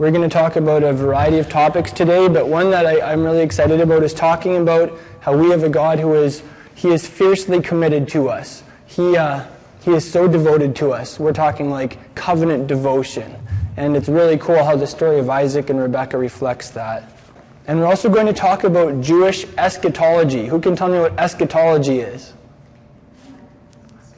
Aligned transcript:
We're 0.00 0.10
going 0.10 0.26
to 0.26 0.34
talk 0.34 0.56
about 0.56 0.82
a 0.82 0.94
variety 0.94 1.40
of 1.40 1.50
topics 1.50 1.92
today, 1.92 2.26
but 2.26 2.48
one 2.48 2.70
that 2.70 2.86
I, 2.86 3.12
am 3.12 3.22
really 3.22 3.42
excited 3.42 3.82
about 3.82 4.02
is 4.02 4.14
talking 4.14 4.56
about 4.56 4.98
how 5.20 5.36
we 5.36 5.50
have 5.50 5.62
a 5.62 5.68
God 5.68 5.98
who 5.98 6.14
is 6.14 6.42
he 6.74 6.88
is 6.88 7.06
fiercely 7.06 7.60
committed 7.60 8.08
to 8.08 8.30
us. 8.30 8.62
He, 8.86 9.18
uh, 9.18 9.44
he 9.82 9.90
is 9.90 10.10
so 10.10 10.26
devoted 10.26 10.74
to 10.76 10.92
us. 10.92 11.20
We're 11.20 11.34
talking 11.34 11.68
like 11.68 12.14
covenant 12.14 12.66
devotion. 12.66 13.36
And 13.76 13.94
it's 13.94 14.08
really 14.08 14.38
cool 14.38 14.64
how 14.64 14.74
the 14.74 14.86
story 14.86 15.18
of 15.18 15.28
Isaac 15.28 15.68
and 15.68 15.78
Rebekah 15.78 16.16
reflects 16.16 16.70
that. 16.70 17.12
And 17.66 17.78
we're 17.78 17.86
also 17.86 18.08
going 18.08 18.24
to 18.24 18.32
talk 18.32 18.64
about 18.64 19.02
Jewish 19.02 19.44
eschatology. 19.58 20.46
Who 20.46 20.62
can 20.62 20.76
tell 20.76 20.88
me 20.88 20.98
what 20.98 21.12
eschatology 21.20 21.98
is? 21.98 22.32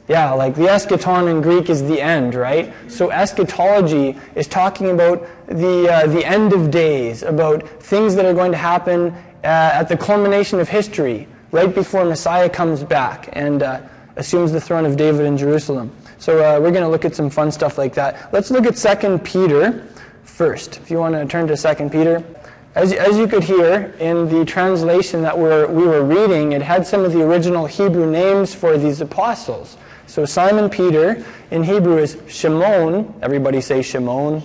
Yeah, 0.07 0.33
like 0.33 0.55
the 0.55 0.63
eschaton 0.63 1.31
in 1.31 1.41
Greek 1.41 1.69
is 1.69 1.81
the 1.83 2.01
end, 2.01 2.35
right? 2.35 2.73
So 2.89 3.09
eschatology 3.09 4.17
is 4.35 4.47
talking 4.47 4.89
about 4.89 5.25
the, 5.47 5.89
uh, 5.89 6.07
the 6.07 6.25
end 6.25 6.51
of 6.51 6.71
days, 6.71 7.23
about 7.23 7.67
things 7.81 8.15
that 8.15 8.25
are 8.25 8.33
going 8.33 8.51
to 8.51 8.57
happen 8.57 9.13
uh, 9.43 9.47
at 9.47 9.83
the 9.83 9.95
culmination 9.95 10.59
of 10.59 10.67
history, 10.67 11.27
right 11.51 11.73
before 11.73 12.03
Messiah 12.03 12.49
comes 12.49 12.83
back 12.83 13.29
and 13.31 13.63
uh, 13.63 13.81
assumes 14.17 14.51
the 14.51 14.59
throne 14.59 14.85
of 14.85 14.97
David 14.97 15.25
in 15.25 15.37
Jerusalem. 15.37 15.95
So 16.17 16.39
uh, 16.39 16.59
we're 16.59 16.71
going 16.71 16.83
to 16.83 16.89
look 16.89 17.05
at 17.05 17.15
some 17.15 17.29
fun 17.29 17.51
stuff 17.51 17.77
like 17.77 17.93
that. 17.93 18.33
Let's 18.33 18.51
look 18.51 18.65
at 18.65 18.75
2 18.75 19.19
Peter 19.19 19.87
first. 20.23 20.77
If 20.77 20.91
you 20.91 20.97
want 20.97 21.15
to 21.15 21.25
turn 21.25 21.47
to 21.47 21.55
2 21.55 21.89
Peter. 21.89 22.23
As, 22.75 22.91
as 22.91 23.17
you 23.17 23.27
could 23.27 23.43
hear 23.43 23.93
in 23.99 24.27
the 24.29 24.43
translation 24.43 25.21
that 25.21 25.37
we're, 25.37 25.67
we 25.67 25.85
were 25.85 26.03
reading, 26.03 26.53
it 26.53 26.61
had 26.61 26.87
some 26.87 27.05
of 27.05 27.13
the 27.13 27.21
original 27.21 27.67
Hebrew 27.67 28.09
names 28.09 28.53
for 28.53 28.77
these 28.77 28.99
apostles. 28.99 29.77
So 30.13 30.25
Simon 30.25 30.69
Peter 30.69 31.25
in 31.49 31.63
Hebrew 31.63 31.97
is 31.97 32.19
Shimon. 32.27 33.11
Everybody 33.23 33.59
say 33.61 33.81
Shimon. 33.81 34.43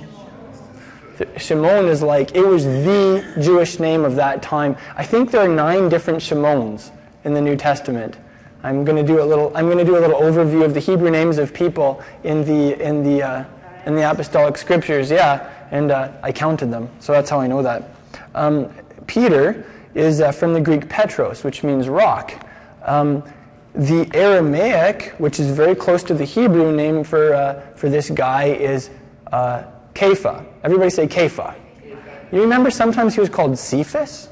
Shimon 1.36 1.88
is 1.88 2.00
like, 2.00 2.34
it 2.34 2.46
was 2.46 2.64
the 2.64 3.34
Jewish 3.38 3.78
name 3.78 4.02
of 4.02 4.16
that 4.16 4.40
time. 4.42 4.78
I 4.96 5.04
think 5.04 5.30
there 5.30 5.42
are 5.42 5.46
nine 5.46 5.90
different 5.90 6.22
Shimons 6.22 6.90
in 7.24 7.34
the 7.34 7.42
New 7.42 7.54
Testament. 7.54 8.16
I'm 8.62 8.82
going 8.82 8.96
to 8.96 9.02
do 9.02 9.22
a 9.22 9.26
little, 9.26 9.54
I'm 9.54 9.66
going 9.66 9.76
to 9.76 9.84
do 9.84 9.98
a 9.98 10.00
little 10.00 10.18
overview 10.18 10.64
of 10.64 10.72
the 10.72 10.80
Hebrew 10.80 11.10
names 11.10 11.36
of 11.36 11.52
people 11.52 12.02
in 12.24 12.46
the, 12.46 12.82
in 12.82 13.02
the, 13.02 13.22
uh, 13.22 13.44
in 13.84 13.94
the 13.94 14.10
apostolic 14.10 14.56
scriptures. 14.56 15.10
Yeah, 15.10 15.52
and 15.70 15.90
uh, 15.90 16.12
I 16.22 16.32
counted 16.32 16.70
them, 16.70 16.88
so 16.98 17.12
that's 17.12 17.28
how 17.28 17.40
I 17.40 17.46
know 17.46 17.62
that. 17.62 17.90
Um, 18.34 18.72
Peter 19.06 19.66
is 19.94 20.22
uh, 20.22 20.32
from 20.32 20.54
the 20.54 20.62
Greek 20.62 20.88
Petros, 20.88 21.44
which 21.44 21.62
means 21.62 21.90
rock. 21.90 22.32
Um, 22.86 23.22
the 23.74 24.10
Aramaic, 24.14 25.14
which 25.18 25.38
is 25.38 25.50
very 25.50 25.74
close 25.74 26.02
to 26.04 26.14
the 26.14 26.24
Hebrew 26.24 26.74
name 26.74 27.04
for, 27.04 27.34
uh, 27.34 27.60
for 27.76 27.88
this 27.88 28.10
guy, 28.10 28.46
is 28.46 28.90
uh, 29.32 29.64
Kepha. 29.94 30.44
Everybody 30.64 30.90
say 30.90 31.06
Kepha. 31.06 31.54
You 32.32 32.42
remember 32.42 32.70
sometimes 32.70 33.14
he 33.14 33.20
was 33.20 33.28
called 33.28 33.58
Cephas? 33.58 34.28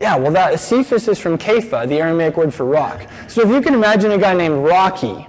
Yeah, 0.00 0.16
well, 0.16 0.32
that 0.32 0.58
Cephas 0.58 1.08
is 1.08 1.18
from 1.18 1.38
Kepha, 1.38 1.88
the 1.88 1.98
Aramaic 2.00 2.36
word 2.36 2.52
for 2.52 2.64
rock. 2.64 3.06
So 3.28 3.42
if 3.42 3.48
you 3.48 3.60
can 3.60 3.74
imagine 3.74 4.10
a 4.12 4.18
guy 4.18 4.34
named 4.34 4.64
Rocky, 4.64 5.26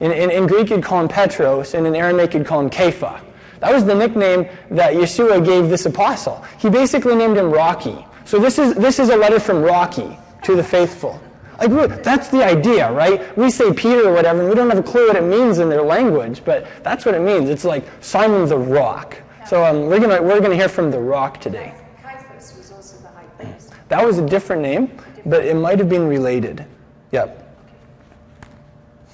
in, 0.00 0.12
in, 0.12 0.30
in 0.30 0.46
Greek 0.46 0.70
you'd 0.70 0.82
call 0.82 1.00
him 1.00 1.08
Petros, 1.08 1.74
and 1.74 1.86
in 1.86 1.94
Aramaic 1.94 2.34
you'd 2.34 2.46
call 2.46 2.60
him 2.60 2.70
Kepha. 2.70 3.20
That 3.60 3.72
was 3.72 3.84
the 3.84 3.94
nickname 3.94 4.48
that 4.70 4.94
Yeshua 4.94 5.44
gave 5.44 5.68
this 5.68 5.86
apostle. 5.86 6.44
He 6.58 6.68
basically 6.68 7.14
named 7.14 7.36
him 7.36 7.50
Rocky. 7.50 8.06
So 8.24 8.38
this 8.38 8.58
is, 8.58 8.74
this 8.74 8.98
is 8.98 9.08
a 9.08 9.16
letter 9.16 9.40
from 9.40 9.62
Rocky 9.62 10.18
to 10.42 10.56
the 10.56 10.64
faithful. 10.64 11.20
Like, 11.58 12.02
that's 12.02 12.28
the 12.28 12.44
idea, 12.44 12.92
right? 12.92 13.36
We 13.36 13.50
say 13.50 13.72
Peter 13.72 14.08
or 14.08 14.12
whatever, 14.12 14.40
and 14.40 14.48
we 14.48 14.54
don't 14.54 14.68
have 14.68 14.78
a 14.78 14.82
clue 14.82 15.06
what 15.06 15.16
it 15.16 15.24
means 15.24 15.58
in 15.58 15.68
their 15.68 15.82
language, 15.82 16.42
but 16.44 16.66
that's 16.82 17.06
what 17.06 17.14
it 17.14 17.20
means. 17.20 17.48
It's 17.48 17.64
like 17.64 17.84
Simon 18.00 18.46
the 18.48 18.58
Rock. 18.58 19.16
So 19.46 19.64
um, 19.64 19.86
we're 19.86 20.00
going 20.00 20.22
we're 20.24 20.40
gonna 20.40 20.56
hear 20.56 20.68
from 20.68 20.90
the 20.90 20.98
Rock 20.98 21.40
today. 21.40 21.74
Caiaphas 22.02 22.56
was 22.56 22.72
also 22.72 22.98
the 22.98 23.08
high 23.08 23.24
priest. 23.38 23.72
That 23.88 24.04
was 24.04 24.18
a 24.18 24.26
different 24.26 24.62
name, 24.62 24.98
but 25.24 25.44
it 25.44 25.56
might 25.56 25.78
have 25.78 25.88
been 25.88 26.06
related. 26.08 26.66
Yep. 27.12 27.42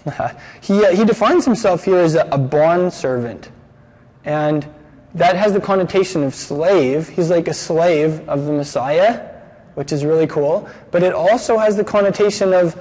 he, 0.60 0.84
uh, 0.84 0.97
he 0.97 1.04
defines 1.04 1.44
himself 1.44 1.84
here 1.84 1.98
as 1.98 2.16
a, 2.16 2.26
a 2.32 2.38
bond 2.38 2.92
servant. 2.92 3.50
And 4.25 4.66
that 5.14 5.36
has 5.36 5.52
the 5.52 5.60
connotation 5.60 6.25
of 6.25 6.34
slave. 6.34 7.08
He's 7.08 7.31
like 7.31 7.47
a 7.47 7.54
slave 7.54 8.28
of 8.28 8.47
the 8.47 8.52
Messiah 8.52 9.31
which 9.75 9.93
is 9.93 10.05
really 10.05 10.27
cool. 10.27 10.69
But 10.91 11.03
it 11.03 11.12
also 11.12 11.59
has 11.59 11.77
the 11.77 11.84
connotation 11.84 12.53
of 12.53 12.78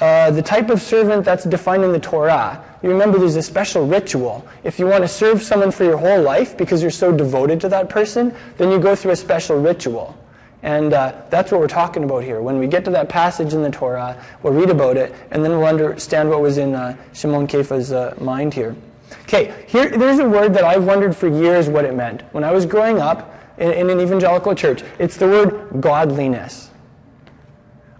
uh, 0.00 0.30
the 0.30 0.42
type 0.42 0.70
of 0.70 0.80
servant 0.82 1.24
that's 1.24 1.44
defined 1.44 1.84
in 1.84 1.92
the 1.92 2.00
Torah. 2.00 2.64
You 2.82 2.90
remember 2.90 3.18
there's 3.18 3.36
a 3.36 3.42
special 3.42 3.86
ritual. 3.86 4.46
If 4.64 4.78
you 4.78 4.86
want 4.86 5.04
to 5.04 5.08
serve 5.08 5.42
someone 5.42 5.70
for 5.70 5.84
your 5.84 5.96
whole 5.96 6.20
life 6.20 6.56
because 6.56 6.82
you're 6.82 6.90
so 6.90 7.16
devoted 7.16 7.60
to 7.60 7.68
that 7.68 7.88
person, 7.88 8.34
then 8.56 8.70
you 8.70 8.78
go 8.80 8.96
through 8.96 9.12
a 9.12 9.16
special 9.16 9.60
ritual. 9.60 10.18
And 10.62 10.92
uh, 10.92 11.22
that's 11.30 11.50
what 11.50 11.60
we're 11.60 11.68
talking 11.68 12.04
about 12.04 12.22
here. 12.22 12.40
When 12.40 12.58
we 12.58 12.68
get 12.68 12.84
to 12.84 12.90
that 12.92 13.08
passage 13.08 13.52
in 13.52 13.62
the 13.62 13.70
Torah, 13.70 14.20
we'll 14.42 14.52
read 14.52 14.70
about 14.70 14.96
it, 14.96 15.14
and 15.30 15.44
then 15.44 15.52
we'll 15.52 15.66
understand 15.66 16.30
what 16.30 16.40
was 16.40 16.58
in 16.58 16.74
uh, 16.74 16.96
Shimon 17.12 17.46
Kepha's 17.46 17.92
uh, 17.92 18.14
mind 18.20 18.54
here. 18.54 18.76
Okay, 19.22 19.64
here, 19.66 19.88
there's 19.90 20.20
a 20.20 20.28
word 20.28 20.54
that 20.54 20.64
I've 20.64 20.84
wondered 20.84 21.16
for 21.16 21.28
years 21.28 21.68
what 21.68 21.84
it 21.84 21.94
meant. 21.94 22.22
When 22.32 22.44
I 22.44 22.52
was 22.52 22.64
growing 22.64 22.98
up, 22.98 23.31
in, 23.62 23.72
in 23.72 23.90
an 23.90 24.00
evangelical 24.00 24.54
church. 24.54 24.82
It's 24.98 25.16
the 25.16 25.26
word 25.26 25.80
godliness. 25.80 26.70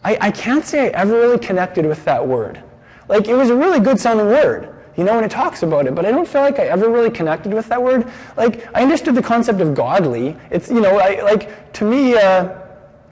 I, 0.05 0.19
I 0.21 0.31
can't 0.31 0.65
say 0.65 0.93
I 0.93 1.03
ever 1.03 1.13
really 1.13 1.39
connected 1.39 1.87
with 1.87 2.05
that 2.05 2.27
word. 2.27 2.63
Like, 3.09 3.29
it 3.29 3.35
was 3.35 3.51
a 3.51 3.57
really 3.57 3.79
good 3.79 4.01
sounding 4.01 4.27
word, 4.27 4.75
you 4.97 5.05
know, 5.05 5.15
when 5.15 5.25
it 5.25 5.31
talks 5.31 5.63
about 5.63 5.87
it, 5.87 5.95
but 5.95 6.05
I 6.05 6.11
don't 6.11 6.27
feel 6.27 6.43
like 6.43 6.59
I 6.59 6.65
ever 6.65 6.91
really 6.91 7.11
connected 7.11 7.55
with 7.55 7.69
that 7.69 7.83
word. 7.83 8.11
Like, 8.37 8.67
I 8.75 8.83
understood 8.83 9.15
the 9.15 9.23
concept 9.23 9.61
of 9.61 9.75
godly. 9.75 10.37
It's, 10.51 10.69
you 10.69 10.81
know, 10.81 10.99
I, 10.99 11.23
like, 11.23 11.73
to 11.75 11.85
me, 11.85 12.17
uh, 12.17 12.59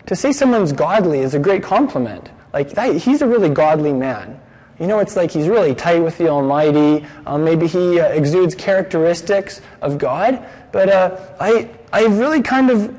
to 0.07 0.17
say 0.17 0.33
someone's 0.33 0.73
godly 0.73 1.21
is 1.21 1.35
a 1.35 1.39
great 1.39 1.63
compliment. 1.63 2.31
Like, 2.53 2.71
that, 2.71 2.97
he's 2.97 3.23
a 3.23 3.27
really 3.27 3.49
godly 3.49 3.93
man. 3.93 4.41
You 4.81 4.87
know, 4.87 4.99
it's 4.99 5.15
like 5.15 5.31
he's 5.31 5.47
really 5.47 5.75
tight 5.75 6.01
with 6.01 6.17
the 6.17 6.29
Almighty. 6.29 7.07
Um, 7.27 7.45
maybe 7.45 7.67
he 7.67 8.01
uh, 8.01 8.09
exudes 8.09 8.55
characteristics 8.55 9.61
of 9.83 9.99
God. 9.99 10.45
But 10.73 10.89
uh, 10.89 11.21
I, 11.39 11.69
I 11.93 12.07
really 12.07 12.43
kind 12.43 12.71
of 12.71 12.97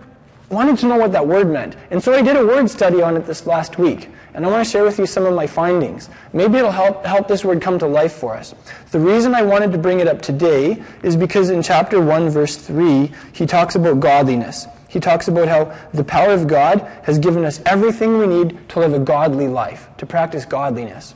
wanted 0.49 0.77
to 0.79 0.87
know 0.87 0.97
what 0.97 1.13
that 1.13 1.25
word 1.25 1.49
meant. 1.49 1.75
And 1.91 2.03
so 2.03 2.13
I 2.13 2.21
did 2.21 2.35
a 2.35 2.45
word 2.45 2.69
study 2.69 3.01
on 3.01 3.15
it 3.15 3.25
this 3.25 3.47
last 3.47 3.77
week. 3.77 4.09
And 4.33 4.45
I 4.45 4.49
want 4.49 4.65
to 4.65 4.69
share 4.69 4.83
with 4.83 4.97
you 4.97 5.05
some 5.05 5.25
of 5.25 5.33
my 5.33 5.47
findings. 5.47 6.09
Maybe 6.31 6.57
it'll 6.57 6.71
help, 6.71 7.05
help 7.05 7.27
this 7.27 7.43
word 7.43 7.61
come 7.61 7.77
to 7.79 7.87
life 7.87 8.13
for 8.13 8.33
us. 8.33 8.55
The 8.91 8.99
reason 8.99 9.35
I 9.35 9.41
wanted 9.41 9.71
to 9.73 9.77
bring 9.77 9.99
it 9.99 10.07
up 10.07 10.21
today 10.21 10.81
is 11.03 11.17
because 11.17 11.49
in 11.49 11.61
chapter 11.61 12.01
1, 12.01 12.29
verse 12.29 12.55
3, 12.55 13.11
he 13.33 13.45
talks 13.45 13.75
about 13.75 13.99
godliness. 13.99 14.67
He 14.87 14.99
talks 14.99 15.27
about 15.27 15.47
how 15.47 15.77
the 15.93 16.03
power 16.03 16.31
of 16.31 16.47
God 16.47 16.79
has 17.03 17.19
given 17.19 17.45
us 17.45 17.61
everything 17.65 18.17
we 18.17 18.27
need 18.27 18.69
to 18.69 18.79
live 18.79 18.93
a 18.93 18.99
godly 18.99 19.47
life, 19.47 19.89
to 19.97 20.05
practice 20.05 20.45
godliness. 20.45 21.13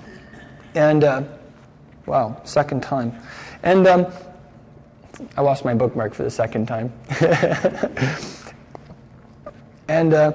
And, 0.75 1.03
uh, 1.03 1.23
wow, 2.05 2.41
second 2.43 2.83
time. 2.83 3.17
And 3.63 3.87
um, 3.87 4.07
I 5.37 5.41
lost 5.41 5.65
my 5.65 5.73
bookmark 5.73 6.13
for 6.13 6.23
the 6.23 6.31
second 6.31 6.67
time. 6.67 6.91
and 9.87 10.13
uh, 10.13 10.33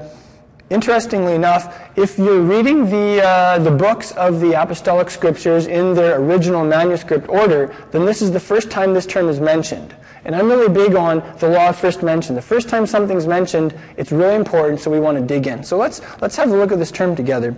interestingly 0.70 1.34
enough, 1.34 1.76
if 1.96 2.18
you're 2.18 2.40
reading 2.40 2.88
the, 2.88 3.22
uh, 3.22 3.58
the 3.58 3.70
books 3.70 4.12
of 4.12 4.40
the 4.40 4.60
apostolic 4.60 5.10
scriptures 5.10 5.66
in 5.66 5.94
their 5.94 6.20
original 6.20 6.64
manuscript 6.64 7.28
order, 7.28 7.74
then 7.90 8.04
this 8.06 8.22
is 8.22 8.30
the 8.30 8.40
first 8.40 8.70
time 8.70 8.94
this 8.94 9.06
term 9.06 9.28
is 9.28 9.40
mentioned. 9.40 9.94
And 10.24 10.36
I'm 10.36 10.48
really 10.48 10.72
big 10.72 10.94
on 10.94 11.22
the 11.38 11.48
law 11.48 11.70
of 11.70 11.76
first 11.76 12.02
mention. 12.02 12.34
The 12.34 12.42
first 12.42 12.68
time 12.68 12.86
something's 12.86 13.26
mentioned, 13.26 13.74
it's 13.96 14.12
really 14.12 14.34
important, 14.34 14.80
so 14.80 14.90
we 14.90 15.00
want 15.00 15.18
to 15.18 15.24
dig 15.24 15.46
in. 15.46 15.64
So 15.64 15.76
let's, 15.76 16.00
let's 16.20 16.36
have 16.36 16.50
a 16.50 16.56
look 16.56 16.72
at 16.72 16.78
this 16.78 16.90
term 16.90 17.16
together. 17.16 17.56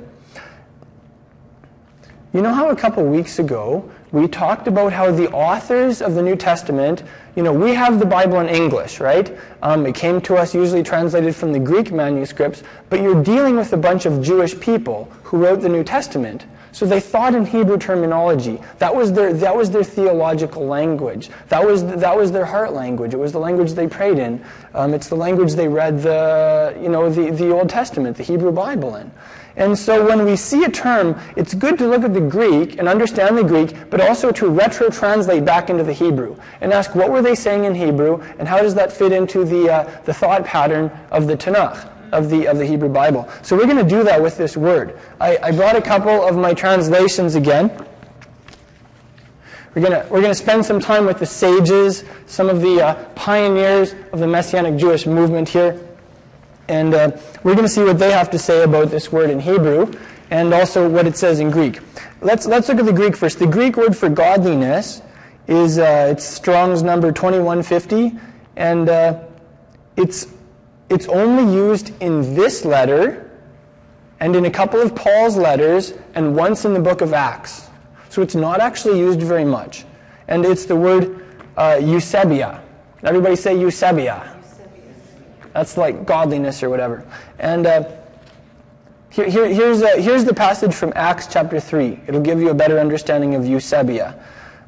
You 2.33 2.41
know 2.41 2.55
how 2.55 2.71
a 2.71 2.77
couple 2.77 3.05
weeks 3.05 3.39
ago 3.39 3.91
we 4.13 4.29
talked 4.29 4.69
about 4.69 4.93
how 4.93 5.11
the 5.11 5.31
authors 5.33 6.03
of 6.03 6.15
the 6.15 6.23
New 6.23 6.37
Testament, 6.37 7.03
you 7.35 7.43
know, 7.43 7.53
we 7.53 7.75
have 7.75 7.99
the 7.99 8.07
Bible 8.07 8.41
in 8.41 8.49
English, 8.49 9.01
right? 9.01 9.37
Um, 9.63 9.87
it 9.87 9.95
came 9.95 10.21
to 10.23 10.37
us 10.37 10.55
usually 10.55 10.83
translated 10.83 11.35
from 11.35 11.53
the 11.53 11.59
Greek 11.59 11.91
manuscripts, 11.91 12.63
but 12.91 13.01
you're 13.01 13.23
dealing 13.23 13.57
with 13.57 13.73
a 13.73 13.77
bunch 13.79 14.05
of 14.05 14.23
Jewish 14.23 14.59
people 14.61 15.11
who 15.25 15.39
wrote 15.39 15.63
the 15.63 15.69
New 15.71 15.83
Testament. 15.83 16.45
So 16.73 16.87
they 16.87 17.01
thought 17.01 17.35
in 17.35 17.45
Hebrew 17.45 17.77
terminology. 17.77 18.59
That 18.79 18.95
was 18.95 19.13
their, 19.13 19.33
that 19.35 19.55
was 19.55 19.71
their 19.71 19.85
theological 19.85 20.67
language. 20.67 21.29
That 21.49 21.67
was, 21.67 21.85
that 21.85 22.17
was 22.17 22.33
their 22.33 22.47
heart 22.47 22.73
language. 22.73 23.13
It 23.13 23.19
was 23.19 23.33
the 23.33 23.39
language 23.39 23.73
they 23.73 23.87
prayed 23.87 24.19
in. 24.19 24.43
Um, 24.75 24.95
it's 24.95 25.09
the 25.09 25.17
language 25.17 25.53
they 25.53 25.69
read 25.69 26.03
the, 26.03 26.77
you 26.81 26.89
know, 26.89 27.11
the, 27.11 27.31
the 27.31 27.51
Old 27.51 27.69
Testament, 27.69 28.17
the 28.17 28.23
Hebrew 28.23 28.53
Bible 28.53 28.97
in. 28.97 29.11
And 29.57 29.79
so 29.79 30.07
when 30.07 30.25
we 30.25 30.37
see 30.37 30.65
a 30.65 30.71
term, 30.71 31.19
it's 31.37 31.55
good 31.55 31.79
to 31.79 31.87
look 31.87 32.05
at 32.05 32.15
the 32.15 32.21
Greek 32.21 32.79
and 32.79 32.89
understand 32.89 33.37
the 33.37 33.45
Greek, 33.45 33.91
but 33.91 34.01
also 34.01 34.33
to 34.33 34.49
retro-translate 34.49 35.45
back 35.45 35.69
into 35.69 35.85
the 35.85 35.93
Hebrew 35.93 36.37
and 36.61 36.73
ask 36.73 36.95
what 36.95 37.11
were 37.11 37.23
they 37.23 37.35
saying 37.35 37.65
in 37.65 37.75
Hebrew 37.75 38.23
and 38.39 38.49
how 38.49 38.63
does 38.63 38.75
that 38.77 38.93
fit 38.93 39.13
into 39.13 39.45
the, 39.45 39.71
uh, 39.71 40.01
the 40.05 40.15
thought 40.15 40.45
pattern 40.45 40.91
of 41.11 41.27
the 41.27 41.37
Tanakh, 41.37 41.91
of 42.13 42.31
the, 42.31 42.47
of 42.47 42.59
the 42.59 42.67
Hebrew 42.67 42.89
Bible. 42.89 43.29
So 43.43 43.57
we're 43.57 43.67
going 43.67 43.83
to 43.83 43.89
do 43.89 44.03
that 44.05 44.23
with 44.23 44.39
this 44.39 44.57
word. 44.57 44.99
I, 45.21 45.39
I 45.43 45.53
brought 45.53 45.77
a 45.77 45.83
couple 45.83 46.27
of 46.27 46.37
my 46.37 46.55
translations 46.55 47.35
again. 47.35 47.71
We're 49.75 49.89
going 49.89 50.11
we're 50.11 50.21
gonna 50.21 50.35
spend 50.35 50.67
some 50.67 50.81
time 50.81 51.07
with 51.07 51.19
the 51.19 51.25
sages, 51.25 52.05
some 52.27 52.51
of 52.51 52.61
the 52.61 52.83
uh, 52.83 53.05
pioneers 53.15 53.95
of 54.13 54.19
the 54.19 54.27
Messianic 54.27 54.77
Jewish 54.77 55.07
movement 55.07 55.49
here. 55.49 55.81
And 56.73 56.95
uh, 56.95 57.11
we're 57.45 57.53
going 57.55 57.67
to 57.67 57.73
see 57.73 57.85
what 57.85 57.99
they 57.99 58.13
have 58.13 58.31
to 58.31 58.39
say 58.39 58.63
about 58.63 58.91
this 58.91 59.13
word 59.13 59.29
in 59.29 59.41
Hebrew 59.41 59.93
and 60.31 60.55
also 60.55 60.89
what 60.89 61.07
it 61.07 61.19
says 61.19 61.39
in 61.39 61.51
Greek. 61.51 61.81
Let's, 62.23 62.47
let's 62.47 62.67
look 62.71 62.79
at 62.79 62.87
the 62.87 62.95
Greek 62.95 63.15
first. 63.15 63.39
The 63.39 63.47
Greek 63.47 63.77
word 63.77 63.95
for 63.95 64.09
godliness 64.09 65.03
is 65.47 65.79
uh, 65.79 66.09
it's 66.13 66.25
Strong's 66.25 66.83
number 66.83 67.13
2150, 67.13 68.19
and 68.57 68.89
uh, 68.89 69.23
it's, 69.99 70.29
it's 70.89 71.07
only 71.09 71.53
used 71.55 71.93
in 72.01 72.35
this 72.35 72.65
letter 72.65 73.31
and 74.19 74.35
in 74.35 74.47
a 74.47 74.51
couple 74.51 74.81
of 74.81 74.95
Paul's 74.95 75.37
letters 75.37 75.93
and 76.15 76.35
once 76.35 76.65
in 76.65 76.73
the 76.73 76.81
book 76.81 77.03
of 77.03 77.13
Acts. 77.13 77.69
So 78.09 78.23
it's 78.23 78.35
not 78.35 78.61
actually 78.61 78.99
used 78.99 79.21
very 79.21 79.45
much. 79.45 79.85
And 80.27 80.47
it's 80.47 80.65
the 80.65 80.77
word 80.77 81.23
uh, 81.55 81.77
Eusebia. 81.81 82.63
Everybody 83.03 83.37
say 83.37 83.57
Eusebia. 83.57 84.42
That's 85.53 85.77
like 85.77 86.07
godliness 86.07 86.63
or 86.63 86.71
whatever. 86.71 87.07
And 87.39 87.67
uh, 87.67 87.91
here, 89.11 89.29
here, 89.29 89.47
here's, 89.47 89.83
uh, 89.83 89.97
here's 89.99 90.25
the 90.25 90.33
passage 90.33 90.75
from 90.75 90.93
Acts 90.97 91.27
chapter 91.27 91.61
3. 91.61 92.01
It'll 92.07 92.21
give 92.21 92.41
you 92.41 92.49
a 92.51 92.55
better 92.55 92.79
understanding 92.79 93.35
of 93.35 93.43
Eusebia. 93.43 94.19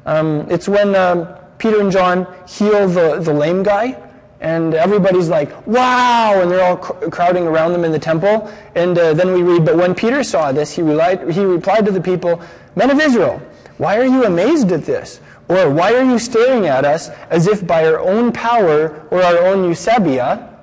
Um, 0.05 0.45
it's 0.51 0.69
when 0.69 0.95
um, 0.95 1.27
Peter 1.57 1.81
and 1.81 1.91
John 1.91 2.27
heal 2.47 2.87
the, 2.87 3.19
the 3.19 3.33
lame 3.33 3.63
guy, 3.63 3.99
and 4.41 4.75
everybody's 4.75 5.29
like, 5.29 5.65
wow, 5.65 6.39
and 6.39 6.51
they're 6.51 6.63
all 6.63 6.77
cr- 6.77 7.09
crowding 7.09 7.47
around 7.47 7.71
them 7.71 7.83
in 7.83 7.91
the 7.91 7.97
temple. 7.97 8.51
And 8.75 8.95
uh, 8.95 9.15
then 9.15 9.33
we 9.33 9.41
read, 9.41 9.65
but 9.65 9.75
when 9.77 9.95
Peter 9.95 10.23
saw 10.23 10.51
this, 10.51 10.75
he, 10.75 10.83
relied, 10.83 11.31
he 11.31 11.43
replied 11.43 11.85
to 11.85 11.91
the 11.91 12.01
people, 12.01 12.39
Men 12.75 12.91
of 12.91 12.99
Israel, 12.99 13.41
why 13.77 13.97
are 13.97 14.05
you 14.05 14.25
amazed 14.25 14.71
at 14.71 14.85
this? 14.85 15.19
Or 15.47 15.71
why 15.71 15.95
are 15.95 16.03
you 16.03 16.19
staring 16.19 16.67
at 16.67 16.85
us 16.85 17.09
as 17.29 17.47
if 17.47 17.65
by 17.65 17.87
our 17.87 17.99
own 17.99 18.31
power 18.31 19.07
or 19.09 19.23
our 19.23 19.39
own 19.39 19.71
Eusebia 19.71 20.54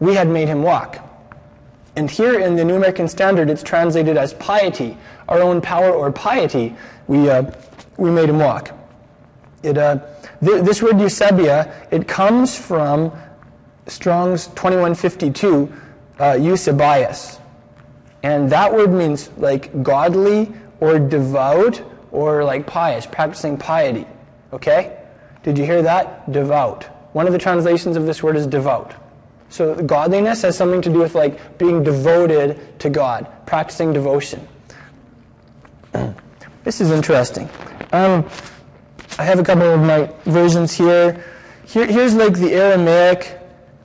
we 0.00 0.14
had 0.14 0.28
made 0.28 0.48
him 0.48 0.62
walk? 0.62 1.02
And 1.96 2.10
here 2.10 2.38
in 2.40 2.56
the 2.56 2.64
New 2.64 2.76
American 2.76 3.08
Standard, 3.08 3.48
it's 3.48 3.62
translated 3.62 4.16
as 4.18 4.34
piety, 4.34 4.96
our 5.28 5.40
own 5.40 5.62
power 5.62 5.90
or 5.90 6.12
piety. 6.12 6.76
We, 7.06 7.30
uh, 7.30 7.50
we 7.96 8.10
made 8.10 8.28
him 8.28 8.38
walk. 8.38 8.70
It, 9.62 9.78
uh, 9.78 10.00
th- 10.44 10.62
this 10.62 10.82
word 10.82 10.96
Eusebia, 10.96 11.72
it 11.90 12.06
comes 12.06 12.56
from 12.56 13.12
Strong's 13.86 14.48
2152, 14.48 15.72
uh. 16.18 16.38
And 18.22 18.50
that 18.50 18.72
word 18.72 18.90
means 18.90 19.30
like 19.36 19.82
godly 19.82 20.52
or 20.80 20.98
devout 20.98 21.82
or 22.10 22.44
like 22.44 22.66
pious, 22.66 23.06
practicing 23.06 23.56
piety. 23.56 24.06
Okay? 24.52 24.98
Did 25.42 25.58
you 25.58 25.64
hear 25.64 25.82
that? 25.82 26.30
Devout. 26.30 26.84
One 27.14 27.26
of 27.26 27.32
the 27.32 27.38
translations 27.38 27.96
of 27.96 28.04
this 28.04 28.22
word 28.22 28.36
is 28.36 28.46
devout. 28.46 28.94
So 29.48 29.74
godliness 29.74 30.42
has 30.42 30.56
something 30.56 30.82
to 30.82 30.92
do 30.92 30.98
with 30.98 31.14
like 31.14 31.58
being 31.58 31.82
devoted 31.82 32.78
to 32.80 32.90
God, 32.90 33.26
practicing 33.46 33.92
devotion. 33.92 34.46
this 36.64 36.80
is 36.80 36.90
interesting. 36.90 37.48
Um, 37.92 38.28
I 39.18 39.24
have 39.24 39.38
a 39.38 39.44
couple 39.44 39.72
of 39.72 39.80
my 39.80 40.12
versions 40.24 40.74
here. 40.74 41.24
here 41.66 41.86
here's 41.86 42.14
like 42.14 42.34
the 42.34 42.52
Aramaic 42.52 43.38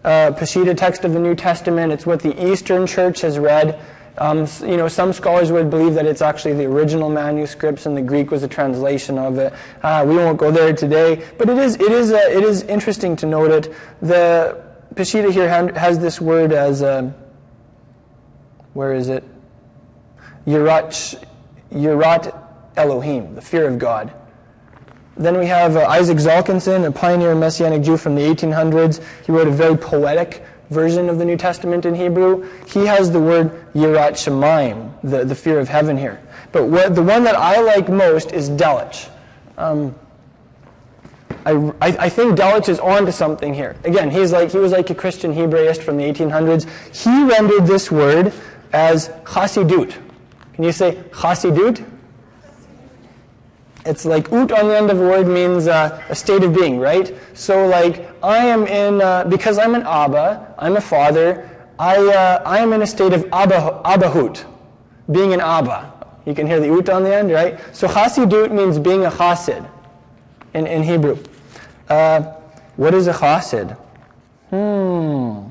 uh, 0.04 0.32
Peshitta 0.32 0.76
text 0.76 1.06
of 1.06 1.14
the 1.14 1.20
New 1.20 1.36
Testament. 1.36 1.94
It's 1.94 2.06
what 2.06 2.22
the 2.22 2.52
Eastern 2.52 2.88
Church 2.88 3.22
has 3.22 3.38
read. 3.38 3.80
Um, 4.18 4.46
you 4.62 4.76
know, 4.76 4.88
some 4.88 5.14
scholars 5.14 5.52
would 5.52 5.70
believe 5.70 5.94
that 5.94 6.06
it's 6.06 6.22
actually 6.22 6.54
the 6.54 6.66
original 6.66 7.10
manuscripts 7.10 7.86
and 7.86 7.96
the 7.96 8.02
Greek 8.02 8.30
was 8.30 8.44
a 8.44 8.48
translation 8.48 9.18
of 9.18 9.38
it. 9.38 9.54
Uh, 9.82 10.04
we 10.06 10.16
won't 10.16 10.38
go 10.38 10.52
there 10.52 10.74
today, 10.74 11.26
but 11.38 11.50
it 11.50 11.58
is 11.58 11.76
it 11.76 11.92
is 11.92 12.12
uh, 12.12 12.18
it 12.18 12.44
is 12.44 12.64
interesting 12.64 13.16
to 13.18 13.26
note 13.26 13.52
it. 13.52 13.74
The 14.02 14.62
Peshitta 14.96 15.32
here 15.32 15.50
has 15.74 16.00
this 16.00 16.20
word 16.20 16.52
as, 16.52 16.82
uh, 16.82 17.12
where 18.74 18.94
is 18.94 19.08
it? 19.08 19.24
Yirat, 20.46 21.24
Yirat 21.72 22.38
Elohim, 22.76 23.36
the 23.36 23.42
fear 23.42 23.68
of 23.68 23.80
God. 23.80 24.14
Then 25.16 25.38
we 25.38 25.46
have 25.46 25.76
uh, 25.76 25.86
Isaac 25.86 26.18
Salkinson, 26.18 26.86
a 26.86 26.92
pioneer 26.92 27.36
Messianic 27.36 27.84
Jew 27.84 27.96
from 27.96 28.16
the 28.16 28.22
1800s. 28.22 29.04
He 29.26 29.32
wrote 29.32 29.48
a 29.48 29.52
very 29.52 29.78
poetic 29.78 30.44
version 30.70 31.10
of 31.10 31.20
the 31.20 31.26
New 31.26 31.38
Testament 31.38 31.86
in 31.86 31.94
Hebrew. 31.94 32.50
He 32.68 32.86
has 32.86 33.12
the 33.12 33.20
word 33.20 33.52
Yirat 33.74 34.14
Shemaim, 34.14 34.94
the, 35.04 35.24
the 35.24 35.36
fear 35.36 35.60
of 35.60 35.70
heaven 35.70 35.98
here. 35.98 36.22
But 36.52 36.66
what, 36.66 36.96
the 36.96 37.04
one 37.04 37.24
that 37.26 37.36
I 37.36 37.62
like 37.62 37.88
most 37.90 38.32
is 38.32 38.50
Delitzsch. 38.50 39.10
Um, 39.58 39.96
I, 41.46 41.74
I, 41.82 42.10
think 42.10 42.38
Delitzsch 42.38 42.70
is 42.70 42.80
onto 42.80 43.12
something 43.12 43.54
here. 43.54 43.76
Again, 43.84 44.12
he's 44.12 44.32
like, 44.32 44.52
he 44.52 44.58
was 44.58 44.72
like 44.72 44.90
a 44.90 44.96
Christian 44.96 45.34
Hebraist 45.34 45.82
from 45.82 45.98
the 45.98 46.04
1800s. 46.04 46.68
He 46.96 47.24
rendered 47.24 47.66
this 47.66 47.92
word 47.92 48.34
as 48.74 49.10
chasidut. 49.24 49.98
Can 50.54 50.64
you 50.64 50.72
say 50.72 50.96
chasidut? 51.12 51.86
It's 53.86 54.06
like 54.06 54.32
ut 54.32 54.52
on 54.52 54.68
the 54.68 54.78
end 54.78 54.92
of 54.92 55.00
a 55.00 55.02
word 55.02 55.28
means 55.28 55.68
uh, 55.68 56.04
a 56.10 56.16
state 56.16 56.44
of 56.44 56.54
being, 56.54 56.80
right? 56.80 57.16
So 57.34 57.66
like 57.66 58.08
I 58.24 58.46
am 58.46 58.68
in, 58.68 59.02
uh, 59.02 59.24
because 59.24 59.58
I'm 59.58 59.74
an 59.74 59.84
Abba, 59.84 60.56
I'm 60.60 60.78
a 60.78 60.82
father, 60.82 61.50
I, 61.80 61.98
uh, 61.98 62.44
I 62.46 62.60
am 62.60 62.74
in 62.74 62.84
a 62.84 62.88
state 62.88 63.14
of 63.14 63.26
abba, 63.34 63.82
Abbahut, 63.84 64.46
being 65.12 65.34
an 65.34 65.42
Abba. 65.42 65.92
You 66.28 66.36
can 66.36 66.46
hear 66.46 66.60
the 66.60 66.72
ut 66.72 66.90
on 66.90 67.04
the 67.04 67.16
end, 67.16 67.32
right? 67.32 67.60
So 67.76 67.88
chasidut 67.88 68.52
means 68.52 68.78
being 68.78 69.06
a 69.06 69.10
chasid 69.10 69.66
in, 70.54 70.68
in 70.68 70.84
Hebrew. 70.84 71.18
Uh, 71.92 72.22
what 72.78 72.94
is 72.94 73.08
a 73.08 73.12
chassid? 73.12 73.78
Hmm. 74.50 75.50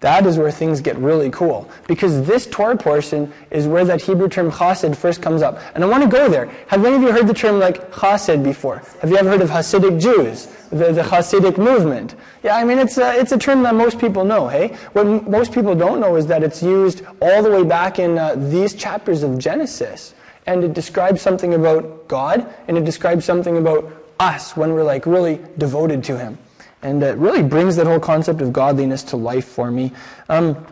That 0.00 0.26
is 0.26 0.36
where 0.36 0.50
things 0.50 0.82
get 0.82 0.98
really 0.98 1.30
cool. 1.30 1.70
Because 1.88 2.26
this 2.26 2.46
Torah 2.46 2.76
portion 2.76 3.32
is 3.50 3.66
where 3.66 3.86
that 3.86 4.02
Hebrew 4.02 4.28
term 4.28 4.50
chassid 4.50 4.96
first 4.96 5.22
comes 5.22 5.40
up. 5.40 5.58
And 5.74 5.82
I 5.82 5.86
want 5.86 6.02
to 6.02 6.10
go 6.10 6.28
there. 6.28 6.46
Have 6.68 6.84
any 6.84 6.96
of 6.96 7.02
you 7.02 7.10
heard 7.10 7.26
the 7.26 7.32
term 7.32 7.58
like 7.58 7.90
chassid 7.90 8.44
before? 8.44 8.82
Have 9.00 9.08
you 9.08 9.16
ever 9.16 9.30
heard 9.30 9.40
of 9.40 9.48
Hasidic 9.48 9.98
Jews? 9.98 10.46
The, 10.68 10.92
the 10.92 11.02
Hasidic 11.02 11.56
movement? 11.56 12.14
Yeah, 12.42 12.56
I 12.56 12.64
mean, 12.64 12.78
it's 12.78 12.98
a, 12.98 13.18
it's 13.18 13.32
a 13.32 13.38
term 13.38 13.62
that 13.62 13.74
most 13.74 13.98
people 13.98 14.24
know, 14.24 14.46
hey? 14.46 14.76
What 14.92 15.06
m- 15.06 15.30
most 15.30 15.54
people 15.54 15.74
don't 15.74 16.00
know 16.00 16.16
is 16.16 16.26
that 16.26 16.42
it's 16.42 16.62
used 16.62 17.02
all 17.22 17.42
the 17.42 17.50
way 17.50 17.62
back 17.62 17.98
in 17.98 18.18
uh, 18.18 18.34
these 18.34 18.74
chapters 18.74 19.22
of 19.22 19.38
Genesis 19.38 20.12
and 20.46 20.64
it 20.64 20.74
describes 20.74 21.20
something 21.20 21.54
about 21.54 22.08
God, 22.08 22.52
and 22.66 22.76
it 22.76 22.84
describes 22.84 23.24
something 23.24 23.56
about 23.56 24.01
us 24.22 24.56
when 24.56 24.72
we're 24.72 24.84
like 24.84 25.04
really 25.04 25.40
devoted 25.58 26.04
to 26.04 26.16
Him. 26.16 26.38
And 26.82 27.02
it 27.02 27.16
really 27.18 27.42
brings 27.42 27.76
that 27.76 27.86
whole 27.86 28.00
concept 28.00 28.40
of 28.40 28.52
godliness 28.52 29.02
to 29.04 29.16
life 29.16 29.46
for 29.46 29.70
me. 29.70 29.92
Um, 30.28 30.66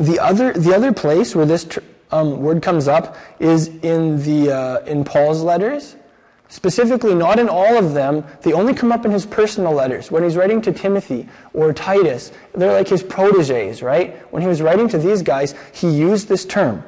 the 0.00 0.18
other, 0.18 0.52
the 0.52 0.74
other 0.74 0.92
place 0.92 1.34
where 1.34 1.46
this 1.46 1.64
tr- 1.64 1.80
um, 2.10 2.40
word 2.40 2.62
comes 2.62 2.88
up 2.88 3.16
is 3.38 3.68
in 3.68 4.22
the 4.22 4.52
uh, 4.54 4.78
in 4.84 5.04
Paul's 5.04 5.42
letters. 5.42 5.96
Specifically, 6.48 7.14
not 7.14 7.40
in 7.40 7.48
all 7.48 7.76
of 7.76 7.92
them. 7.92 8.24
They 8.42 8.52
only 8.52 8.72
come 8.72 8.92
up 8.92 9.04
in 9.04 9.10
his 9.10 9.26
personal 9.26 9.72
letters. 9.72 10.12
When 10.12 10.22
he's 10.22 10.36
writing 10.36 10.62
to 10.62 10.72
Timothy 10.72 11.28
or 11.52 11.72
Titus, 11.72 12.30
they're 12.54 12.72
like 12.72 12.86
his 12.86 13.02
proteges, 13.02 13.82
right? 13.82 14.16
When 14.32 14.42
he 14.42 14.48
was 14.48 14.62
writing 14.62 14.88
to 14.90 14.98
these 14.98 15.22
guys, 15.22 15.56
he 15.72 15.90
used 15.90 16.28
this 16.28 16.44
term 16.44 16.84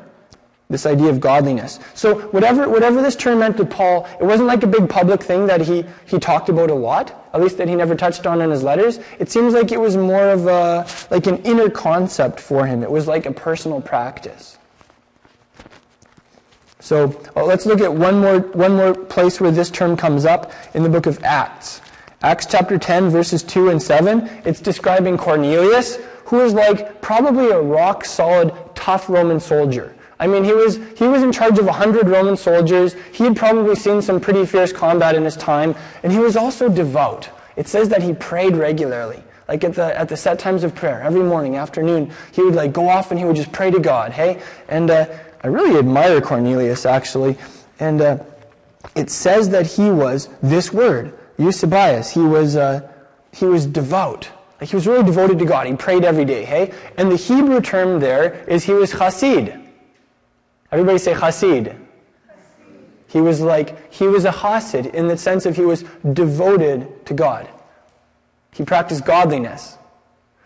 this 0.71 0.85
idea 0.85 1.09
of 1.09 1.19
godliness. 1.19 1.81
So 1.95 2.21
whatever, 2.29 2.69
whatever 2.69 3.01
this 3.01 3.17
term 3.17 3.39
meant 3.39 3.57
to 3.57 3.65
Paul, 3.65 4.07
it 4.21 4.25
wasn't 4.25 4.49
like 4.49 4.63
a 4.63 4.67
big 4.67 4.89
public 4.89 5.23
thing 5.23 5.47
that 5.47 5.63
he, 5.63 5.85
he 6.07 6.19
talked 6.19 6.51
about 6.51 6.71
a 6.71 6.75
lot, 6.75 7.27
at 7.33 7.41
least 7.41 7.57
that 7.57 7.69
he 7.69 7.75
never 7.75 7.95
touched 7.95 8.27
on 8.27 8.43
in 8.43 8.51
his 8.51 8.63
letters. 8.63 9.01
It 9.19 9.31
seems 9.31 9.55
like 9.55 9.73
it 9.73 9.81
was 9.81 9.97
more 9.97 10.29
of 10.29 10.47
a, 10.47 10.87
like 11.11 11.27
an 11.27 11.39
inner 11.39 11.71
concept 11.71 12.39
for 12.39 12.67
him. 12.67 12.83
It 12.83 12.91
was 12.91 13.07
like 13.07 13.25
a 13.25 13.33
personal 13.33 13.81
practice. 13.81 14.59
So 16.81 17.19
well, 17.35 17.47
let's 17.47 17.65
look 17.65 17.81
at 17.81 17.93
one 17.93 18.21
more, 18.21 18.41
one 18.41 18.77
more 18.77 18.95
place 18.95 19.41
where 19.41 19.51
this 19.51 19.71
term 19.71 19.97
comes 19.97 20.27
up 20.27 20.53
in 20.75 20.83
the 20.83 20.89
book 20.89 21.07
of 21.07 21.23
Acts. 21.25 21.81
Acts 22.23 22.47
chapter 22.47 22.77
10, 22.79 23.09
verses 23.09 23.43
2 23.43 23.71
and 23.71 23.81
7. 23.81 24.29
It's 24.45 24.61
describing 24.61 25.17
Cornelius, 25.17 25.97
who 26.27 26.41
is 26.41 26.53
like 26.53 27.01
probably 27.01 27.49
a 27.49 27.61
rock 27.61 28.05
solid, 28.05 28.53
tough 28.75 29.09
Roman 29.09 29.41
soldier. 29.41 29.95
I 30.21 30.27
mean, 30.27 30.45
he 30.45 30.53
was, 30.53 30.77
he 30.97 31.07
was 31.07 31.23
in 31.23 31.31
charge 31.33 31.59
of 31.59 31.67
100 31.67 32.09
Roman 32.09 32.37
soldiers. 32.37 32.97
He 33.13 33.25
had 33.25 33.37
probably 33.37 33.77
seen 33.77 34.03
some 34.03 34.21
pretty 34.21 34.45
fierce 34.47 34.73
combat 34.73 35.15
in 35.15 35.25
his 35.25 35.37
time. 35.37 35.75
And 36.03 36.13
he 36.13 36.19
was 36.19 36.37
also 36.37 36.69
devout. 36.69 37.31
It 37.57 37.69
says 37.69 37.89
that 37.91 38.03
he 38.03 38.15
prayed 38.15 38.57
regularly. 38.57 39.23
Like 39.47 39.65
at 39.65 39.75
the, 39.75 39.99
at 39.99 40.09
the 40.09 40.17
set 40.17 40.39
times 40.39 40.65
of 40.65 40.75
prayer, 40.75 41.01
every 41.03 41.23
morning, 41.23 41.57
afternoon, 41.57 42.13
he 42.33 42.43
would 42.43 42.55
like 42.55 42.73
go 42.73 42.89
off 42.89 43.11
and 43.11 43.19
he 43.19 43.25
would 43.25 43.37
just 43.37 43.53
pray 43.53 43.71
to 43.71 43.81
God, 43.81 44.13
hey? 44.13 44.43
And 44.69 44.91
uh, 44.91 45.07
I 45.43 45.47
really 45.47 45.79
admire 45.79 46.21
Cornelius, 46.21 46.85
actually. 46.85 47.39
And 47.81 48.01
uh, 48.01 48.19
it 48.95 49.11
says 49.11 49.49
that 49.51 49.67
he 49.67 49.91
was, 49.91 50.29
this 50.43 50.73
word, 50.73 51.19
Eusebius, 51.39 52.11
he 52.11 52.21
was, 52.21 52.57
uh, 52.57 52.91
he 53.33 53.47
was 53.47 53.67
devout. 53.67 54.29
Like 54.61 54.69
he 54.69 54.77
was 54.77 54.87
really 54.87 55.05
devoted 55.05 55.39
to 55.39 55.45
God. 55.45 55.67
He 55.67 55.77
prayed 55.77 56.05
every 56.05 56.25
day, 56.25 56.45
hey? 56.45 56.75
And 56.97 57.11
the 57.11 57.17
Hebrew 57.17 57.61
term 57.61 58.01
there 58.01 58.45
is 58.49 58.65
he 58.65 58.75
was 58.75 58.93
chassid. 58.93 59.68
Everybody 60.71 60.99
say 60.99 61.15
Hasid. 61.15 61.77
He 63.09 63.21
was 63.21 63.41
like, 63.41 63.93
he 63.93 64.07
was 64.07 64.27
a 64.27 64.31
hasid 64.31 64.95
in 64.95 65.09
the 65.09 65.17
sense 65.17 65.47
of 65.47 65.57
he 65.57 65.65
was 65.65 65.85
devoted 66.13 67.07
to 67.07 67.15
God. 67.15 67.49
He 68.53 68.65
practiced 68.65 69.05
godliness. 69.07 69.79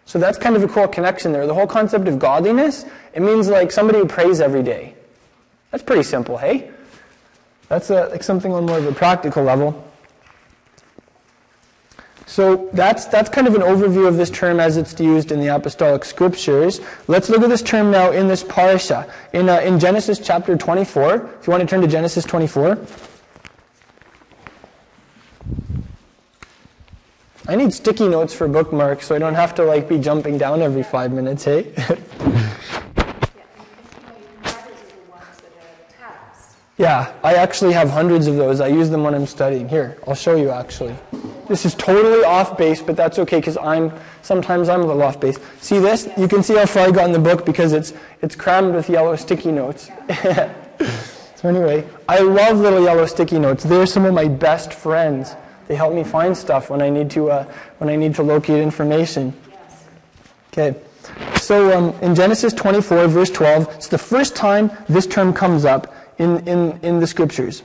So 0.04 0.18
that's 0.18 0.38
kind 0.38 0.54
of 0.54 0.62
a 0.62 0.68
cool 0.68 0.86
connection 0.86 1.32
there. 1.32 1.46
The 1.46 1.54
whole 1.54 1.66
concept 1.66 2.06
of 2.06 2.18
godliness, 2.18 2.84
it 3.14 3.20
means 3.20 3.48
like 3.48 3.72
somebody 3.72 3.98
who 3.98 4.06
prays 4.06 4.40
every 4.40 4.62
day. 4.62 4.94
That's 5.70 5.82
pretty 5.82 6.04
simple, 6.04 6.36
hey? 6.36 6.70
That's 7.68 7.90
a, 7.90 8.06
like 8.08 8.22
something 8.22 8.52
on 8.52 8.66
more 8.66 8.78
of 8.78 8.86
a 8.86 8.92
practical 8.92 9.42
level. 9.42 9.91
So 12.26 12.68
that's, 12.72 13.06
that's 13.06 13.28
kind 13.28 13.46
of 13.46 13.54
an 13.54 13.62
overview 13.62 14.06
of 14.06 14.16
this 14.16 14.30
term 14.30 14.60
as 14.60 14.76
it's 14.76 14.98
used 14.98 15.32
in 15.32 15.40
the 15.40 15.48
apostolic 15.48 16.04
scriptures. 16.04 16.80
Let's 17.08 17.28
look 17.28 17.42
at 17.42 17.48
this 17.48 17.62
term 17.62 17.90
now 17.90 18.10
in 18.10 18.28
this 18.28 18.44
parasha. 18.44 19.12
In, 19.32 19.48
uh, 19.48 19.58
in 19.58 19.78
Genesis 19.78 20.18
chapter 20.18 20.56
24, 20.56 21.14
if 21.40 21.46
you 21.46 21.50
want 21.50 21.60
to 21.62 21.66
turn 21.66 21.80
to 21.80 21.86
Genesis 21.86 22.24
24. 22.24 22.78
I 27.48 27.56
need 27.56 27.74
sticky 27.74 28.08
notes 28.08 28.32
for 28.32 28.46
bookmarks 28.46 29.06
so 29.08 29.16
I 29.16 29.18
don't 29.18 29.34
have 29.34 29.54
to 29.56 29.64
like 29.64 29.88
be 29.88 29.98
jumping 29.98 30.38
down 30.38 30.62
every 30.62 30.84
five 30.84 31.12
minutes, 31.12 31.44
hey? 31.44 31.74
Yeah, 36.82 37.12
I 37.22 37.34
actually 37.34 37.74
have 37.74 37.90
hundreds 37.90 38.26
of 38.26 38.34
those. 38.34 38.60
I 38.60 38.66
use 38.66 38.90
them 38.90 39.04
when 39.04 39.14
I'm 39.14 39.24
studying. 39.24 39.68
Here, 39.68 39.96
I'll 40.04 40.16
show 40.16 40.34
you 40.34 40.50
actually. 40.50 40.96
This 41.46 41.64
is 41.64 41.76
totally 41.76 42.24
off 42.24 42.58
base, 42.58 42.82
but 42.82 42.96
that's 42.96 43.20
okay 43.20 43.38
because 43.38 43.56
I'm 43.56 43.92
sometimes 44.22 44.68
I'm 44.68 44.80
a 44.80 44.86
little 44.86 45.04
off 45.04 45.20
base. 45.20 45.38
See 45.60 45.78
this? 45.78 46.08
You 46.18 46.26
can 46.26 46.42
see 46.42 46.56
how 46.56 46.66
far 46.66 46.88
I 46.88 46.90
got 46.90 47.06
in 47.06 47.12
the 47.12 47.20
book 47.20 47.46
because 47.46 47.72
it's 47.72 47.92
it's 48.20 48.34
crammed 48.34 48.74
with 48.74 48.90
yellow 48.90 49.14
sticky 49.14 49.52
notes. 49.52 49.92
so 51.36 51.48
anyway, 51.48 51.86
I 52.08 52.18
love 52.18 52.58
little 52.58 52.82
yellow 52.82 53.06
sticky 53.06 53.38
notes. 53.38 53.62
They're 53.62 53.86
some 53.86 54.04
of 54.04 54.12
my 54.12 54.26
best 54.26 54.74
friends. 54.74 55.36
They 55.68 55.76
help 55.76 55.94
me 55.94 56.02
find 56.02 56.36
stuff 56.36 56.68
when 56.68 56.82
I 56.82 56.90
need 56.90 57.12
to 57.12 57.30
uh, 57.30 57.44
when 57.78 57.90
I 57.90 57.94
need 57.94 58.16
to 58.16 58.24
locate 58.24 58.60
information. 58.60 59.32
Okay. 60.52 60.74
So 61.36 61.76
um, 61.76 61.94
in 62.02 62.16
Genesis 62.16 62.52
24, 62.52 63.06
verse 63.06 63.30
12, 63.30 63.72
it's 63.76 63.88
the 63.88 63.98
first 63.98 64.34
time 64.34 64.70
this 64.88 65.06
term 65.06 65.32
comes 65.32 65.64
up 65.64 65.94
in, 66.18 66.46
in, 66.46 66.78
in 66.82 67.00
the 67.00 67.06
scriptures. 67.06 67.62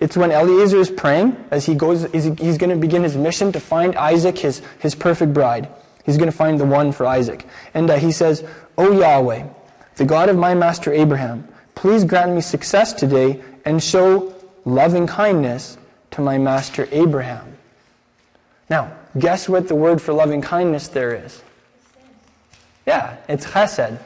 It's 0.00 0.16
when 0.16 0.30
Eliezer 0.30 0.78
is 0.78 0.90
praying 0.90 1.36
as 1.50 1.66
he 1.66 1.74
goes, 1.74 2.04
he's, 2.12 2.58
going 2.58 2.70
to 2.70 2.76
begin 2.76 3.02
his 3.02 3.16
mission 3.16 3.50
to 3.52 3.60
find 3.60 3.96
Isaac, 3.96 4.38
his, 4.38 4.62
his 4.78 4.94
perfect 4.94 5.32
bride. 5.32 5.68
He's 6.04 6.16
going 6.16 6.30
to 6.30 6.36
find 6.36 6.58
the 6.58 6.64
one 6.64 6.92
for 6.92 7.04
Isaac. 7.04 7.44
And 7.74 7.90
uh, 7.90 7.96
he 7.96 8.12
says, 8.12 8.44
O 8.76 8.92
Yahweh, 8.92 9.46
the 9.96 10.04
God 10.04 10.28
of 10.28 10.36
my 10.36 10.54
master 10.54 10.92
Abraham, 10.92 11.48
please 11.74 12.04
grant 12.04 12.32
me 12.32 12.40
success 12.40 12.92
today 12.92 13.42
and 13.64 13.82
show 13.82 14.32
loving 14.64 15.06
kindness 15.06 15.76
to 16.12 16.20
my 16.20 16.38
master 16.38 16.88
Abraham. 16.92 17.56
Now, 18.70 18.92
guess 19.18 19.48
what 19.48 19.68
the 19.68 19.74
word 19.74 20.00
for 20.00 20.12
loving 20.12 20.42
kindness 20.42 20.88
there 20.88 21.14
is? 21.14 21.42
Yeah, 22.86 23.16
it's 23.28 23.46
chesed. 23.46 23.98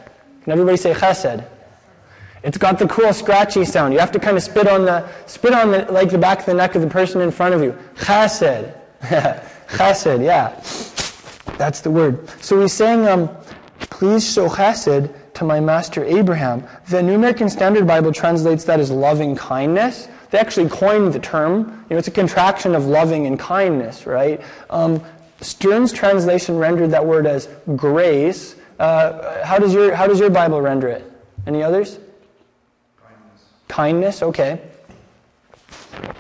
Can 0.43 0.53
everybody 0.53 0.77
say 0.77 0.95
chesed? 0.95 1.45
It's 2.43 2.59
got 2.59 2.79
the 2.79 2.89
cool 2.89 3.13
scratchy 3.13 3.65
sound. 3.65 3.95
You 3.95 4.01
have 4.01 4.13
to 4.13 4.19
kind 4.19 4.37
of 4.37 4.43
spit 4.43 4.67
on 4.67 4.85
the 4.85 5.09
spit 5.27 5.53
on 5.53 5.71
the 5.71 5.87
like 5.93 6.11
the 6.11 6.19
back 6.19 6.41
of 6.41 6.47
the 6.47 6.55
neck 6.55 6.75
of 6.75 6.83
the 6.83 6.89
person 6.89 7.21
in 7.21 7.31
front 7.31 7.55
of 7.55 7.63
you. 7.63 7.77
Chesed. 7.97 8.75
chesed, 9.03 10.25
yeah. 10.25 10.61
That's 11.57 11.81
the 11.81 11.91
word. 11.91 12.29
So 12.41 12.61
he's 12.61 12.73
saying, 12.73 13.07
um, 13.07 13.31
please 13.79 14.29
show 14.33 14.49
chesed 14.49 15.15
to 15.35 15.45
my 15.45 15.61
master 15.61 16.05
Abraham. 16.05 16.67
The 16.89 17.03
New 17.03 17.15
American 17.15 17.49
Standard 17.49 17.87
Bible 17.87 18.13
translates 18.13 18.65
that 18.65 18.81
as 18.81 18.91
loving 18.91 19.37
kindness. 19.37 20.09
They 20.31 20.39
actually 20.39 20.69
coined 20.69 21.13
the 21.13 21.21
term. 21.21 21.85
You 21.89 21.95
know, 21.95 21.99
it's 21.99 22.09
a 22.09 22.13
contraction 22.13 22.75
of 22.75 22.87
loving 22.87 23.27
and 23.27 23.39
kindness, 23.39 24.07
right? 24.07 24.41
Um, 24.71 25.03
Stern's 25.41 25.93
translation 25.93 26.57
rendered 26.57 26.91
that 26.91 27.05
word 27.05 27.27
as 27.27 27.49
grace. 27.77 28.57
Uh, 28.79 29.45
how 29.45 29.59
does 29.59 29.75
your 29.75 29.95
How 29.95 30.07
does 30.07 30.19
your 30.19 30.31
Bible 30.31 30.61
render 30.61 30.89
it? 30.89 31.05
Any 31.47 31.63
others? 31.63 31.99
Kindness, 33.73 34.23
okay. 34.23 34.61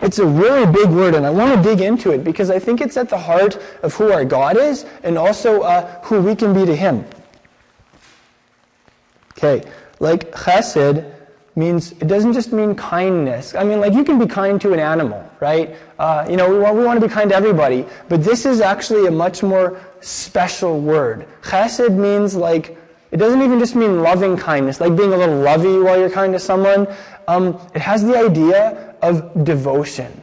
It's 0.00 0.18
a 0.18 0.24
really 0.24 0.64
big 0.72 0.88
word, 0.88 1.14
and 1.14 1.26
I 1.26 1.30
want 1.30 1.54
to 1.54 1.62
dig 1.62 1.82
into 1.82 2.10
it 2.10 2.24
because 2.24 2.48
I 2.48 2.58
think 2.58 2.80
it's 2.80 2.96
at 2.96 3.10
the 3.10 3.18
heart 3.18 3.60
of 3.82 3.92
who 3.92 4.10
our 4.10 4.24
God 4.24 4.56
is 4.56 4.86
and 5.02 5.18
also 5.18 5.60
uh, 5.60 6.00
who 6.04 6.22
we 6.22 6.34
can 6.34 6.54
be 6.54 6.64
to 6.64 6.74
Him. 6.74 7.04
Okay, 9.36 9.70
like 10.00 10.32
chesed 10.32 11.04
means, 11.54 11.92
it 11.92 12.06
doesn't 12.06 12.32
just 12.32 12.54
mean 12.54 12.74
kindness. 12.74 13.54
I 13.54 13.64
mean, 13.64 13.80
like 13.80 13.92
you 13.92 14.02
can 14.02 14.18
be 14.18 14.26
kind 14.26 14.58
to 14.62 14.72
an 14.72 14.80
animal, 14.80 15.22
right? 15.38 15.76
Uh, 15.98 16.26
you 16.30 16.38
know, 16.38 16.48
we 16.50 16.58
want, 16.58 16.74
we 16.76 16.84
want 16.84 16.98
to 17.02 17.06
be 17.06 17.12
kind 17.12 17.28
to 17.28 17.36
everybody, 17.36 17.84
but 18.08 18.24
this 18.24 18.46
is 18.46 18.62
actually 18.62 19.08
a 19.08 19.10
much 19.10 19.42
more 19.42 19.78
special 20.00 20.80
word. 20.80 21.28
Chesed 21.42 21.94
means 21.94 22.34
like, 22.34 22.78
it 23.12 23.18
doesn't 23.18 23.42
even 23.42 23.60
just 23.60 23.76
mean 23.76 24.02
loving 24.02 24.36
kindness, 24.36 24.80
like 24.80 24.96
being 24.96 25.12
a 25.12 25.16
little 25.16 25.38
lovey 25.38 25.78
while 25.78 25.98
you're 25.98 26.10
kind 26.10 26.32
to 26.32 26.40
someone 26.40 26.88
um, 27.28 27.58
it 27.74 27.80
has 27.80 28.04
the 28.04 28.16
idea 28.16 28.94
of 29.02 29.44
devotion. 29.44 30.22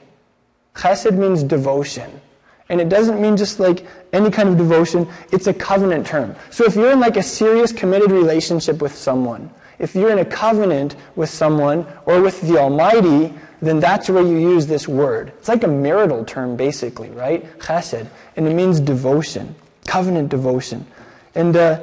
Chesed 0.76 1.18
means 1.18 1.44
devotion. 1.44 2.22
And 2.70 2.80
it 2.80 2.90
doesn't 2.90 3.20
mean 3.20 3.36
just 3.36 3.60
like 3.60 3.86
any 4.14 4.30
kind 4.30 4.48
of 4.48 4.58
devotion, 4.58 5.08
it's 5.32 5.48
a 5.48 5.54
covenant 5.54 6.06
term. 6.06 6.36
So 6.52 6.66
if 6.66 6.76
you're 6.76 6.92
in 6.92 7.00
like 7.00 7.18
a 7.18 7.24
serious 7.24 7.72
committed 7.72 8.12
relationship 8.12 8.82
with 8.82 8.96
someone, 8.96 9.50
if 9.80 9.96
you're 9.96 10.12
in 10.12 10.20
a 10.20 10.26
covenant 10.26 10.96
with 11.16 11.30
someone 11.30 11.88
or 12.06 12.22
with 12.22 12.40
the 12.42 12.58
Almighty, 12.58 13.34
then 13.62 13.80
that's 13.80 14.10
where 14.10 14.24
you 14.24 14.38
use 14.38 14.68
this 14.68 14.88
word. 14.88 15.30
It's 15.40 15.48
like 15.48 15.64
a 15.64 15.68
marital 15.68 16.24
term, 16.24 16.56
basically, 16.56 17.10
right? 17.10 17.44
Chesed. 17.60 18.08
And 18.36 18.48
it 18.48 18.54
means 18.54 18.80
devotion, 18.80 19.56
covenant 19.86 20.30
devotion. 20.30 20.86
And 21.34 21.56
uh, 21.56 21.80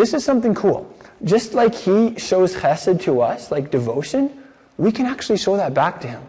this 0.00 0.14
is 0.14 0.24
something 0.24 0.54
cool 0.54 0.80
just 1.24 1.54
like 1.54 1.74
he 1.74 2.18
shows 2.18 2.54
chesed 2.54 3.02
to 3.02 3.20
us, 3.20 3.50
like 3.50 3.70
devotion, 3.70 4.30
we 4.78 4.92
can 4.92 5.06
actually 5.06 5.38
show 5.38 5.56
that 5.56 5.74
back 5.74 6.00
to 6.00 6.08
him. 6.08 6.22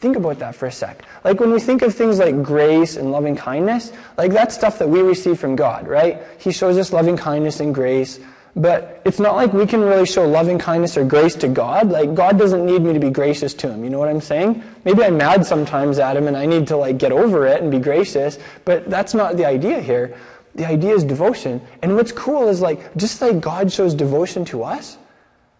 Think 0.00 0.16
about 0.16 0.38
that 0.38 0.54
for 0.54 0.66
a 0.66 0.72
sec. 0.72 1.02
Like 1.24 1.40
when 1.40 1.50
we 1.50 1.60
think 1.60 1.82
of 1.82 1.94
things 1.94 2.18
like 2.18 2.42
grace 2.42 2.96
and 2.96 3.10
loving 3.10 3.36
kindness, 3.36 3.92
like 4.16 4.32
that's 4.32 4.54
stuff 4.54 4.78
that 4.78 4.88
we 4.88 5.02
receive 5.02 5.38
from 5.38 5.56
God, 5.56 5.88
right? 5.88 6.22
He 6.38 6.52
shows 6.52 6.78
us 6.78 6.92
loving 6.92 7.16
kindness 7.16 7.58
and 7.58 7.74
grace, 7.74 8.20
but 8.54 9.02
it's 9.04 9.18
not 9.18 9.34
like 9.34 9.52
we 9.52 9.66
can 9.66 9.80
really 9.80 10.06
show 10.06 10.26
loving 10.26 10.58
kindness 10.58 10.96
or 10.96 11.04
grace 11.04 11.34
to 11.36 11.48
God. 11.48 11.90
Like 11.90 12.14
God 12.14 12.38
doesn't 12.38 12.64
need 12.64 12.82
me 12.82 12.92
to 12.92 13.00
be 13.00 13.10
gracious 13.10 13.52
to 13.54 13.70
him. 13.70 13.82
You 13.82 13.90
know 13.90 13.98
what 13.98 14.08
I'm 14.08 14.20
saying? 14.20 14.62
Maybe 14.84 15.02
I'm 15.02 15.18
mad 15.18 15.44
sometimes 15.44 15.98
at 15.98 16.16
him 16.16 16.28
and 16.28 16.36
I 16.36 16.46
need 16.46 16.68
to 16.68 16.76
like 16.76 16.96
get 16.96 17.10
over 17.10 17.46
it 17.46 17.60
and 17.60 17.70
be 17.70 17.80
gracious, 17.80 18.38
but 18.64 18.88
that's 18.88 19.14
not 19.14 19.36
the 19.36 19.46
idea 19.46 19.80
here. 19.80 20.16
The 20.58 20.66
idea 20.66 20.92
is 20.92 21.04
devotion. 21.04 21.62
And 21.82 21.94
what's 21.94 22.10
cool 22.10 22.48
is 22.48 22.60
like, 22.60 22.96
just 22.96 23.22
like 23.22 23.40
God 23.40 23.72
shows 23.72 23.94
devotion 23.94 24.44
to 24.46 24.64
us, 24.64 24.98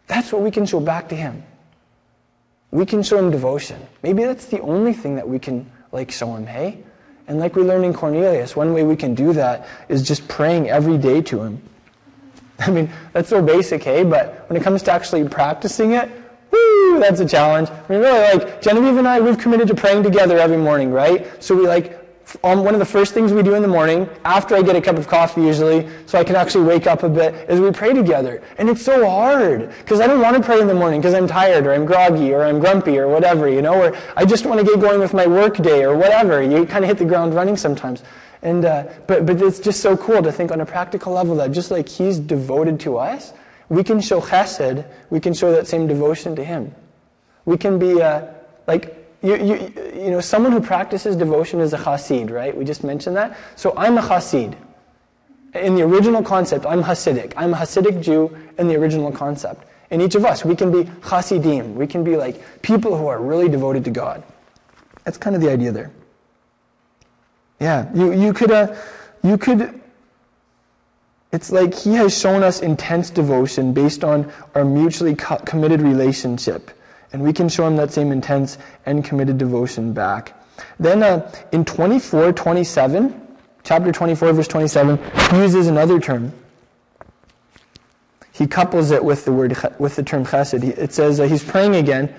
that's 0.08 0.32
what 0.32 0.42
we 0.42 0.50
can 0.50 0.66
show 0.66 0.80
back 0.80 1.08
to 1.10 1.14
Him. 1.14 1.44
We 2.72 2.84
can 2.84 3.04
show 3.04 3.16
Him 3.16 3.30
devotion. 3.30 3.80
Maybe 4.02 4.24
that's 4.24 4.46
the 4.46 4.60
only 4.60 4.92
thing 4.92 5.14
that 5.14 5.28
we 5.28 5.38
can 5.38 5.70
like 5.92 6.10
show 6.10 6.34
Him, 6.34 6.48
hey? 6.48 6.82
And 7.28 7.38
like 7.38 7.54
we 7.54 7.62
learned 7.62 7.84
in 7.84 7.94
Cornelius, 7.94 8.56
one 8.56 8.74
way 8.74 8.82
we 8.82 8.96
can 8.96 9.14
do 9.14 9.32
that 9.34 9.68
is 9.88 10.02
just 10.02 10.26
praying 10.26 10.68
every 10.68 10.98
day 10.98 11.22
to 11.22 11.42
Him. 11.42 11.62
I 12.58 12.72
mean, 12.72 12.90
that's 13.12 13.28
so 13.28 13.40
basic, 13.40 13.84
hey? 13.84 14.02
But 14.02 14.50
when 14.50 14.60
it 14.60 14.64
comes 14.64 14.82
to 14.82 14.90
actually 14.92 15.28
practicing 15.28 15.92
it, 15.92 16.10
woo, 16.50 16.98
that's 16.98 17.20
a 17.20 17.26
challenge. 17.26 17.70
I 17.70 17.92
mean, 17.92 18.00
really, 18.00 18.38
like, 18.38 18.60
Genevieve 18.62 18.96
and 18.96 19.06
I, 19.06 19.20
we've 19.20 19.38
committed 19.38 19.68
to 19.68 19.76
praying 19.76 20.02
together 20.02 20.38
every 20.38 20.56
morning, 20.56 20.90
right? 20.90 21.40
So 21.40 21.54
we 21.54 21.68
like 21.68 21.97
um, 22.44 22.64
one 22.64 22.74
of 22.74 22.80
the 22.80 22.86
first 22.86 23.14
things 23.14 23.32
we 23.32 23.42
do 23.42 23.54
in 23.54 23.62
the 23.62 23.68
morning, 23.68 24.08
after 24.24 24.54
I 24.54 24.62
get 24.62 24.76
a 24.76 24.80
cup 24.80 24.96
of 24.96 25.08
coffee 25.08 25.42
usually, 25.42 25.88
so 26.06 26.18
I 26.18 26.24
can 26.24 26.36
actually 26.36 26.64
wake 26.64 26.86
up 26.86 27.02
a 27.02 27.08
bit, 27.08 27.34
is 27.48 27.60
we 27.60 27.70
pray 27.70 27.92
together. 27.94 28.42
And 28.58 28.68
it's 28.68 28.82
so 28.82 29.08
hard, 29.08 29.70
because 29.78 30.00
I 30.00 30.06
don't 30.06 30.20
want 30.20 30.36
to 30.36 30.42
pray 30.42 30.60
in 30.60 30.66
the 30.66 30.74
morning 30.74 31.00
because 31.00 31.14
I'm 31.14 31.26
tired, 31.26 31.66
or 31.66 31.72
I'm 31.72 31.86
groggy, 31.86 32.34
or 32.34 32.44
I'm 32.44 32.58
grumpy, 32.58 32.98
or 32.98 33.08
whatever, 33.08 33.48
you 33.48 33.62
know, 33.62 33.74
or 33.74 33.96
I 34.16 34.24
just 34.24 34.46
want 34.46 34.60
to 34.60 34.66
get 34.66 34.80
going 34.80 35.00
with 35.00 35.14
my 35.14 35.26
work 35.26 35.56
day, 35.58 35.84
or 35.84 35.96
whatever. 35.96 36.42
You 36.42 36.66
kind 36.66 36.84
of 36.84 36.88
hit 36.88 36.98
the 36.98 37.04
ground 37.04 37.34
running 37.34 37.56
sometimes. 37.56 38.02
And, 38.42 38.64
uh, 38.64 38.84
but, 39.06 39.26
but 39.26 39.40
it's 39.42 39.58
just 39.58 39.80
so 39.80 39.96
cool 39.96 40.22
to 40.22 40.30
think 40.30 40.52
on 40.52 40.60
a 40.60 40.66
practical 40.66 41.12
level 41.12 41.36
that 41.36 41.52
just 41.52 41.70
like 41.70 41.88
He's 41.88 42.18
devoted 42.18 42.78
to 42.80 42.98
us, 42.98 43.32
we 43.68 43.84
can 43.84 44.00
show 44.00 44.20
chesed, 44.20 44.86
we 45.10 45.20
can 45.20 45.34
show 45.34 45.52
that 45.52 45.66
same 45.66 45.86
devotion 45.86 46.36
to 46.36 46.44
Him. 46.44 46.74
We 47.44 47.56
can 47.56 47.78
be, 47.78 48.00
uh, 48.00 48.26
like, 48.66 48.97
you, 49.22 49.36
you, 49.36 49.72
you 49.94 50.10
know, 50.10 50.20
someone 50.20 50.52
who 50.52 50.60
practices 50.60 51.16
devotion 51.16 51.60
is 51.60 51.72
a 51.72 51.78
chassid, 51.78 52.30
right? 52.30 52.56
We 52.56 52.64
just 52.64 52.84
mentioned 52.84 53.16
that. 53.16 53.36
So 53.56 53.74
I'm 53.76 53.98
a 53.98 54.02
chassid. 54.02 54.56
In 55.54 55.74
the 55.74 55.82
original 55.82 56.22
concept, 56.22 56.66
I'm 56.66 56.82
Hasidic. 56.82 57.32
I'm 57.36 57.54
a 57.54 57.56
Hasidic 57.56 58.02
Jew 58.02 58.36
in 58.58 58.68
the 58.68 58.76
original 58.76 59.10
concept. 59.10 59.66
In 59.90 60.00
each 60.00 60.14
of 60.14 60.24
us, 60.24 60.44
we 60.44 60.54
can 60.54 60.70
be 60.70 60.90
chasidim. 61.08 61.74
We 61.74 61.86
can 61.86 62.04
be 62.04 62.16
like 62.16 62.62
people 62.62 62.96
who 62.96 63.06
are 63.06 63.20
really 63.20 63.48
devoted 63.48 63.84
to 63.84 63.90
God. 63.90 64.22
That's 65.04 65.16
kind 65.16 65.34
of 65.34 65.40
the 65.40 65.50
idea 65.50 65.72
there. 65.72 65.90
Yeah, 67.60 67.90
you, 67.94 68.12
you 68.12 68.32
could, 68.34 68.50
uh, 68.50 68.76
you 69.22 69.38
could, 69.38 69.80
it's 71.32 71.50
like 71.50 71.74
he 71.74 71.94
has 71.94 72.16
shown 72.16 72.42
us 72.42 72.60
intense 72.60 73.08
devotion 73.08 73.72
based 73.72 74.04
on 74.04 74.30
our 74.54 74.64
mutually 74.64 75.14
co- 75.14 75.38
committed 75.38 75.80
relationship. 75.80 76.70
And 77.12 77.22
we 77.22 77.32
can 77.32 77.48
show 77.48 77.66
him 77.66 77.76
that 77.76 77.92
same 77.92 78.12
intense 78.12 78.58
and 78.84 79.04
committed 79.04 79.38
devotion 79.38 79.92
back. 79.92 80.34
Then 80.78 81.02
uh, 81.02 81.32
in 81.52 81.64
24, 81.64 82.32
27, 82.32 83.28
chapter 83.62 83.92
24, 83.92 84.32
verse 84.32 84.48
27, 84.48 84.98
he 85.30 85.36
uses 85.38 85.66
another 85.68 86.00
term. 86.00 86.32
He 88.32 88.46
couples 88.46 88.90
it 88.90 89.04
with 89.04 89.24
the 89.24 89.32
word 89.32 89.56
with 89.78 89.96
the 89.96 90.02
term 90.02 90.24
chesed. 90.24 90.62
It 90.62 90.92
says 90.92 91.18
uh, 91.18 91.24
he's 91.24 91.42
praying 91.42 91.74
again, 91.74 92.14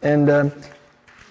and 0.00 0.28
uh, 0.30 0.50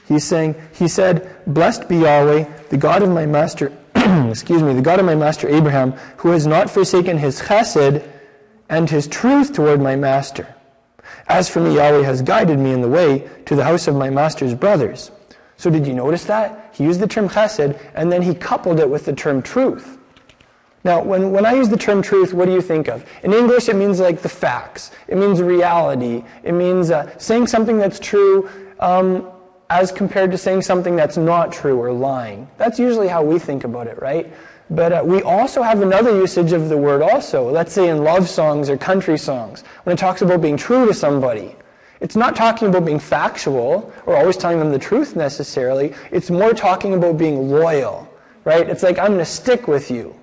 he's 0.05 0.25
saying, 0.25 0.55
he 0.73 0.89
said, 0.89 1.33
"Blessed 1.47 1.87
be 1.87 1.99
Yahweh, 1.99 2.45
the 2.69 2.77
God 2.77 3.03
of 3.03 3.09
my 3.09 3.25
master, 3.25 3.71
excuse 3.95 4.61
me, 4.61 4.73
the 4.73 4.81
God 4.81 4.99
of 4.99 5.05
my 5.05 5.15
master 5.15 5.47
Abraham, 5.47 5.93
who 6.17 6.31
has 6.31 6.45
not 6.45 6.69
forsaken 6.69 7.17
his 7.17 7.39
chesed 7.39 8.05
and 8.67 8.89
his 8.89 9.07
truth 9.07 9.53
toward 9.53 9.79
my 9.79 9.95
master. 9.95 10.54
As 11.27 11.49
for 11.49 11.59
me, 11.59 11.75
Yahweh 11.75 12.03
has 12.03 12.21
guided 12.21 12.59
me 12.59 12.71
in 12.71 12.81
the 12.81 12.89
way 12.89 13.29
to 13.45 13.55
the 13.55 13.63
house 13.63 13.87
of 13.87 13.95
my 13.95 14.09
master's 14.09 14.53
brothers." 14.53 15.11
So 15.57 15.69
did 15.69 15.87
you 15.87 15.93
notice 15.93 16.25
that? 16.25 16.71
He 16.73 16.83
used 16.83 16.99
the 16.99 17.07
term 17.07 17.29
chesed, 17.29 17.79
and 17.93 18.11
then 18.11 18.21
he 18.21 18.33
coupled 18.33 18.79
it 18.79 18.89
with 18.89 19.05
the 19.05 19.13
term 19.13 19.41
truth. 19.41 19.97
Now, 20.83 21.01
when, 21.01 21.31
when 21.31 21.45
I 21.45 21.53
use 21.53 21.69
the 21.69 21.77
term 21.77 22.03
truth, 22.03 22.33
what 22.33 22.45
do 22.45 22.53
you 22.53 22.61
think 22.61 22.87
of? 22.87 23.03
In 23.23 23.33
English, 23.33 23.69
it 23.69 23.75
means 23.75 23.99
like 23.99 24.21
the 24.21 24.29
facts. 24.29 24.91
It 25.07 25.17
means 25.17 25.41
reality. 25.41 26.23
It 26.43 26.51
means 26.51 26.91
uh, 26.91 27.17
saying 27.17 27.47
something 27.47 27.79
that's 27.79 27.99
true 27.99 28.49
um, 28.79 29.27
as 29.69 29.91
compared 29.91 30.29
to 30.31 30.37
saying 30.37 30.61
something 30.61 30.95
that's 30.95 31.17
not 31.17 31.51
true 31.51 31.81
or 31.81 31.91
lying. 31.91 32.47
That's 32.57 32.77
usually 32.77 33.07
how 33.07 33.23
we 33.23 33.39
think 33.39 33.63
about 33.63 33.87
it, 33.87 33.99
right? 33.99 34.31
But 34.69 34.93
uh, 34.93 35.03
we 35.05 35.21
also 35.21 35.61
have 35.61 35.81
another 35.81 36.15
usage 36.15 36.51
of 36.51 36.69
the 36.69 36.77
word 36.77 37.01
also. 37.01 37.49
Let's 37.49 37.73
say 37.73 37.89
in 37.89 38.03
love 38.03 38.27
songs 38.27 38.69
or 38.69 38.77
country 38.77 39.17
songs, 39.17 39.63
when 39.83 39.93
it 39.93 39.99
talks 39.99 40.21
about 40.21 40.41
being 40.41 40.57
true 40.57 40.87
to 40.87 40.93
somebody. 40.93 41.55
It's 42.01 42.15
not 42.15 42.35
talking 42.35 42.67
about 42.67 42.85
being 42.85 42.99
factual 42.99 43.93
or 44.05 44.17
always 44.17 44.37
telling 44.37 44.59
them 44.59 44.71
the 44.71 44.79
truth 44.79 45.15
necessarily. 45.15 45.93
It's 46.11 46.29
more 46.29 46.53
talking 46.53 46.93
about 46.93 47.17
being 47.17 47.49
loyal, 47.49 48.11
right? 48.43 48.67
It's 48.67 48.83
like, 48.83 48.97
I'm 48.97 49.07
going 49.07 49.19
to 49.19 49.25
stick 49.25 49.67
with 49.67 49.89
you. 49.89 50.15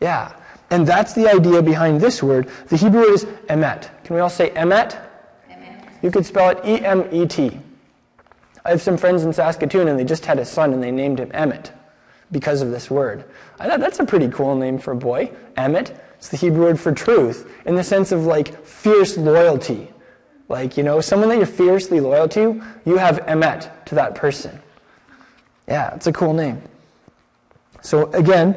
Yeah. 0.00 0.34
And 0.70 0.86
that's 0.86 1.12
the 1.12 1.30
idea 1.30 1.62
behind 1.62 2.00
this 2.00 2.22
word. 2.22 2.48
The 2.68 2.76
Hebrew 2.76 3.02
word 3.02 3.12
is 3.12 3.24
emet. 3.48 3.88
Can 4.04 4.16
we 4.16 4.20
all 4.20 4.30
say 4.30 4.50
emet? 4.50 5.00
Emet. 5.48 6.02
You 6.02 6.10
could 6.10 6.26
spell 6.26 6.50
it 6.50 6.58
E 6.64 6.84
M 6.84 7.06
E 7.12 7.24
T. 7.26 7.60
I 8.64 8.70
have 8.70 8.82
some 8.82 8.96
friends 8.96 9.22
in 9.22 9.32
Saskatoon 9.32 9.86
and 9.86 9.98
they 9.98 10.04
just 10.04 10.26
had 10.26 10.40
a 10.40 10.44
son 10.44 10.72
and 10.72 10.82
they 10.82 10.90
named 10.90 11.20
him 11.20 11.30
Emmett 11.32 11.72
because 12.32 12.62
of 12.62 12.70
this 12.70 12.90
word. 12.90 13.24
I 13.58 13.68
thought 13.68 13.80
that's 13.80 14.00
a 14.00 14.04
pretty 14.04 14.28
cool 14.28 14.56
name 14.56 14.78
for 14.78 14.92
a 14.92 14.96
boy. 14.96 15.30
Emmett. 15.56 16.02
It's 16.16 16.28
the 16.28 16.36
Hebrew 16.36 16.64
word 16.64 16.80
for 16.80 16.92
truth 16.92 17.50
in 17.66 17.74
the 17.74 17.84
sense 17.84 18.10
of 18.10 18.24
like 18.24 18.64
fierce 18.64 19.16
loyalty. 19.16 19.92
Like, 20.48 20.76
you 20.76 20.82
know, 20.82 21.00
someone 21.00 21.28
that 21.30 21.38
you're 21.38 21.46
fiercely 21.46 22.00
loyal 22.00 22.28
to, 22.30 22.62
you 22.84 22.96
have 22.96 23.18
emet 23.26 23.84
to 23.86 23.94
that 23.96 24.14
person. 24.14 24.60
Yeah, 25.68 25.94
it's 25.94 26.06
a 26.06 26.12
cool 26.12 26.32
name. 26.32 26.62
So 27.82 28.10
again, 28.12 28.56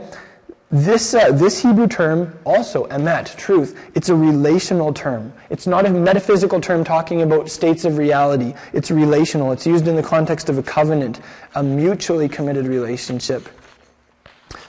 this, 0.72 1.16
uh, 1.16 1.32
this 1.32 1.64
Hebrew 1.64 1.88
term, 1.88 2.38
also, 2.46 2.86
emet, 2.88 3.36
truth, 3.36 3.76
it's 3.96 4.10
a 4.10 4.16
relational 4.16 4.94
term. 4.94 5.34
It's 5.50 5.66
not 5.66 5.88
a 5.88 5.90
metaphysical 5.90 6.62
term 6.62 6.84
talking 6.84 7.24
about 7.24 7.50
states 7.50 7.86
of 7.86 7.98
reality. 7.98 8.54
It's 8.72 8.92
relational. 8.92 9.52
It's 9.52 9.66
used 9.66 9.88
in 9.88 9.96
the 9.96 10.04
context 10.04 10.48
of 10.48 10.60
a 10.60 10.64
covenant, 10.64 11.22
a 11.56 11.64
mutually 11.64 12.30
committed 12.30 12.68
relationship. 12.68 13.50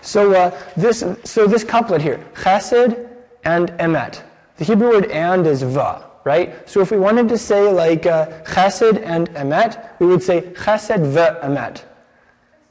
So, 0.02 0.34
uh, 0.34 0.58
this, 0.76 1.04
so 1.24 1.46
this 1.46 1.64
couplet 1.64 2.00
here, 2.00 2.24
chesed 2.34 3.08
and 3.44 3.70
emet. 3.72 4.22
The 4.56 4.64
Hebrew 4.64 4.90
word 4.90 5.06
and 5.06 5.46
is 5.46 5.62
va 5.62 6.10
right? 6.24 6.68
So 6.68 6.80
if 6.80 6.90
we 6.90 6.98
wanted 6.98 7.28
to 7.28 7.38
say 7.38 7.70
like 7.70 8.06
uh, 8.06 8.42
chesed 8.44 9.02
and 9.04 9.30
emet, 9.30 9.98
we 9.98 10.06
would 10.06 10.22
say 10.22 10.42
chesed 10.42 11.06
ve 11.06 11.46
emet. 11.46 11.82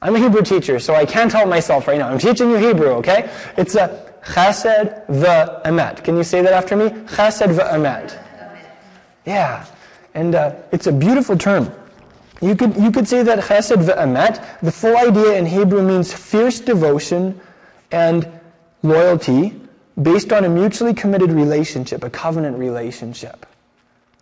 I'm 0.01 0.15
a 0.15 0.19
Hebrew 0.19 0.43
teacher, 0.43 0.79
so 0.79 0.95
I 0.95 1.05
can't 1.05 1.31
help 1.31 1.49
myself 1.49 1.87
right 1.87 1.97
now. 1.97 2.09
I'm 2.09 2.19
teaching 2.19 2.49
you 2.49 2.57
Hebrew, 2.57 2.91
okay? 2.99 3.29
It's 3.57 3.75
a 3.75 4.13
chesed 4.23 5.07
ve 5.09 5.69
emet. 5.69 6.03
Can 6.03 6.15
you 6.15 6.23
say 6.23 6.41
that 6.41 6.53
after 6.53 6.75
me? 6.75 6.89
Chesed 6.89 7.49
ve 7.49 7.63
emet. 7.63 8.17
Yeah, 9.25 9.65
and 10.13 10.35
uh, 10.35 10.55
it's 10.71 10.87
a 10.87 10.91
beautiful 10.91 11.37
term. 11.37 11.71
You 12.41 12.55
could, 12.55 12.75
you 12.77 12.91
could 12.91 13.07
say 13.07 13.23
that 13.23 13.39
chesed 13.39 13.81
ve 13.83 13.91
emet, 13.93 14.59
the 14.61 14.71
full 14.71 14.95
idea 14.95 15.37
in 15.37 15.45
Hebrew 15.45 15.81
means 15.81 16.13
fierce 16.13 16.59
devotion 16.59 17.39
and 17.91 18.27
loyalty 18.81 19.59
based 20.01 20.31
on 20.31 20.45
a 20.45 20.49
mutually 20.49 20.93
committed 20.93 21.31
relationship, 21.31 22.03
a 22.03 22.09
covenant 22.09 22.57
relationship. 22.57 23.45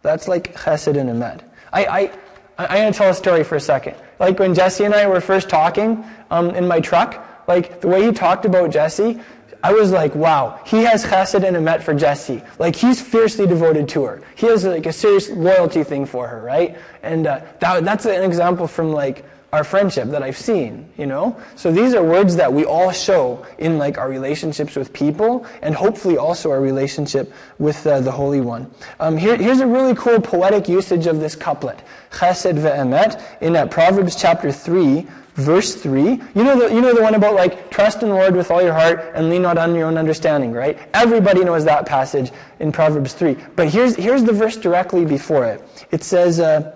That's 0.01 0.27
like 0.27 0.55
chesed 0.55 0.97
and 0.97 1.09
emet. 1.09 1.43
I, 1.71 1.85
I, 1.85 2.11
I'm 2.57 2.77
going 2.77 2.91
to 2.91 2.97
tell 2.97 3.09
a 3.11 3.13
story 3.13 3.43
for 3.43 3.55
a 3.55 3.59
second. 3.59 3.95
Like 4.19 4.39
when 4.39 4.55
Jesse 4.55 4.83
and 4.83 4.95
I 4.95 5.07
were 5.07 5.21
first 5.21 5.49
talking 5.49 6.03
um, 6.31 6.49
in 6.51 6.67
my 6.67 6.79
truck, 6.79 7.23
like 7.47 7.81
the 7.81 7.87
way 7.87 8.03
he 8.05 8.11
talked 8.11 8.45
about 8.45 8.71
Jesse, 8.71 9.19
I 9.67 9.73
was 9.73 9.91
like, 9.91 10.15
wow, 10.15 10.61
he 10.65 10.83
has 10.83 11.03
chesed 11.03 11.45
and 11.45 11.57
emet 11.57 11.83
for 11.83 11.93
Jesse. 11.93 12.41
Like 12.57 12.73
he's 12.73 13.01
fiercely 13.01 13.45
devoted 13.45 13.89
to 13.89 14.05
her. 14.05 14.21
He 14.35 14.45
has 14.45 14.63
like 14.63 14.85
a 14.85 14.93
serious 14.93 15.29
loyalty 15.29 15.83
thing 15.83 16.05
for 16.05 16.25
her, 16.25 16.41
right? 16.41 16.77
And 17.03 17.27
uh, 17.27 17.41
that, 17.59 17.83
that's 17.83 18.05
an 18.05 18.23
example 18.23 18.65
from 18.65 18.93
like 18.93 19.25
our 19.51 19.65
friendship 19.65 20.07
that 20.11 20.23
I've 20.23 20.37
seen, 20.37 20.89
you 20.97 21.05
know? 21.05 21.37
So 21.57 21.69
these 21.69 21.93
are 21.93 22.01
words 22.01 22.37
that 22.37 22.53
we 22.53 22.63
all 22.63 22.93
show 22.93 23.45
in 23.57 23.77
like 23.77 23.97
our 23.97 24.07
relationships 24.09 24.77
with 24.77 24.93
people 24.93 25.45
and 25.61 25.75
hopefully 25.75 26.17
also 26.17 26.49
our 26.49 26.61
relationship 26.61 27.33
with 27.59 27.85
uh, 27.85 27.99
the 27.99 28.11
Holy 28.11 28.39
One. 28.39 28.71
Um, 29.01 29.17
here, 29.17 29.35
here's 29.35 29.59
a 29.59 29.67
really 29.67 29.95
cool 29.95 30.21
poetic 30.21 30.69
usage 30.69 31.07
of 31.07 31.19
this 31.19 31.35
couplet. 31.35 31.79
Chesed 32.11 32.57
ve'emet 32.57 33.21
in 33.41 33.57
uh, 33.57 33.65
Proverbs 33.67 34.15
chapter 34.15 34.49
3, 34.49 35.05
verse 35.37 35.75
3. 35.75 36.01
You 36.01 36.21
know, 36.35 36.59
the, 36.59 36.73
you 36.73 36.81
know 36.81 36.93
the 36.93 37.01
one 37.01 37.15
about 37.15 37.35
like 37.35 37.71
trust 37.71 38.01
in 38.01 38.09
the 38.09 38.15
Lord 38.15 38.35
with 38.35 38.51
all 38.51 38.61
your 38.61 38.73
heart 38.73 39.11
and 39.13 39.29
lean 39.29 39.43
not 39.43 39.57
on 39.57 39.73
your 39.75 39.87
own 39.87 39.97
understanding, 39.97 40.51
right? 40.51 40.77
Everybody 40.93 41.43
knows 41.43 41.63
that 41.65 41.85
passage 41.85 42.31
in 42.59 42.71
Proverbs 42.71 43.13
3. 43.13 43.37
But 43.55 43.69
here's, 43.69 43.95
here's 43.95 44.23
the 44.23 44.33
verse 44.33 44.57
directly 44.57 45.05
before 45.05 45.45
it. 45.45 45.63
It 45.91 46.03
says, 46.03 46.39
uh, 46.39 46.73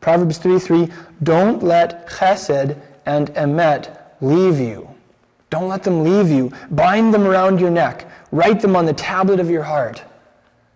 Proverbs 0.00 0.38
3 0.38 0.58
3, 0.58 0.88
don't 1.22 1.62
let 1.62 2.08
chesed 2.08 2.80
and 3.04 3.28
emet 3.34 3.96
leave 4.20 4.58
you. 4.58 4.88
Don't 5.50 5.68
let 5.68 5.82
them 5.82 6.02
leave 6.02 6.30
you. 6.30 6.52
Bind 6.70 7.12
them 7.12 7.26
around 7.26 7.60
your 7.60 7.70
neck. 7.70 8.10
Write 8.32 8.60
them 8.60 8.76
on 8.76 8.86
the 8.86 8.92
tablet 8.92 9.40
of 9.40 9.50
your 9.50 9.62
heart. 9.62 10.02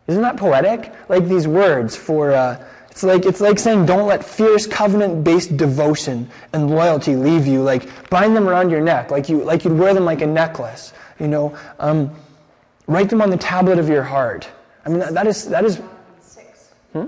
Isn't 0.06 0.22
that 0.22 0.36
poetic? 0.36 0.92
Like 1.08 1.26
these 1.26 1.46
words 1.46 1.96
for, 1.96 2.32
uh, 2.32 2.62
it's 2.92 3.02
like, 3.02 3.24
it's 3.24 3.40
like 3.40 3.58
saying 3.58 3.86
don't 3.86 4.06
let 4.06 4.22
fierce 4.22 4.66
covenant-based 4.66 5.56
devotion 5.56 6.28
and 6.52 6.70
loyalty 6.70 7.16
leave 7.16 7.46
you. 7.46 7.62
Like 7.62 7.88
bind 8.10 8.36
them 8.36 8.46
around 8.46 8.68
your 8.68 8.82
neck, 8.82 9.10
like, 9.10 9.30
you, 9.30 9.42
like 9.42 9.64
you'd 9.64 9.78
wear 9.78 9.94
them 9.94 10.04
like 10.04 10.20
a 10.20 10.26
necklace. 10.26 10.92
You 11.18 11.28
know, 11.28 11.56
um, 11.78 12.14
write 12.86 13.08
them 13.08 13.22
on 13.22 13.30
the 13.30 13.38
tablet 13.38 13.78
of 13.78 13.88
your 13.88 14.02
heart. 14.02 14.46
I 14.84 14.90
mean, 14.90 14.98
that, 14.98 15.14
that 15.14 15.26
is, 15.26 15.48
that 15.48 15.64
is, 15.64 15.80
hmm? 16.92 17.06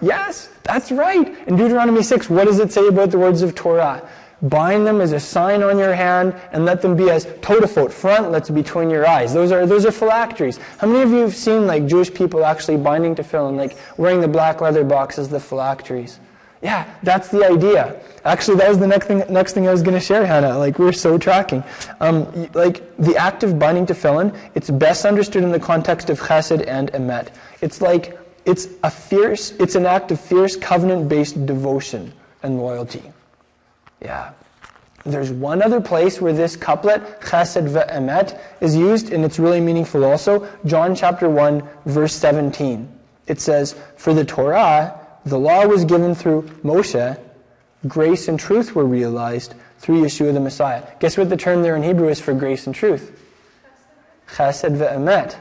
Yes, 0.00 0.48
that's 0.62 0.92
right. 0.92 1.36
In 1.48 1.56
Deuteronomy 1.56 2.04
6, 2.04 2.30
what 2.30 2.44
does 2.44 2.60
it 2.60 2.70
say 2.72 2.86
about 2.86 3.10
the 3.10 3.18
words 3.18 3.42
of 3.42 3.56
Torah? 3.56 4.08
Bind 4.40 4.86
them 4.86 5.00
as 5.00 5.12
a 5.12 5.18
sign 5.18 5.62
on 5.62 5.78
your 5.78 5.94
hand 5.94 6.34
and 6.52 6.64
let 6.64 6.80
them 6.80 6.96
be 6.96 7.10
as 7.10 7.26
totafot, 7.26 7.90
frontlets 7.90 8.50
between 8.50 8.88
your 8.88 9.06
eyes. 9.06 9.34
Those 9.34 9.50
are, 9.50 9.66
those 9.66 9.84
are 9.84 9.90
phylacteries. 9.90 10.58
How 10.78 10.86
many 10.86 11.02
of 11.02 11.10
you 11.10 11.18
have 11.18 11.34
seen 11.34 11.66
like 11.66 11.86
Jewish 11.86 12.12
people 12.14 12.44
actually 12.44 12.76
binding 12.76 13.16
tefillin, 13.16 13.56
like 13.56 13.76
wearing 13.96 14.20
the 14.20 14.28
black 14.28 14.60
leather 14.60 14.84
box 14.84 15.18
as 15.18 15.28
the 15.28 15.40
phylacteries? 15.40 16.20
Yeah, 16.62 16.92
that's 17.02 17.28
the 17.28 17.44
idea. 17.46 18.00
Actually, 18.24 18.56
that 18.58 18.68
was 18.68 18.78
the 18.78 18.86
next 18.86 19.06
thing, 19.06 19.22
next 19.30 19.52
thing 19.52 19.68
I 19.68 19.70
was 19.72 19.82
going 19.82 19.94
to 19.94 20.00
share, 20.00 20.26
Hannah. 20.26 20.58
Like, 20.58 20.78
we're 20.78 20.92
so 20.92 21.16
tracking. 21.16 21.62
Um, 22.00 22.50
like, 22.52 22.96
the 22.96 23.16
act 23.16 23.44
of 23.44 23.58
binding 23.60 23.86
tefillin, 23.86 24.36
it's 24.56 24.68
best 24.68 25.04
understood 25.04 25.44
in 25.44 25.52
the 25.52 25.60
context 25.60 26.10
of 26.10 26.18
chesed 26.18 26.66
and 26.66 26.90
emet. 26.92 27.28
It's 27.60 27.80
like 27.80 28.18
it's 28.44 28.68
a 28.82 28.90
fierce, 28.90 29.52
it's 29.52 29.76
an 29.76 29.86
act 29.86 30.10
of 30.10 30.20
fierce 30.20 30.56
covenant-based 30.56 31.46
devotion 31.46 32.12
and 32.42 32.58
loyalty. 32.58 33.02
Yeah. 34.00 34.32
There's 35.04 35.30
one 35.30 35.62
other 35.62 35.80
place 35.80 36.20
where 36.20 36.32
this 36.32 36.56
couplet, 36.56 37.20
chesed 37.20 37.68
ve'emet, 37.68 38.38
is 38.60 38.76
used, 38.76 39.12
and 39.12 39.24
it's 39.24 39.38
really 39.38 39.60
meaningful 39.60 40.04
also. 40.04 40.48
John 40.66 40.94
chapter 40.94 41.28
1, 41.30 41.66
verse 41.86 42.14
17. 42.14 42.88
It 43.26 43.40
says, 43.40 43.74
For 43.96 44.12
the 44.12 44.24
Torah, 44.24 44.98
the 45.24 45.38
law 45.38 45.66
was 45.66 45.84
given 45.84 46.14
through 46.14 46.42
Moshe, 46.62 47.18
grace 47.86 48.28
and 48.28 48.38
truth 48.38 48.74
were 48.74 48.84
realized 48.84 49.54
through 49.78 50.02
Yeshua 50.02 50.34
the 50.34 50.40
Messiah. 50.40 50.82
Guess 50.98 51.16
what 51.16 51.30
the 51.30 51.36
term 51.36 51.62
there 51.62 51.76
in 51.76 51.82
Hebrew 51.82 52.08
is 52.08 52.20
for 52.20 52.34
grace 52.34 52.66
and 52.66 52.74
truth? 52.74 53.18
Chesed 54.28 54.76
ve'emet. 54.76 55.40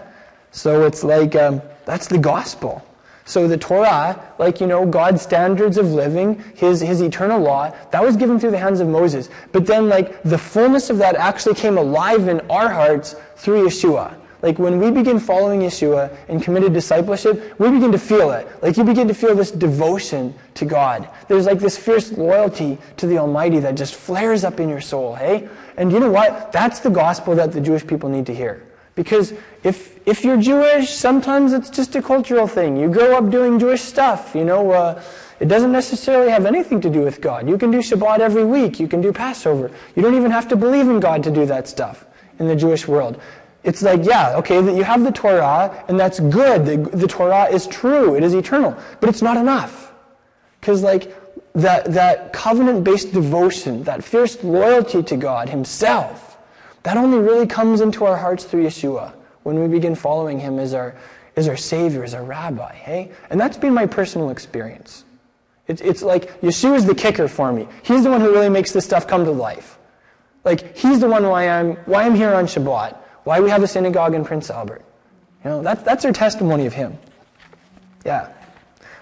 So 0.51 0.85
it's 0.85 1.03
like, 1.03 1.35
um, 1.35 1.61
that's 1.85 2.07
the 2.07 2.19
gospel. 2.19 2.86
So 3.27 3.47
the 3.47 3.57
Torah, 3.57 4.33
like, 4.39 4.61
you 4.61 4.67
know, 4.67 4.85
God's 4.85 5.21
standards 5.21 5.77
of 5.77 5.91
living, 5.91 6.41
his, 6.55 6.79
his 6.79 7.01
eternal 7.01 7.39
law, 7.41 7.75
that 7.91 8.01
was 8.01 8.15
given 8.15 8.39
through 8.39 8.51
the 8.51 8.57
hands 8.57 8.79
of 8.79 8.87
Moses. 8.87 9.29
But 9.51 9.67
then, 9.67 9.89
like, 9.89 10.23
the 10.23 10.37
fullness 10.37 10.89
of 10.89 10.97
that 10.99 11.15
actually 11.15 11.55
came 11.55 11.77
alive 11.77 12.29
in 12.29 12.39
our 12.49 12.69
hearts 12.69 13.15
through 13.35 13.67
Yeshua. 13.67 14.15
Like 14.41 14.59
when 14.59 14.79
we 14.79 14.91
begin 14.91 15.19
following 15.19 15.61
Yeshua 15.61 16.15
and 16.29 16.41
committed 16.43 16.71
discipleship, 16.71 17.59
we 17.59 17.71
begin 17.71 17.91
to 17.91 17.97
feel 17.97 18.31
it. 18.31 18.47
Like 18.61 18.77
you 18.77 18.83
begin 18.83 19.07
to 19.07 19.13
feel 19.13 19.35
this 19.35 19.49
devotion 19.49 20.35
to 20.53 20.65
God. 20.65 21.09
There's 21.27 21.47
like 21.47 21.59
this 21.59 21.77
fierce 21.77 22.11
loyalty 22.11 22.77
to 22.97 23.07
the 23.07 23.17
Almighty 23.17 23.59
that 23.59 23.75
just 23.75 23.95
flares 23.95 24.43
up 24.43 24.59
in 24.59 24.69
your 24.69 24.81
soul, 24.81 25.15
hey? 25.15 25.49
And 25.75 25.91
you 25.91 25.99
know 25.99 26.11
what? 26.11 26.51
That's 26.51 26.79
the 26.79 26.91
gospel 26.91 27.35
that 27.35 27.51
the 27.51 27.61
Jewish 27.61 27.85
people 27.85 28.09
need 28.09 28.27
to 28.27 28.35
hear. 28.35 28.66
Because 28.97 29.31
if, 29.63 29.99
if 30.07 30.25
you're 30.25 30.41
Jewish, 30.41 30.89
sometimes 30.89 31.53
it's 31.53 31.69
just 31.69 31.95
a 31.95 32.01
cultural 32.01 32.47
thing. 32.47 32.75
You 32.75 32.89
grow 32.89 33.15
up 33.15 33.29
doing 33.29 33.59
Jewish 33.59 33.81
stuff, 33.81 34.33
you 34.33 34.43
know. 34.43 34.71
Uh, 34.71 35.01
it 35.39 35.47
doesn't 35.47 35.71
necessarily 35.71 36.31
have 36.31 36.47
anything 36.47 36.81
to 36.81 36.89
do 36.89 37.01
with 37.01 37.21
God. 37.21 37.47
You 37.47 37.59
can 37.59 37.69
do 37.69 37.77
Shabbat 37.77 38.19
every 38.19 38.43
week. 38.43 38.79
You 38.79 38.87
can 38.87 38.99
do 38.99 39.13
Passover. 39.13 39.69
You 39.95 40.01
don't 40.01 40.15
even 40.15 40.31
have 40.31 40.47
to 40.47 40.55
believe 40.55 40.89
in 40.89 40.99
God 40.99 41.23
to 41.25 41.31
do 41.31 41.45
that 41.45 41.67
stuff 41.67 42.07
in 42.39 42.47
the 42.47 42.55
Jewish 42.55 42.87
world. 42.87 43.21
It's 43.63 43.83
like, 43.83 44.03
yeah, 44.03 44.35
okay, 44.37 44.61
that 44.61 44.73
you 44.73 44.83
have 44.83 45.03
the 45.03 45.11
Torah, 45.11 45.85
and 45.87 45.99
that's 45.99 46.19
good. 46.19 46.65
The, 46.65 46.77
the 46.97 47.07
Torah 47.07 47.45
is 47.51 47.67
true. 47.67 48.15
It 48.15 48.23
is 48.23 48.33
eternal. 48.33 48.75
But 48.99 49.09
it's 49.09 49.21
not 49.21 49.37
enough. 49.37 49.93
Because, 50.59 50.81
like, 50.81 51.15
that, 51.53 51.93
that 51.93 52.33
covenant-based 52.33 53.13
devotion, 53.13 53.83
that 53.83 54.03
fierce 54.03 54.43
loyalty 54.43 55.03
to 55.03 55.17
God 55.17 55.49
himself, 55.49 56.26
that 56.87 56.95
only 56.95 57.17
really 57.17 57.45
comes 57.45 57.81
into 57.81 58.05
our 58.05 58.15
hearts 58.15 58.45
through 58.45 58.63
Yeshua 58.63 59.11
when 59.43 59.59
we 59.59 59.67
begin 59.67 59.93
following 59.93 60.39
him 60.39 60.57
as 60.57 60.73
our, 60.73 60.95
as 61.35 61.49
our 61.49 61.57
Savior, 61.57 62.01
as 62.01 62.13
our 62.13 62.23
Rabbi, 62.23 62.75
hey? 62.75 63.11
And 63.29 63.37
that's 63.37 63.57
been 63.57 63.73
my 63.73 63.85
personal 63.87 64.29
experience. 64.29 65.03
It's, 65.67 65.81
it's 65.81 66.01
like 66.01 66.39
Yeshua's 66.39 66.85
the 66.85 66.95
kicker 66.95 67.27
for 67.27 67.51
me. 67.51 67.67
He's 67.83 68.05
the 68.05 68.09
one 68.09 68.21
who 68.21 68.31
really 68.31 68.47
makes 68.47 68.71
this 68.71 68.85
stuff 68.85 69.05
come 69.05 69.25
to 69.25 69.31
life. 69.31 69.77
Like, 70.45 70.77
he's 70.77 71.01
the 71.01 71.09
one 71.09 71.27
why 71.27 71.49
I'm, 71.49 71.75
why 71.87 72.03
I'm 72.03 72.15
here 72.15 72.33
on 72.33 72.45
Shabbat, 72.45 72.95
why 73.25 73.41
we 73.41 73.49
have 73.49 73.63
a 73.63 73.67
synagogue 73.67 74.13
in 74.13 74.23
Prince 74.23 74.49
Albert. 74.49 74.81
You 75.43 75.49
know, 75.49 75.63
that, 75.63 75.83
that's 75.83 76.05
our 76.05 76.13
testimony 76.13 76.67
of 76.67 76.73
him. 76.73 76.97
Yeah. 78.05 78.31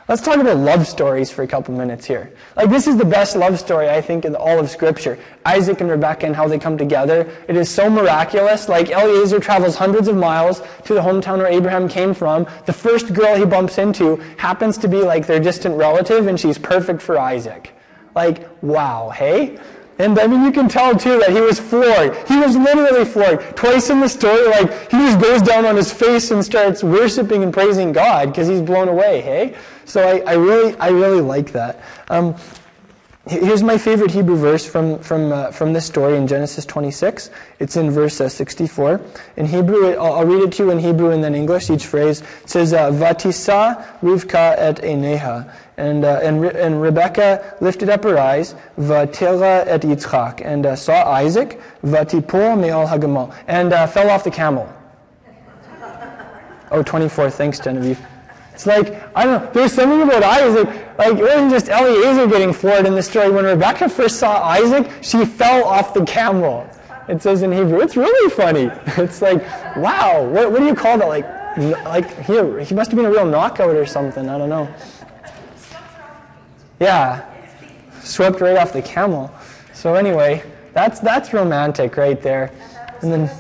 Let's 0.08 0.22
talk 0.22 0.38
about 0.38 0.58
love 0.58 0.86
stories 0.86 1.32
for 1.32 1.42
a 1.42 1.48
couple 1.48 1.74
minutes 1.74 2.06
here. 2.06 2.32
Like, 2.56 2.70
this 2.70 2.86
is 2.86 2.96
the 2.96 3.06
best 3.06 3.36
love 3.36 3.58
story, 3.58 3.90
I 3.90 4.02
think, 4.02 4.24
in 4.24 4.36
all 4.36 4.60
of 4.60 4.70
Scripture. 4.70 5.18
Isaac 5.44 5.82
and 5.82 5.90
Rebekah 5.90 6.28
and 6.28 6.36
how 6.36 6.48
they 6.48 6.60
come 6.60 6.78
together. 6.78 7.28
It 7.48 7.58
is 7.58 7.72
so 7.72 7.90
miraculous. 7.90 8.70
Like, 8.70 8.92
Eliezer 8.92 9.40
travels 9.40 9.76
hundreds 9.76 10.08
of 10.08 10.16
miles 10.16 10.62
to 10.84 10.94
the 10.94 11.02
hometown 11.02 11.40
where 11.40 11.48
Abraham 11.48 11.90
came 11.90 12.14
from. 12.14 12.46
The 12.68 12.74
first 12.74 13.16
girl 13.16 13.36
he 13.36 13.46
bumps 13.46 13.80
into 13.80 14.18
happens 14.38 14.78
to 14.80 14.88
be 14.88 15.02
like 15.02 15.26
their 15.26 15.40
distant 15.40 15.76
relative, 15.76 16.28
and 16.28 16.40
she's 16.40 16.60
perfect 16.60 17.02
for 17.02 17.18
Isaac. 17.18 17.74
Like, 18.14 18.48
wow, 18.62 19.10
hey? 19.10 19.58
And 19.98 20.20
I 20.20 20.28
mean, 20.28 20.44
you 20.44 20.52
can 20.52 20.68
tell 20.68 20.96
too 20.96 21.20
that 21.20 21.30
he 21.30 21.40
was 21.40 21.60
floored. 21.60 22.16
He 22.28 22.36
was 22.38 22.58
literally 22.58 23.06
floored. 23.06 23.56
Twice 23.56 23.90
in 23.90 24.02
the 24.02 24.10
story, 24.10 24.46
like, 24.48 24.92
he 24.92 24.98
just 24.98 25.22
goes 25.22 25.42
down 25.42 25.66
on 25.66 25.76
his 25.76 25.92
face 25.92 26.32
and 26.32 26.44
starts 26.44 26.84
worshiping 26.84 27.44
and 27.44 27.54
praising 27.54 27.94
God 27.94 28.30
because 28.30 28.48
he's 28.48 28.62
blown 28.62 28.90
away, 28.90 29.22
hey? 29.22 29.56
So 29.86 30.02
I, 30.06 30.32
I, 30.32 30.34
really, 30.34 30.76
I 30.80 30.90
really 30.90 31.22
like 31.22 31.52
that. 31.54 31.82
Um, 32.10 32.36
here's 33.28 33.64
my 33.64 33.78
favorite 33.78 34.12
Hebrew 34.12 34.36
verse 34.36 34.66
from, 34.66 35.00
from, 35.00 35.32
uh, 35.32 35.52
from 35.52 35.74
this 35.74 35.86
story 35.86 36.18
in 36.18 36.28
Genesis 36.28 36.66
26. 36.66 37.32
It's 37.60 37.76
in 37.76 37.90
verse 37.92 38.22
uh, 38.22 38.30
64. 38.30 39.02
In 39.38 39.46
Hebrew, 39.46 39.94
I'll, 39.94 40.14
I'll, 40.14 40.26
read 40.26 40.44
it 40.44 40.52
to 40.54 40.66
you 40.66 40.72
in 40.72 40.80
Hebrew 40.80 41.12
and 41.12 41.24
then 41.24 41.34
English, 41.34 41.70
each 41.70 41.86
phrase. 41.86 42.24
Says, 42.46 42.74
uh, 42.74 42.92
Vatisa 42.92 43.84
Rivka 44.02 44.56
et 44.58 44.82
Eneha. 44.82 45.52
And, 45.78 46.06
uh, 46.06 46.20
and, 46.24 46.42
Re- 46.42 46.54
and 46.56 46.82
Rebecca 46.82 47.56
lifted 47.62 47.90
up 47.90 48.04
her 48.04 48.18
eyes, 48.18 48.56
Vatira 48.78 49.66
et 49.68 49.82
Yitzchak, 49.82 50.42
and 50.46 50.66
uh, 50.66 50.76
saw 50.76 51.12
Isaac, 51.12 51.60
Vatipur 51.84 52.58
me'al 52.58 52.88
hagemal, 52.88 53.36
and 53.48 53.74
uh, 53.74 53.86
fell 53.88 54.10
off 54.10 54.24
the 54.24 54.32
camel. 54.32 54.72
Oh, 56.72 56.82
24. 56.82 57.30
Thanks, 57.30 57.60
Genevieve. 57.60 58.00
It's 58.56 58.66
like, 58.66 58.88
I 59.14 59.26
don't 59.26 59.44
know, 59.44 59.52
there's 59.52 59.74
something 59.74 60.02
about 60.02 60.24
Isaac, 60.24 60.66
like 60.98 61.18
it 61.18 61.22
wasn't 61.22 61.52
just 61.52 61.68
Eliezer 61.68 62.26
getting 62.26 62.54
floored 62.54 62.86
in 62.86 62.96
the 62.96 63.04
story. 63.04 63.30
When 63.30 63.44
Rebecca 63.44 63.90
first 63.90 64.18
saw 64.18 64.42
Isaac, 64.44 64.90
she 65.02 65.26
fell 65.26 65.66
off 65.66 65.94
the 65.94 66.06
camel. 66.06 66.66
It 67.10 67.22
says 67.22 67.42
in 67.42 67.52
Hebrew. 67.52 67.82
It's 67.82 67.98
really 67.98 68.30
funny. 68.30 68.72
It's 68.98 69.22
like, 69.22 69.42
wow, 69.76 70.24
what, 70.24 70.54
what 70.54 70.60
do 70.60 70.66
you 70.68 70.74
call 70.74 70.98
that? 70.98 71.10
Like, 71.10 71.28
like 71.84 72.26
here, 72.26 72.62
he 72.62 72.74
must 72.74 72.92
have 72.92 72.96
been 72.96 73.06
a 73.06 73.12
real 73.12 73.26
knockout 73.26 73.76
or 73.76 73.86
something. 73.86 74.30
I 74.30 74.38
don't 74.38 74.50
know. 74.50 74.74
Yeah, 76.80 77.30
swept 78.02 78.40
right 78.40 78.56
off 78.56 78.72
the 78.72 78.82
camel. 78.82 79.34
So 79.74 79.96
anyway, 79.96 80.44
that's 80.74 81.02
that's 81.02 81.34
romantic 81.34 81.98
right 81.98 82.22
there. 82.22 82.54
And 83.02 83.12
then 83.12 83.32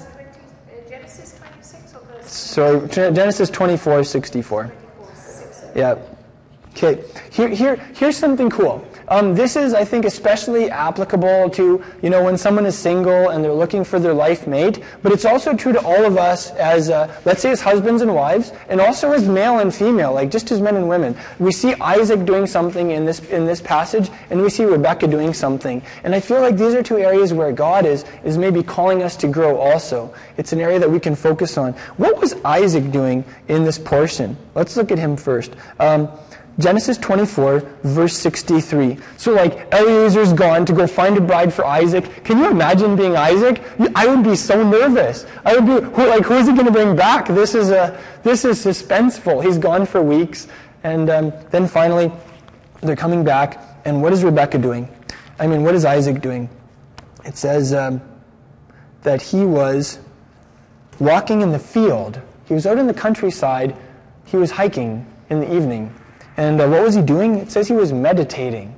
Genesis 0.89 1.39
26 1.39 1.95
or 1.95 1.99
verse 2.01 2.29
so 2.29 2.85
Genesis 2.87 3.49
24, 3.49 4.03
64. 4.03 4.73
Yeah. 5.75 5.99
Okay. 6.71 7.03
Here, 7.31 7.49
here, 7.49 7.75
here's 7.93 8.17
something 8.17 8.49
cool. 8.49 8.85
Um, 9.07 9.35
this 9.35 9.55
is, 9.55 9.73
I 9.73 9.85
think, 9.85 10.05
especially 10.05 10.69
applicable 10.69 11.49
to, 11.51 11.83
you 12.01 12.09
know, 12.09 12.23
when 12.23 12.37
someone 12.37 12.65
is 12.65 12.77
single 12.77 13.29
and 13.29 13.43
they're 13.43 13.53
looking 13.53 13.83
for 13.83 13.99
their 13.99 14.13
life 14.13 14.47
mate, 14.47 14.81
but 15.03 15.11
it's 15.11 15.25
also 15.25 15.55
true 15.55 15.73
to 15.73 15.81
all 15.81 16.05
of 16.05 16.17
us 16.17 16.51
as, 16.51 16.89
uh, 16.89 17.13
let's 17.25 17.41
say, 17.41 17.51
as 17.51 17.61
husbands 17.61 18.01
and 18.01 18.13
wives, 18.13 18.51
and 18.67 18.81
also 18.81 19.11
as 19.11 19.27
male 19.27 19.59
and 19.59 19.73
female, 19.73 20.13
like 20.13 20.31
just 20.31 20.51
as 20.51 20.59
men 20.59 20.75
and 20.75 20.89
women. 20.89 21.15
We 21.39 21.51
see 21.51 21.73
Isaac 21.75 22.25
doing 22.25 22.47
something 22.47 22.91
in 22.91 23.05
this, 23.05 23.19
in 23.29 23.45
this 23.45 23.61
passage, 23.61 24.09
and 24.29 24.41
we 24.41 24.49
see 24.49 24.65
Rebecca 24.65 25.07
doing 25.07 25.33
something. 25.33 25.81
And 26.03 26.15
I 26.15 26.19
feel 26.19 26.41
like 26.41 26.57
these 26.57 26.73
are 26.73 26.81
two 26.83 26.97
areas 26.97 27.33
where 27.33 27.51
God 27.51 27.85
is, 27.85 28.05
is 28.23 28.37
maybe 28.37 28.63
calling 28.63 29.03
us 29.03 29.15
to 29.17 29.27
grow 29.27 29.57
also. 29.59 30.13
It's 30.37 30.51
an 30.51 30.59
area 30.59 30.79
that 30.79 30.89
we 30.89 30.99
can 30.99 31.15
focus 31.15 31.57
on. 31.57 31.73
What 31.97 32.19
was 32.19 32.33
Isaac 32.43 32.91
doing 32.91 33.23
in 33.47 33.63
this 33.63 33.77
portion? 33.77 34.35
Let's 34.55 34.75
look 34.77 34.91
at 34.91 34.97
him 34.97 35.15
first. 35.15 35.53
Um, 35.79 36.09
Genesis 36.57 36.97
24, 36.97 37.59
verse 37.83 38.17
63. 38.17 38.97
So, 39.17 39.33
like, 39.33 39.69
Eliezer's 39.73 40.31
gone 40.31 40.65
to 40.65 40.73
go 40.73 40.87
find 40.87 41.17
a 41.17 41.21
bride 41.21 41.53
for 41.53 41.65
Isaac. 41.65 42.23
Can 42.23 42.37
you 42.37 42.49
imagine 42.49 42.95
being 42.95 43.17
Isaac? 43.17 43.61
I 43.93 44.07
would 44.07 44.23
be 44.23 44.37
so 44.37 44.67
nervous. 44.67 45.25
I 45.43 45.57
would 45.57 45.65
be, 45.65 45.85
who, 45.85 46.07
like, 46.07 46.23
who 46.23 46.35
is 46.35 46.47
he 46.47 46.53
going 46.53 46.65
to 46.65 46.71
bring 46.71 46.95
back? 46.95 47.27
This 47.27 47.55
is, 47.55 47.71
a, 47.71 48.01
this 48.23 48.45
is 48.45 48.63
suspenseful. 48.63 49.43
He's 49.43 49.57
gone 49.57 49.85
for 49.85 50.01
weeks. 50.01 50.47
And 50.83 51.09
um, 51.09 51.33
then 51.51 51.67
finally, 51.67 52.09
they're 52.81 52.95
coming 52.95 53.25
back. 53.25 53.61
And 53.83 54.01
what 54.01 54.13
is 54.13 54.23
Rebecca 54.23 54.57
doing? 54.57 54.87
I 55.37 55.47
mean, 55.47 55.63
what 55.63 55.75
is 55.75 55.83
Isaac 55.83 56.21
doing? 56.21 56.49
It 57.25 57.35
says 57.37 57.73
um, 57.73 58.01
that 59.03 59.21
he 59.21 59.43
was 59.43 59.99
walking 60.99 61.41
in 61.41 61.51
the 61.51 61.59
field. 61.59 62.21
He 62.45 62.53
was 62.53 62.65
out 62.65 62.77
in 62.77 62.87
the 62.87 62.93
countryside. 62.93 63.75
He 64.23 64.37
was 64.37 64.51
hiking 64.51 65.05
in 65.29 65.41
the 65.41 65.53
evening. 65.53 65.93
And 66.37 66.59
uh, 66.59 66.67
what 66.67 66.83
was 66.83 66.95
he 66.95 67.01
doing? 67.01 67.35
It 67.35 67.51
says 67.51 67.67
he 67.67 67.73
was 67.73 67.93
meditating. 67.93 68.75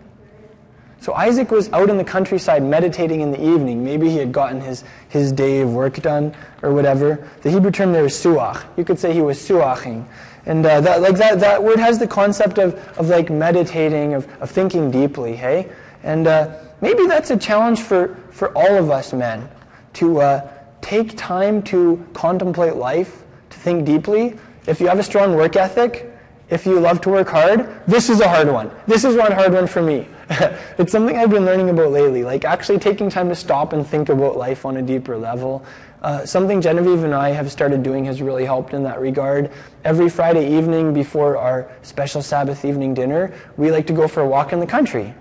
So 0.99 1.13
Isaac 1.13 1.51
was 1.51 1.71
out 1.71 1.89
in 1.89 1.97
the 1.97 2.03
countryside 2.03 2.63
meditating 2.63 3.21
in 3.21 3.31
the 3.31 3.41
evening. 3.41 3.83
Maybe 3.83 4.09
he 4.09 4.17
had 4.17 4.31
gotten 4.31 4.61
his, 4.61 4.83
his 5.09 5.31
day 5.31 5.61
of 5.61 5.73
work 5.73 5.95
done 6.01 6.35
or 6.61 6.73
whatever. 6.73 7.29
The 7.41 7.51
Hebrew 7.51 7.71
term 7.71 7.93
there 7.93 8.05
is 8.05 8.13
suach. 8.13 8.65
You 8.77 8.83
could 8.83 8.99
say 8.99 9.13
he 9.13 9.21
was 9.21 9.37
suaching. 9.37 10.07
And 10.45 10.65
uh, 10.65 10.81
that, 10.81 11.01
like 11.01 11.15
that, 11.15 11.39
that 11.41 11.63
word 11.63 11.79
has 11.79 11.99
the 11.99 12.07
concept 12.07 12.57
of, 12.57 12.75
of 12.97 13.09
like 13.09 13.29
meditating, 13.29 14.13
of, 14.13 14.27
of 14.41 14.49
thinking 14.49 14.89
deeply, 14.91 15.35
hey? 15.35 15.69
And 16.03 16.25
uh, 16.25 16.57
maybe 16.81 17.05
that's 17.05 17.31
a 17.31 17.37
challenge 17.37 17.81
for, 17.81 18.15
for 18.31 18.55
all 18.57 18.77
of 18.77 18.89
us 18.89 19.13
men 19.13 19.49
to 19.93 20.21
uh, 20.21 20.51
take 20.81 21.17
time 21.17 21.61
to 21.63 22.05
contemplate 22.13 22.75
life, 22.75 23.23
to 23.49 23.57
think 23.57 23.85
deeply. 23.85 24.37
If 24.67 24.79
you 24.79 24.87
have 24.87 24.99
a 24.99 25.03
strong 25.03 25.35
work 25.35 25.55
ethic, 25.55 26.06
if 26.49 26.65
you 26.65 26.79
love 26.79 27.01
to 27.01 27.09
work 27.09 27.27
hard, 27.27 27.81
this 27.87 28.09
is 28.09 28.21
a 28.21 28.27
hard 28.27 28.47
one. 28.47 28.71
This 28.87 29.03
is 29.03 29.15
one 29.15 29.31
hard 29.31 29.53
one 29.53 29.67
for 29.67 29.81
me. 29.81 30.07
it's 30.77 30.91
something 30.91 31.17
I've 31.17 31.29
been 31.29 31.45
learning 31.45 31.69
about 31.69 31.91
lately, 31.91 32.23
like 32.23 32.45
actually 32.45 32.79
taking 32.79 33.09
time 33.09 33.29
to 33.29 33.35
stop 33.35 33.73
and 33.73 33.85
think 33.85 34.09
about 34.09 34.37
life 34.37 34.65
on 34.65 34.77
a 34.77 34.81
deeper 34.81 35.17
level. 35.17 35.65
Uh, 36.01 36.25
something 36.25 36.61
Genevieve 36.61 37.03
and 37.03 37.13
I 37.13 37.31
have 37.31 37.51
started 37.51 37.83
doing 37.83 38.05
has 38.05 38.21
really 38.21 38.45
helped 38.45 38.73
in 38.73 38.83
that 38.83 39.01
regard. 39.01 39.51
Every 39.83 40.09
Friday 40.09 40.57
evening 40.57 40.93
before 40.93 41.37
our 41.37 41.69
special 41.81 42.21
Sabbath 42.21 42.63
evening 42.63 42.93
dinner, 42.93 43.33
we 43.57 43.71
like 43.71 43.87
to 43.87 43.93
go 43.93 44.07
for 44.07 44.21
a 44.21 44.27
walk 44.27 44.53
in 44.53 44.59
the 44.59 44.67
country. 44.67 45.13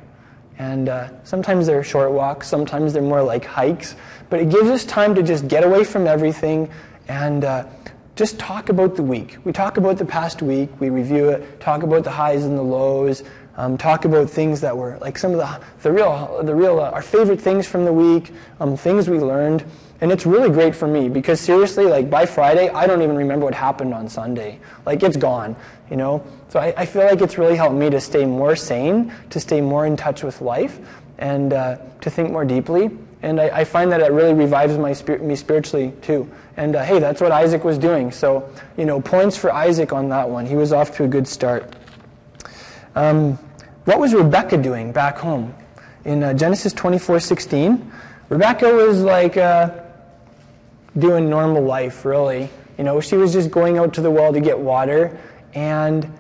And 0.59 0.89
uh, 0.89 1.09
sometimes 1.25 1.67
they're 1.67 1.85
short 1.85 2.13
walks, 2.13 2.47
sometimes 2.47 2.93
they're 2.93 3.03
more 3.03 3.23
like 3.23 3.45
hikes, 3.45 3.97
but 4.31 4.41
it 4.41 4.49
gives 4.49 4.69
us 4.69 4.85
time 4.85 5.15
to 5.15 5.23
just 5.23 5.49
get 5.49 5.65
away 5.65 5.85
from 5.85 6.07
everything 6.07 6.71
and 7.09 7.45
uh, 7.45 7.67
just 8.17 8.39
talk 8.39 8.71
about 8.71 8.97
the 8.97 9.03
week. 9.03 9.37
We 9.45 9.53
talk 9.53 9.77
about 9.77 9.99
the 9.99 10.07
past 10.07 10.41
week, 10.41 10.71
we 10.81 10.89
review 10.89 11.29
it, 11.29 11.61
talk 11.61 11.83
about 11.83 12.03
the 12.03 12.11
highs 12.11 12.45
and 12.45 12.57
the 12.57 12.63
lows, 12.63 13.23
um, 13.59 13.77
talk 13.77 14.07
about 14.07 14.29
things 14.29 14.63
that 14.63 14.77
were 14.77 14.99
like 15.01 15.19
some 15.19 15.33
of 15.33 15.39
the, 15.39 15.61
the 15.83 15.93
real, 15.93 16.43
the 16.43 16.55
real 16.55 16.81
uh, 16.81 16.91
our 16.91 17.03
favorite 17.03 17.41
things 17.41 17.67
from 17.67 17.85
the 17.85 17.93
week, 17.93 18.33
um, 18.59 18.77
things 18.77 19.09
we 19.09 19.19
learned. 19.19 19.65
And 20.01 20.11
it's 20.13 20.27
really 20.27 20.51
great 20.51 20.75
for 20.75 20.87
me 20.87 21.09
because 21.09 21.41
seriously, 21.41 21.85
like 21.85 22.11
by 22.11 22.27
Friday, 22.27 22.69
I 22.71 22.87
don't 22.87 23.03
even 23.03 23.17
remember 23.17 23.45
what 23.45 23.55
happened 23.55 23.95
on 23.95 24.09
Sunday. 24.09 24.61
Like 24.85 25.03
it's 25.03 25.17
gone, 25.17 25.55
you 25.91 25.97
know? 25.97 26.25
So 26.49 26.59
I, 26.59 26.75
I 26.77 26.87
feel 26.87 27.05
like 27.05 27.21
it's 27.21 27.39
really 27.39 27.57
helped 27.57 27.77
me 27.77 27.91
to 27.91 28.01
stay 28.01 28.25
more 28.25 28.57
sane, 28.57 29.13
to 29.31 29.41
stay 29.41 29.61
more 29.61 29.87
in 29.87 29.97
touch 29.97 30.23
with 30.23 30.41
life, 30.41 30.79
and 31.19 31.53
uh, 31.53 31.79
to 32.03 32.11
think 32.11 32.31
more 32.31 32.45
deeply. 32.45 32.91
And 33.23 33.41
I, 33.41 33.61
I 33.61 33.65
find 33.65 33.91
that 33.93 34.01
it 34.01 34.13
really 34.13 34.35
revives 34.35 34.77
my 34.79 34.93
spir- 34.93 35.19
me 35.19 35.35
spiritually 35.35 35.93
too. 36.03 36.31
And 36.57 36.75
uh, 36.75 36.85
hey, 36.85 36.99
that's 36.99 37.21
what 37.21 37.33
Isaac 37.33 37.65
was 37.65 37.79
doing. 37.79 38.11
So, 38.13 38.51
you 38.77 38.87
know, 38.87 39.01
points 39.01 39.37
for 39.37 39.53
Isaac 39.53 39.93
on 39.93 40.09
that 40.09 40.29
one. 40.29 40.47
He 40.47 40.57
was 40.57 40.73
off 40.73 40.97
to 40.97 41.05
a 41.05 41.09
good 41.09 41.29
start. 41.29 41.75
Um, 42.95 43.39
what 43.85 44.01
was 44.01 44.15
Rebecca 44.15 44.57
doing 44.57 44.93
back 44.93 45.19
home? 45.19 45.55
In 46.05 46.23
uh, 46.23 46.33
Genesis 46.33 46.73
24 46.73 47.21
16, 47.21 47.93
Rebecca 48.29 48.73
was 48.73 49.03
like 49.03 49.37
uh, 49.37 49.71
doing 50.97 51.29
normal 51.29 51.63
life, 51.63 52.05
really. 52.05 52.49
You 52.79 52.85
know, 52.85 53.01
she 53.01 53.17
was 53.17 53.33
just 53.33 53.51
going 53.51 53.79
out 53.79 53.95
to 53.95 54.01
the 54.01 54.11
well 54.11 54.33
to 54.33 54.41
get 54.41 54.59
water. 54.59 55.19
And 55.55 56.11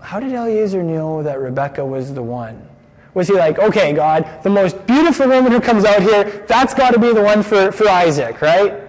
how 0.00 0.20
did 0.20 0.32
Eliezer 0.32 0.82
know 0.82 1.22
that 1.22 1.38
Rebecca 1.38 1.84
was 1.84 2.12
the 2.12 2.22
one? 2.22 2.68
Was 3.14 3.28
he 3.28 3.34
like, 3.34 3.58
okay, 3.58 3.92
God, 3.92 4.42
the 4.42 4.50
most 4.50 4.86
beautiful 4.86 5.28
woman 5.28 5.52
who 5.52 5.60
comes 5.60 5.84
out 5.84 6.02
here, 6.02 6.44
that's 6.48 6.72
got 6.72 6.92
to 6.94 6.98
be 6.98 7.12
the 7.12 7.22
one 7.22 7.42
for, 7.42 7.70
for 7.70 7.88
Isaac, 7.88 8.40
right? 8.40 8.82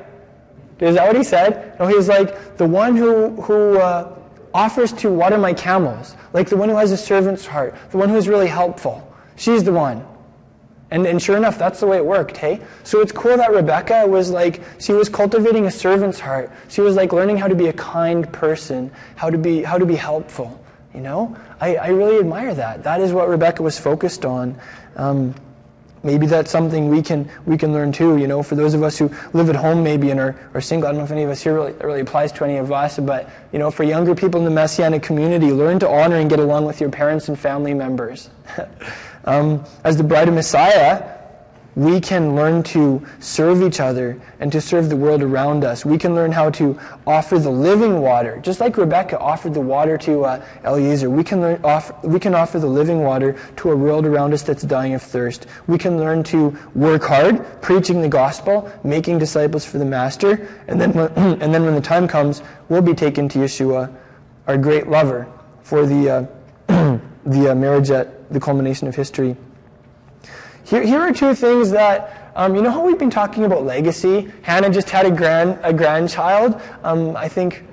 Is 0.79 0.95
that 0.95 1.07
what 1.07 1.15
he 1.15 1.23
said? 1.23 1.77
No, 1.79 1.87
he 1.87 1.95
was 1.95 2.07
like, 2.07 2.57
the 2.57 2.65
one 2.65 2.95
who, 2.95 3.29
who 3.41 3.77
uh, 3.77 4.17
offers 4.53 4.93
to 4.93 5.09
water 5.09 5.37
my 5.37 5.53
camels, 5.53 6.15
like 6.33 6.49
the 6.49 6.57
one 6.57 6.69
who 6.69 6.75
has 6.75 6.91
a 6.91 6.97
servant's 6.97 7.45
heart, 7.45 7.75
the 7.91 7.97
one 7.97 8.09
who's 8.09 8.27
really 8.27 8.47
helpful. 8.47 9.07
She's 9.35 9.63
the 9.63 9.73
one. 9.73 10.05
And, 10.91 11.07
and 11.07 11.21
sure 11.21 11.37
enough, 11.37 11.57
that's 11.57 11.79
the 11.79 11.87
way 11.87 11.97
it 11.97 12.05
worked, 12.05 12.37
hey? 12.37 12.61
So 12.83 13.01
it's 13.01 13.11
cool 13.11 13.35
that 13.37 13.51
Rebecca 13.51 14.05
was 14.05 14.29
like, 14.29 14.61
she 14.79 14.93
was 14.93 15.09
cultivating 15.09 15.65
a 15.65 15.71
servant's 15.71 16.19
heart. 16.19 16.51
She 16.69 16.81
was 16.81 16.95
like 16.95 17.11
learning 17.11 17.37
how 17.37 17.47
to 17.47 17.55
be 17.55 17.67
a 17.67 17.73
kind 17.73 18.31
person, 18.31 18.91
how 19.15 19.31
to 19.31 19.37
be, 19.37 19.63
how 19.63 19.79
to 19.79 19.85
be 19.85 19.95
helpful. 19.95 20.59
You 20.93 21.01
know, 21.01 21.35
I, 21.63 21.75
I 21.75 21.87
really 21.89 22.19
admire 22.19 22.53
that. 22.53 22.83
That 22.83 22.99
is 22.99 23.13
what 23.13 23.29
Rebecca 23.29 23.63
was 23.63 23.79
focused 23.79 24.25
on. 24.25 24.59
Um, 24.97 25.33
maybe 26.03 26.25
that's 26.25 26.51
something 26.51 26.89
we 26.89 27.01
can 27.01 27.31
we 27.45 27.57
can 27.57 27.71
learn 27.71 27.93
too. 27.93 28.17
You 28.17 28.27
know, 28.27 28.43
for 28.43 28.55
those 28.55 28.73
of 28.73 28.83
us 28.83 28.97
who 28.97 29.09
live 29.31 29.49
at 29.49 29.55
home 29.55 29.81
maybe 29.81 30.11
and 30.11 30.19
are, 30.19 30.35
are 30.53 30.59
single. 30.59 30.89
I 30.89 30.91
don't 30.91 30.99
know 30.99 31.05
if 31.05 31.11
any 31.11 31.23
of 31.23 31.29
us 31.29 31.41
here 31.41 31.53
really, 31.53 31.71
really 31.81 32.01
applies 32.01 32.33
to 32.33 32.43
any 32.43 32.57
of 32.57 32.73
us, 32.73 32.99
but 32.99 33.29
you 33.53 33.59
know, 33.59 33.71
for 33.71 33.85
younger 33.85 34.13
people 34.13 34.39
in 34.39 34.45
the 34.45 34.51
messianic 34.51 35.03
community, 35.03 35.53
learn 35.53 35.79
to 35.79 35.89
honor 35.89 36.17
and 36.17 36.29
get 36.29 36.39
along 36.39 36.65
with 36.65 36.81
your 36.81 36.89
parents 36.89 37.29
and 37.29 37.39
family 37.39 37.73
members. 37.73 38.29
um, 39.23 39.63
as 39.85 39.95
the 39.95 40.03
bride 40.03 40.27
of 40.27 40.33
Messiah, 40.33 41.17
we 41.75 41.99
can 41.99 42.35
learn 42.35 42.61
to 42.63 43.05
serve 43.19 43.61
each 43.61 43.79
other 43.79 44.19
and 44.39 44.51
to 44.51 44.61
serve 44.61 44.89
the 44.89 44.95
world 44.95 45.23
around 45.23 45.63
us. 45.63 45.85
We 45.85 45.97
can 45.97 46.13
learn 46.13 46.31
how 46.31 46.49
to 46.51 46.79
offer 47.07 47.39
the 47.39 47.49
living 47.49 47.99
water, 48.01 48.39
just 48.43 48.59
like 48.59 48.77
Rebecca 48.77 49.19
offered 49.19 49.53
the 49.53 49.61
water 49.61 49.97
to 49.99 50.25
uh, 50.25 50.45
Eliezer. 50.63 51.09
We 51.09 51.23
can, 51.23 51.41
learn, 51.41 51.59
offer, 51.63 51.95
we 52.03 52.19
can 52.19 52.35
offer 52.35 52.59
the 52.59 52.67
living 52.67 53.01
water 53.01 53.35
to 53.57 53.71
a 53.71 53.75
world 53.75 54.05
around 54.05 54.33
us 54.33 54.43
that's 54.43 54.63
dying 54.63 54.93
of 54.93 55.01
thirst. 55.01 55.47
We 55.67 55.77
can 55.77 55.97
learn 55.97 56.23
to 56.23 56.57
work 56.75 57.03
hard, 57.03 57.61
preaching 57.61 58.01
the 58.01 58.09
gospel, 58.09 58.71
making 58.83 59.17
disciples 59.17 59.65
for 59.65 59.77
the 59.79 59.85
Master, 59.85 60.47
and 60.67 60.79
then 60.79 60.91
when, 60.93 61.11
and 61.41 61.53
then 61.53 61.63
when 61.63 61.75
the 61.75 61.81
time 61.81 62.07
comes, 62.07 62.41
we'll 62.69 62.81
be 62.81 62.93
taken 62.93 63.27
to 63.29 63.39
Yeshua, 63.39 63.93
our 64.47 64.57
great 64.57 64.87
lover, 64.87 65.27
for 65.63 65.85
the, 65.85 66.09
uh, 66.09 66.99
the 67.25 67.51
uh, 67.51 67.55
marriage 67.55 67.89
at 67.89 68.31
the 68.31 68.39
culmination 68.39 68.87
of 68.87 68.95
history. 68.95 69.35
Here, 70.65 70.81
here 70.81 70.99
are 71.01 71.11
two 71.11 71.35
things 71.35 71.71
that, 71.71 72.31
um, 72.35 72.55
you 72.55 72.61
know 72.61 72.71
how 72.71 72.85
we've 72.85 72.97
been 72.97 73.09
talking 73.09 73.43
about 73.43 73.63
legacy? 73.63 74.31
Hannah 74.43 74.69
just 74.69 74.89
had 74.89 75.05
a, 75.05 75.11
grand, 75.11 75.59
a 75.61 75.73
grandchild. 75.73 76.59
Um, 76.83 77.17
I 77.17 77.27
think, 77.27 77.63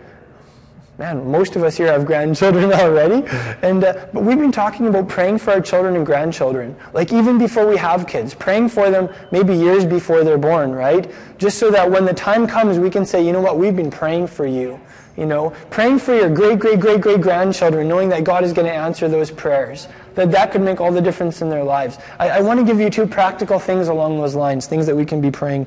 man, 0.98 1.30
most 1.30 1.54
of 1.54 1.62
us 1.62 1.76
here 1.76 1.86
have 1.86 2.04
grandchildren 2.04 2.72
already. 2.72 3.26
And, 3.62 3.84
uh, 3.84 4.06
but 4.12 4.24
we've 4.24 4.38
been 4.38 4.50
talking 4.50 4.88
about 4.88 5.08
praying 5.08 5.38
for 5.38 5.52
our 5.52 5.60
children 5.60 5.94
and 5.94 6.04
grandchildren. 6.04 6.74
Like 6.92 7.12
even 7.12 7.38
before 7.38 7.66
we 7.66 7.76
have 7.76 8.08
kids, 8.08 8.34
praying 8.34 8.70
for 8.70 8.90
them 8.90 9.08
maybe 9.30 9.54
years 9.54 9.86
before 9.86 10.24
they're 10.24 10.36
born, 10.36 10.72
right? 10.72 11.10
Just 11.38 11.58
so 11.58 11.70
that 11.70 11.88
when 11.88 12.04
the 12.04 12.14
time 12.14 12.46
comes, 12.48 12.78
we 12.78 12.90
can 12.90 13.06
say, 13.06 13.24
you 13.24 13.32
know 13.32 13.40
what, 13.40 13.56
we've 13.56 13.76
been 13.76 13.90
praying 13.90 14.26
for 14.26 14.46
you. 14.46 14.80
You 15.20 15.26
know, 15.26 15.50
praying 15.68 15.98
for 15.98 16.14
your 16.14 16.30
great, 16.30 16.58
great, 16.58 16.80
great, 16.80 17.02
great 17.02 17.20
grandchildren, 17.20 17.86
knowing 17.88 18.08
that 18.08 18.24
God 18.24 18.42
is 18.42 18.54
going 18.54 18.66
to 18.66 18.72
answer 18.72 19.06
those 19.06 19.30
prayers 19.30 19.86
that 20.14 20.30
that 20.30 20.50
could 20.50 20.62
make 20.62 20.80
all 20.80 20.90
the 20.90 21.00
difference 21.00 21.42
in 21.42 21.50
their 21.50 21.62
lives. 21.62 21.98
I, 22.18 22.30
I 22.30 22.40
want 22.40 22.58
to 22.58 22.64
give 22.64 22.80
you 22.80 22.88
two 22.90 23.06
practical 23.06 23.58
things 23.58 23.88
along 23.88 24.18
those 24.18 24.34
lines, 24.34 24.66
things 24.66 24.86
that 24.86 24.96
we 24.96 25.04
can 25.04 25.20
be 25.20 25.30
praying. 25.30 25.66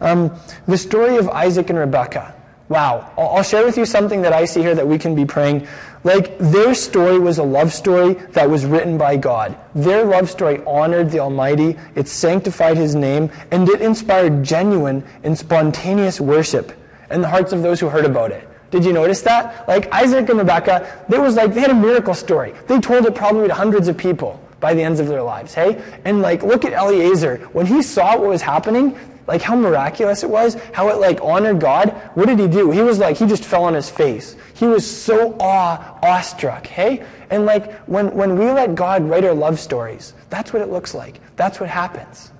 Um, 0.00 0.34
the 0.66 0.78
story 0.78 1.16
of 1.16 1.28
Isaac 1.28 1.70
and 1.70 1.78
Rebekah. 1.78 2.34
Wow. 2.70 3.12
I'll, 3.18 3.28
I'll 3.28 3.42
share 3.42 3.64
with 3.64 3.76
you 3.76 3.84
something 3.84 4.22
that 4.22 4.32
I 4.32 4.46
see 4.46 4.62
here 4.62 4.74
that 4.74 4.88
we 4.88 4.98
can 4.98 5.14
be 5.14 5.26
praying. 5.26 5.68
Like, 6.02 6.38
their 6.38 6.74
story 6.74 7.18
was 7.18 7.38
a 7.38 7.42
love 7.42 7.72
story 7.72 8.14
that 8.32 8.48
was 8.48 8.64
written 8.64 8.98
by 8.98 9.16
God. 9.16 9.56
Their 9.74 10.04
love 10.04 10.30
story 10.30 10.62
honored 10.66 11.10
the 11.10 11.20
Almighty, 11.20 11.76
it 11.94 12.08
sanctified 12.08 12.76
His 12.76 12.94
name, 12.94 13.30
and 13.50 13.68
it 13.68 13.80
inspired 13.80 14.42
genuine 14.42 15.04
and 15.22 15.38
spontaneous 15.38 16.20
worship 16.20 16.72
in 17.10 17.20
the 17.20 17.28
hearts 17.28 17.52
of 17.52 17.62
those 17.62 17.80
who 17.80 17.88
heard 17.88 18.06
about 18.06 18.30
it. 18.30 18.48
Did 18.70 18.84
you 18.84 18.92
notice 18.92 19.22
that? 19.22 19.66
Like 19.68 19.92
Isaac 19.92 20.28
and 20.28 20.38
Rebecca, 20.38 21.04
there 21.08 21.20
was 21.20 21.36
like 21.36 21.54
they 21.54 21.60
had 21.60 21.70
a 21.70 21.74
miracle 21.74 22.14
story. 22.14 22.54
They 22.66 22.80
told 22.80 23.06
it 23.06 23.14
probably 23.14 23.48
to 23.48 23.54
hundreds 23.54 23.88
of 23.88 23.96
people 23.96 24.40
by 24.60 24.74
the 24.74 24.82
ends 24.82 25.00
of 25.00 25.06
their 25.06 25.22
lives, 25.22 25.54
hey? 25.54 25.82
And 26.04 26.22
like 26.22 26.42
look 26.42 26.64
at 26.64 26.72
Eliezer. 26.72 27.36
When 27.52 27.66
he 27.66 27.82
saw 27.82 28.16
what 28.16 28.28
was 28.28 28.42
happening, 28.42 28.98
like 29.26 29.42
how 29.42 29.56
miraculous 29.56 30.22
it 30.22 30.30
was, 30.30 30.54
how 30.72 30.88
it 30.88 30.96
like 30.98 31.20
honored 31.22 31.60
God, 31.60 31.90
what 32.14 32.26
did 32.26 32.38
he 32.38 32.48
do? 32.48 32.70
He 32.70 32.82
was 32.82 32.98
like 32.98 33.16
he 33.16 33.26
just 33.26 33.44
fell 33.44 33.64
on 33.64 33.74
his 33.74 33.88
face. 33.90 34.36
He 34.54 34.66
was 34.66 34.88
so 34.88 35.36
awe 35.38 35.98
awestruck, 36.02 36.66
hey? 36.66 37.04
And 37.30 37.46
like 37.46 37.72
when 37.86 38.14
when 38.14 38.38
we 38.38 38.46
let 38.46 38.74
God 38.74 39.08
write 39.08 39.24
our 39.24 39.34
love 39.34 39.58
stories, 39.60 40.14
that's 40.30 40.52
what 40.52 40.62
it 40.62 40.68
looks 40.68 40.94
like. 40.94 41.20
That's 41.36 41.60
what 41.60 41.68
happens. 41.68 42.32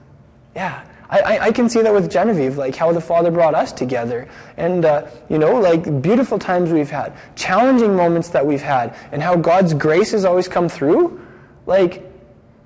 Yeah. 0.54 0.84
I, 1.10 1.38
I, 1.38 1.52
can 1.52 1.68
see 1.68 1.82
that 1.82 1.92
with 1.92 2.10
Genevieve, 2.10 2.56
like 2.56 2.74
how 2.74 2.92
the 2.92 3.00
Father 3.00 3.30
brought 3.30 3.54
us 3.54 3.72
together. 3.72 4.28
And, 4.56 4.84
uh, 4.84 5.06
you 5.28 5.38
know, 5.38 5.60
like 5.60 6.02
beautiful 6.02 6.38
times 6.38 6.70
we've 6.70 6.90
had, 6.90 7.12
challenging 7.36 7.94
moments 7.94 8.30
that 8.30 8.46
we've 8.46 8.62
had, 8.62 8.96
and 9.12 9.22
how 9.22 9.36
God's 9.36 9.74
grace 9.74 10.12
has 10.12 10.24
always 10.24 10.48
come 10.48 10.68
through. 10.68 11.20
Like, 11.66 12.10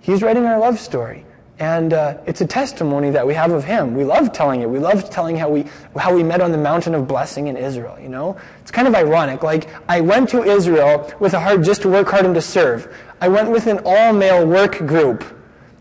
He's 0.00 0.22
writing 0.22 0.46
our 0.46 0.58
love 0.58 0.78
story. 0.78 1.24
And 1.58 1.92
uh, 1.92 2.18
it's 2.24 2.40
a 2.40 2.46
testimony 2.46 3.10
that 3.10 3.26
we 3.26 3.34
have 3.34 3.50
of 3.50 3.64
Him. 3.64 3.94
We 3.94 4.04
love 4.04 4.32
telling 4.32 4.62
it. 4.62 4.70
We 4.70 4.78
love 4.78 5.10
telling 5.10 5.36
how 5.36 5.48
we, 5.48 5.66
how 5.96 6.14
we 6.14 6.22
met 6.22 6.40
on 6.40 6.52
the 6.52 6.58
mountain 6.58 6.94
of 6.94 7.08
blessing 7.08 7.48
in 7.48 7.56
Israel, 7.56 7.98
you 7.98 8.08
know? 8.08 8.36
It's 8.60 8.70
kind 8.70 8.86
of 8.86 8.94
ironic. 8.94 9.42
Like, 9.42 9.68
I 9.88 10.00
went 10.00 10.28
to 10.30 10.44
Israel 10.44 11.12
with 11.18 11.34
a 11.34 11.40
heart 11.40 11.62
just 11.62 11.82
to 11.82 11.88
work 11.88 12.08
hard 12.08 12.24
and 12.24 12.34
to 12.36 12.40
serve. 12.40 12.94
I 13.20 13.26
went 13.26 13.50
with 13.50 13.66
an 13.66 13.80
all 13.84 14.12
male 14.12 14.46
work 14.46 14.78
group 14.86 15.24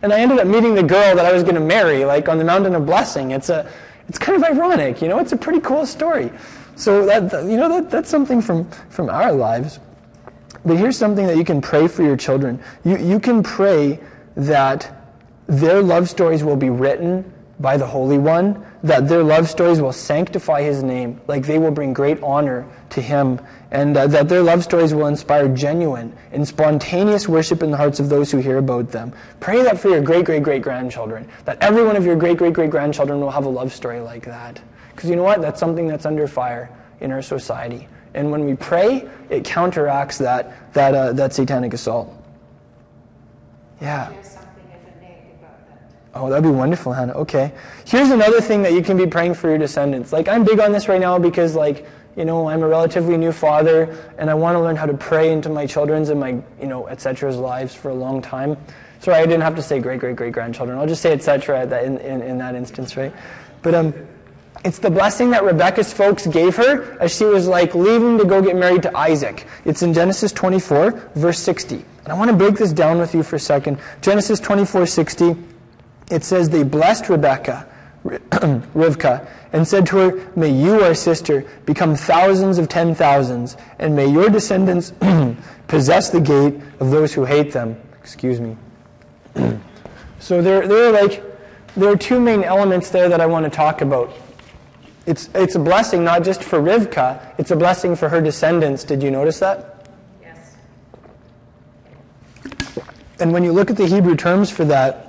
and 0.02 0.14
I 0.14 0.20
ended 0.20 0.40
up 0.40 0.48
meeting 0.48 0.76
the 0.76 0.84
girl 0.84 1.16
that 1.16 1.26
I 1.26 1.34
was 1.34 1.44
going 1.44 1.56
to 1.56 1.62
marry, 1.62 2.06
like 2.06 2.30
on 2.30 2.38
the 2.38 2.44
mountain 2.44 2.76
of 2.76 2.86
blessing. 2.86 3.32
It's 3.32 3.50
a, 3.50 3.70
it's 4.08 4.18
kind 4.20 4.36
of 4.36 4.44
ironic, 4.44 5.02
you 5.02 5.08
know. 5.08 5.20
It's 5.20 5.32
a 5.32 5.38
pretty 5.38 5.60
cool 5.60 5.86
story. 5.86 6.32
So 6.76 7.06
that, 7.06 7.44
you 7.46 7.58
know, 7.58 7.70
that, 7.70 7.90
that's 7.90 8.10
something 8.10 8.42
from 8.42 8.70
from 8.90 9.10
our 9.10 9.32
lives. 9.32 9.80
But 10.66 10.78
here's 10.78 10.98
something 10.98 11.26
that 11.26 11.38
you 11.38 11.44
can 11.44 11.62
pray 11.62 11.88
for 11.88 12.04
your 12.04 12.18
children. 12.18 12.62
You 12.84 12.98
you 12.98 13.20
can 13.20 13.42
pray 13.42 14.00
that 14.36 14.94
their 15.48 15.82
love 15.82 16.10
stories 16.10 16.44
will 16.44 16.56
be 16.56 16.70
written 16.70 17.34
by 17.60 17.78
the 17.78 17.88
Holy 17.88 18.18
One, 18.18 18.66
that 18.84 19.08
their 19.08 19.24
love 19.24 19.50
stories 19.50 19.82
will 19.82 19.94
sanctify 19.94 20.62
His 20.62 20.84
name, 20.84 21.20
like 21.28 21.46
they 21.46 21.58
will 21.58 21.72
bring 21.72 21.94
great 21.94 22.22
honor 22.22 22.68
to 22.92 23.02
Him 23.02 23.40
and 23.72 23.98
uh, 23.98 24.08
that 24.08 24.30
their 24.30 24.42
love 24.42 24.64
stories 24.64 24.94
will 24.94 25.08
inspire 25.08 25.48
genuine 25.50 26.16
and 26.32 26.48
spontaneous 26.48 27.28
worship 27.28 27.62
in 27.62 27.72
the 27.72 27.78
hearts 27.78 28.00
of 28.00 28.10
those 28.10 28.32
who 28.32 28.38
hear 28.38 28.58
about 28.58 28.92
them. 28.92 29.14
Pray 29.40 29.62
that 29.64 29.80
for 29.80 29.90
your 29.90 30.02
great, 30.02 30.26
great, 30.26 30.44
great 30.44 30.62
grandchildren, 30.62 31.28
that 31.46 31.58
every 31.62 31.84
one 31.84 31.96
of 31.96 32.06
your 32.06 32.16
great, 32.16 32.38
great, 32.38 32.54
great 32.54 32.70
grandchildren 32.70 33.20
will 33.20 33.32
have 33.32 33.46
a 33.46 33.50
love 33.50 33.74
story 33.74 34.00
like 34.00 34.24
that. 34.26 34.62
Because 34.96 35.10
you 35.10 35.16
know 35.16 35.24
what? 35.24 35.42
That's 35.42 35.60
something 35.60 35.88
that's 35.88 36.06
under 36.06 36.28
fire 36.28 36.70
in 37.02 37.12
our 37.12 37.22
society. 37.22 37.88
And 38.14 38.32
when 38.32 38.46
we 38.46 38.56
pray, 38.56 39.08
it 39.30 39.44
counteracts 39.44 40.18
that, 40.20 40.74
that, 40.74 40.96
uh, 40.96 41.14
that 41.14 41.34
satanic 41.34 41.74
assault. 41.74 42.14
Yeah. 43.82 44.12
Oh, 46.18 46.30
that'd 46.30 46.44
be 46.44 46.50
wonderful, 46.50 46.94
Hannah. 46.94 47.14
Okay. 47.14 47.52
Here's 47.86 48.10
another 48.10 48.42
thing 48.42 48.64
that 48.64 48.74
you 48.74 48.82
can 48.82 48.98
be 48.98 49.06
praying 49.06 49.36
for 49.36 49.50
your 49.50 49.58
descendants. 49.58 50.12
Like, 50.12 50.28
I'm 50.28 50.44
big 50.44 50.60
on 50.60 50.72
this 50.72 50.88
right 50.88 51.00
now 51.00 51.20
because, 51.20 51.56
like, 51.56 51.88
you 52.16 52.26
know, 52.26 52.50
I'm 52.50 52.64
a 52.64 52.68
relatively 52.68 53.16
new 53.16 53.32
father, 53.32 53.96
and 54.18 54.30
I 54.30 54.34
want 54.34 54.56
to 54.56 54.60
learn 54.60 54.76
how 54.76 54.88
to 54.88 54.96
pray 54.96 55.32
into 55.32 55.50
my 55.50 55.68
children's 55.68 56.10
and 56.10 56.20
my, 56.20 56.42
you 56.60 56.68
know, 56.68 56.88
etcetra's 56.88 57.38
lives 57.38 57.76
for 57.76 57.90
a 57.90 57.94
long 57.94 58.22
time. 58.22 58.58
Sorry, 59.00 59.18
I 59.18 59.26
didn't 59.26 59.42
have 59.42 59.56
to 59.56 59.62
say 59.62 59.80
great, 59.80 60.00
great, 60.00 60.16
great 60.16 60.34
grandchildren. 60.34 60.80
I'll 60.80 60.88
just 60.88 61.04
say 61.04 61.14
etc. 61.14 61.64
In, 61.84 62.00
in, 62.00 62.22
in 62.24 62.38
that 62.40 62.56
instance, 62.56 62.98
right? 62.98 63.14
But 63.62 63.76
um, 63.76 63.94
it's 64.66 64.80
the 64.80 64.90
blessing 64.90 65.30
that 65.32 65.44
Rebecca's 65.44 65.94
folks 65.94 66.26
gave 66.26 66.56
her 66.56 67.00
as 67.00 67.16
she 67.16 67.26
was 67.26 67.48
like 67.48 67.76
leaving 67.76 68.18
to 68.18 68.26
go 68.26 68.42
get 68.42 68.56
married 68.56 68.82
to 68.84 68.98
Isaac. 68.98 69.46
It's 69.66 69.84
in 69.84 69.94
Genesis 69.94 70.32
24, 70.32 71.12
verse 71.14 71.40
60. 71.40 71.76
And 71.76 72.08
I 72.08 72.16
want 72.16 72.32
to 72.32 72.38
break 72.38 72.56
this 72.56 72.74
down 72.74 72.98
with 72.98 73.14
you 73.14 73.22
for 73.22 73.36
a 73.36 73.40
second. 73.40 73.80
Genesis 74.02 74.40
24, 74.40 74.88
60. 74.88 75.36
It 76.10 76.24
says 76.24 76.50
they 76.50 76.64
blessed 76.64 77.10
Rebecca 77.10 77.68
Rivka, 78.08 79.28
and 79.52 79.68
said 79.68 79.86
to 79.88 79.98
her, 79.98 80.32
May 80.36 80.50
you, 80.50 80.82
our 80.82 80.94
sister, 80.94 81.46
become 81.66 81.96
thousands 81.96 82.58
of 82.58 82.70
ten 82.70 82.96
thousands, 82.96 83.58
and 83.80 83.96
may 83.96 84.08
your 84.08 84.30
descendants 84.30 84.94
possess 85.68 86.10
the 86.10 86.22
gate 86.22 86.56
of 86.80 86.92
those 86.92 87.14
who 87.14 87.26
hate 87.26 87.52
them. 87.52 87.80
Excuse 88.00 88.40
me. 88.40 88.56
so 90.20 90.42
they're, 90.42 90.68
they're 90.68 90.92
like, 90.92 91.24
there 91.76 91.90
are 91.92 91.98
two 91.98 92.20
main 92.20 92.44
elements 92.44 92.90
there 92.92 93.10
that 93.10 93.20
I 93.20 93.26
want 93.26 93.44
to 93.44 93.50
talk 93.50 93.82
about. 93.82 94.14
It's, 95.06 95.30
it's 95.36 95.56
a 95.56 95.60
blessing 95.60 96.04
not 96.04 96.24
just 96.24 96.44
for 96.44 96.60
Rivka, 96.60 97.34
it's 97.38 97.52
a 97.52 97.56
blessing 97.56 97.96
for 97.96 98.10
her 98.10 98.22
descendants. 98.22 98.84
Did 98.84 99.04
you 99.04 99.12
notice 99.12 99.40
that? 99.40 99.86
Yes. 100.22 100.56
And 103.20 103.34
when 103.34 103.44
you 103.44 103.52
look 103.52 103.70
at 103.70 103.78
the 103.78 103.88
Hebrew 103.88 104.16
terms 104.16 104.50
for 104.50 104.64
that, 104.66 105.07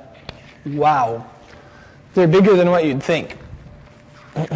wow, 0.77 1.29
they're 2.15 2.29
bigger 2.29 2.55
than 2.57 2.71
what 2.71 2.85
you'd 2.85 3.03
think. 3.03 3.37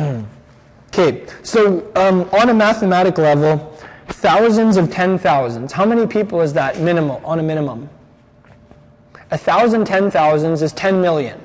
okay, 0.90 1.26
so 1.42 1.90
um, 1.96 2.28
on 2.32 2.48
a 2.48 2.54
mathematical 2.54 3.24
level, 3.24 3.78
thousands 4.08 4.76
of 4.76 4.90
ten 4.90 5.18
thousands. 5.18 5.72
How 5.72 5.84
many 5.84 6.06
people 6.06 6.40
is 6.40 6.52
that 6.54 6.80
minimal 6.80 7.20
on 7.24 7.38
a 7.38 7.42
minimum? 7.42 7.88
A 9.30 9.38
thousand 9.38 9.86
ten 9.86 10.10
thousands 10.10 10.62
is 10.62 10.72
ten 10.72 11.00
million. 11.00 11.40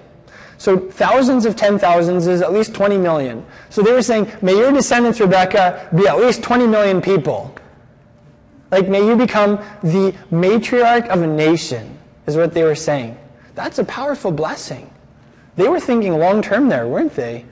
So 0.57 0.77
thousands 0.77 1.45
of 1.45 1.55
ten 1.55 1.77
thousands 1.77 2.27
is 2.27 2.41
at 2.41 2.51
least 2.51 2.73
20 2.73 2.97
million. 2.97 3.45
So 3.69 3.81
they 3.81 3.91
were 3.91 4.01
saying, 4.01 4.31
may 4.41 4.57
your 4.57 4.71
descendants, 4.71 5.19
Rebecca, 5.19 5.87
be 5.95 6.07
at 6.07 6.17
least 6.17 6.41
20 6.41 6.67
million 6.67 6.99
people. 6.99 7.55
Like, 8.71 8.89
may 8.89 9.05
you 9.05 9.15
become 9.15 9.57
the 9.81 10.13
matriarch 10.31 11.07
of 11.07 11.21
a 11.21 11.27
nation, 11.27 11.97
is 12.25 12.35
what 12.35 12.53
they 12.53 12.63
were 12.63 12.75
saying. 12.75 13.17
That's 13.57 13.79
a 13.79 13.83
powerful 13.83 14.31
blessing. 14.31 14.93
They 15.55 15.67
were 15.67 15.79
thinking 15.79 16.13
long 16.13 16.43
term 16.43 16.69
there, 16.69 16.87
weren't 16.87 17.15
they? 17.15 17.43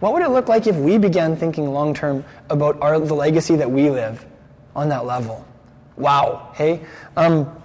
What 0.00 0.14
would 0.14 0.22
it 0.22 0.30
look 0.30 0.48
like 0.48 0.66
if 0.66 0.74
we 0.74 0.98
began 0.98 1.36
thinking 1.36 1.72
long 1.72 1.94
term 1.94 2.24
about 2.50 2.82
our, 2.82 2.98
the 2.98 3.14
legacy 3.14 3.54
that 3.54 3.70
we 3.70 3.88
live 3.88 4.26
on 4.74 4.88
that 4.88 5.06
level? 5.06 5.46
Wow, 5.96 6.50
hey? 6.56 6.84
Um, 7.16 7.62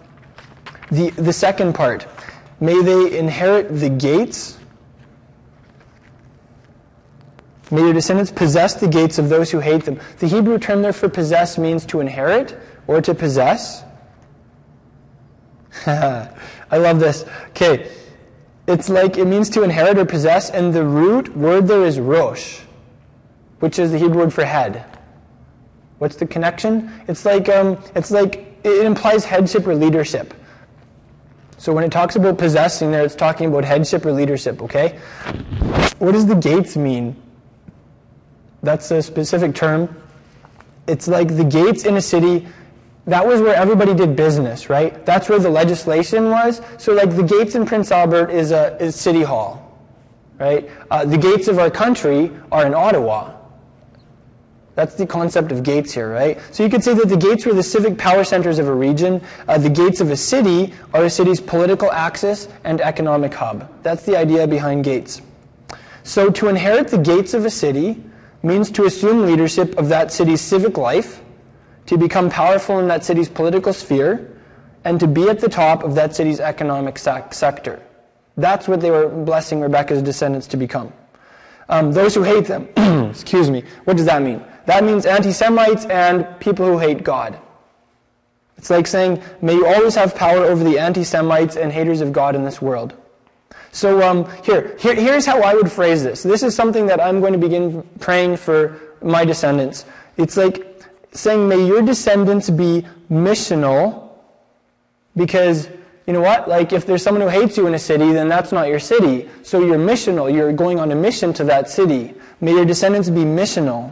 the, 0.91 1.09
the 1.09 1.33
second 1.33 1.73
part, 1.73 2.05
may 2.59 2.79
they 2.83 3.17
inherit 3.17 3.79
the 3.79 3.89
gates. 3.89 4.59
May 7.71 7.81
your 7.81 7.93
descendants 7.93 8.31
possess 8.31 8.75
the 8.75 8.87
gates 8.87 9.17
of 9.17 9.29
those 9.29 9.49
who 9.49 9.61
hate 9.61 9.83
them. 9.83 9.99
The 10.19 10.27
Hebrew 10.27 10.59
term 10.59 10.83
there 10.83 10.93
for 10.93 11.09
possess 11.09 11.57
means 11.57 11.87
to 11.87 12.01
inherit 12.01 12.55
or 12.85 13.01
to 13.01 13.15
possess. 13.15 13.83
I 15.87 16.77
love 16.77 16.99
this. 16.99 17.25
Okay. 17.49 17.89
It's 18.67 18.89
like 18.89 19.17
it 19.17 19.25
means 19.25 19.49
to 19.51 19.63
inherit 19.63 19.97
or 19.97 20.05
possess, 20.05 20.49
and 20.49 20.73
the 20.73 20.83
root 20.83 21.35
word 21.35 21.67
there 21.67 21.85
is 21.85 21.99
rosh, 21.99 22.59
which 23.59 23.79
is 23.79 23.91
the 23.91 23.97
Hebrew 23.97 24.23
word 24.23 24.33
for 24.33 24.43
head. 24.43 24.83
What's 25.99 26.17
the 26.17 26.27
connection? 26.27 26.91
It's 27.07 27.23
like 27.23 27.47
um, 27.47 27.81
it's 27.95 28.11
like 28.11 28.59
it 28.63 28.85
implies 28.85 29.23
headship 29.23 29.65
or 29.65 29.73
leadership. 29.73 30.33
So 31.57 31.73
when 31.73 31.83
it 31.83 31.91
talks 31.91 32.15
about 32.15 32.37
possessing 32.37 32.91
there, 32.91 33.03
it's 33.03 33.15
talking 33.15 33.47
about 33.47 33.63
headship 33.63 34.05
or 34.05 34.11
leadership, 34.11 34.61
okay? 34.61 34.99
What 35.97 36.11
does 36.11 36.27
the 36.27 36.35
gates 36.35 36.77
mean? 36.77 37.15
That's 38.61 38.91
a 38.91 39.01
specific 39.01 39.55
term. 39.55 39.95
It's 40.85 41.07
like 41.07 41.35
the 41.35 41.43
gates 41.43 41.83
in 41.83 41.97
a 41.97 42.01
city 42.01 42.47
that 43.07 43.25
was 43.25 43.41
where 43.41 43.55
everybody 43.55 43.93
did 43.93 44.15
business, 44.15 44.69
right? 44.69 45.05
That's 45.05 45.29
where 45.29 45.39
the 45.39 45.49
legislation 45.49 46.29
was. 46.29 46.61
So, 46.77 46.93
like 46.93 47.15
the 47.15 47.23
gates 47.23 47.55
in 47.55 47.65
Prince 47.65 47.89
Albert 47.91 48.29
is 48.29 48.51
a 48.51 48.77
is 48.83 48.95
City 48.95 49.23
Hall, 49.23 49.79
right? 50.37 50.69
Uh, 50.91 51.05
the 51.05 51.17
gates 51.17 51.47
of 51.47 51.57
our 51.57 51.71
country 51.71 52.31
are 52.51 52.65
in 52.67 52.73
Ottawa. 52.73 53.33
That's 54.75 54.93
the 54.93 55.07
concept 55.07 55.51
of 55.51 55.63
gates 55.63 55.91
here, 55.91 56.11
right? 56.11 56.39
So 56.51 56.61
you 56.61 56.69
could 56.69 56.83
say 56.83 56.93
that 56.93 57.09
the 57.09 57.17
gates 57.17 57.47
were 57.47 57.53
the 57.53 57.63
civic 57.63 57.97
power 57.97 58.23
centers 58.23 58.59
of 58.59 58.67
a 58.67 58.73
region. 58.73 59.23
Uh, 59.47 59.57
the 59.57 59.71
gates 59.71 60.01
of 60.01 60.11
a 60.11 60.15
city 60.15 60.71
are 60.93 61.05
a 61.05 61.09
city's 61.09 61.41
political 61.41 61.91
axis 61.91 62.47
and 62.63 62.79
economic 62.79 63.33
hub. 63.33 63.67
That's 63.81 64.03
the 64.03 64.15
idea 64.15 64.45
behind 64.45 64.83
gates. 64.83 65.23
So 66.03 66.29
to 66.29 66.47
inherit 66.47 66.89
the 66.89 66.99
gates 66.99 67.33
of 67.33 67.43
a 67.43 67.49
city 67.49 68.03
means 68.43 68.69
to 68.71 68.85
assume 68.85 69.25
leadership 69.25 69.75
of 69.79 69.89
that 69.89 70.11
city's 70.11 70.41
civic 70.41 70.77
life 70.77 71.23
to 71.87 71.97
become 71.97 72.29
powerful 72.29 72.79
in 72.79 72.87
that 72.87 73.03
city's 73.03 73.29
political 73.29 73.73
sphere, 73.73 74.29
and 74.83 74.99
to 74.99 75.07
be 75.07 75.27
at 75.27 75.39
the 75.39 75.49
top 75.49 75.83
of 75.83 75.95
that 75.95 76.15
city's 76.15 76.39
economic 76.39 76.97
sec- 76.97 77.33
sector. 77.33 77.81
That's 78.37 78.67
what 78.67 78.79
they 78.79 78.91
were 78.91 79.09
blessing 79.09 79.59
Rebecca's 79.59 80.01
descendants 80.01 80.47
to 80.47 80.57
become. 80.57 80.93
Um, 81.69 81.91
those 81.91 82.15
who 82.15 82.23
hate 82.23 82.45
them, 82.45 82.69
excuse 83.09 83.49
me, 83.49 83.63
what 83.83 83.97
does 83.97 84.05
that 84.05 84.21
mean? 84.21 84.43
That 84.65 84.83
means 84.83 85.05
anti 85.05 85.31
Semites 85.31 85.85
and 85.85 86.27
people 86.39 86.65
who 86.65 86.77
hate 86.77 87.03
God. 87.03 87.37
It's 88.57 88.69
like 88.69 88.87
saying, 88.87 89.21
may 89.41 89.55
you 89.55 89.67
always 89.67 89.95
have 89.95 90.15
power 90.15 90.45
over 90.45 90.63
the 90.63 90.79
anti 90.79 91.03
Semites 91.03 91.55
and 91.57 91.71
haters 91.71 92.01
of 92.01 92.13
God 92.13 92.35
in 92.35 92.43
this 92.43 92.61
world. 92.61 92.93
So 93.71 94.01
um, 94.01 94.29
here, 94.43 94.75
here, 94.79 94.95
here's 94.95 95.25
how 95.25 95.41
I 95.41 95.53
would 95.53 95.71
phrase 95.71 96.03
this. 96.03 96.23
This 96.23 96.43
is 96.43 96.55
something 96.55 96.87
that 96.87 97.01
I'm 97.01 97.19
going 97.19 97.33
to 97.33 97.39
begin 97.39 97.83
praying 97.99 98.37
for 98.37 98.79
my 99.01 99.25
descendants. 99.25 99.85
It's 100.17 100.37
like 100.37 100.66
saying, 101.17 101.47
May 101.47 101.65
your 101.65 101.81
descendants 101.81 102.49
be 102.49 102.85
missional, 103.09 104.09
because 105.15 105.69
you 106.05 106.13
know 106.13 106.21
what? 106.21 106.47
Like, 106.47 106.71
if 106.71 106.85
there's 106.85 107.03
someone 107.03 107.21
who 107.21 107.27
hates 107.27 107.57
you 107.57 107.67
in 107.67 107.73
a 107.73 107.79
city, 107.79 108.13
then 108.13 108.29
that's 108.29 108.53
not 108.53 108.69
your 108.69 108.79
city. 108.79 109.29
So 109.43 109.59
you're 109.59 109.77
missional. 109.77 110.33
You're 110.33 110.53
going 110.53 110.79
on 110.79 110.91
a 110.91 110.95
mission 110.95 111.33
to 111.33 111.43
that 111.45 111.69
city. 111.69 112.13
May 112.39 112.53
your 112.53 112.65
descendants 112.65 113.09
be 113.09 113.21
missional. 113.21 113.91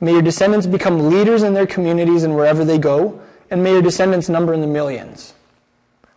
May 0.00 0.12
your 0.12 0.22
descendants 0.22 0.66
become 0.66 1.10
leaders 1.10 1.42
in 1.42 1.52
their 1.52 1.66
communities 1.66 2.22
and 2.22 2.34
wherever 2.34 2.64
they 2.64 2.78
go. 2.78 3.20
And 3.50 3.62
may 3.62 3.72
your 3.72 3.82
descendants 3.82 4.30
number 4.30 4.54
in 4.54 4.62
the 4.62 4.66
millions. 4.66 5.34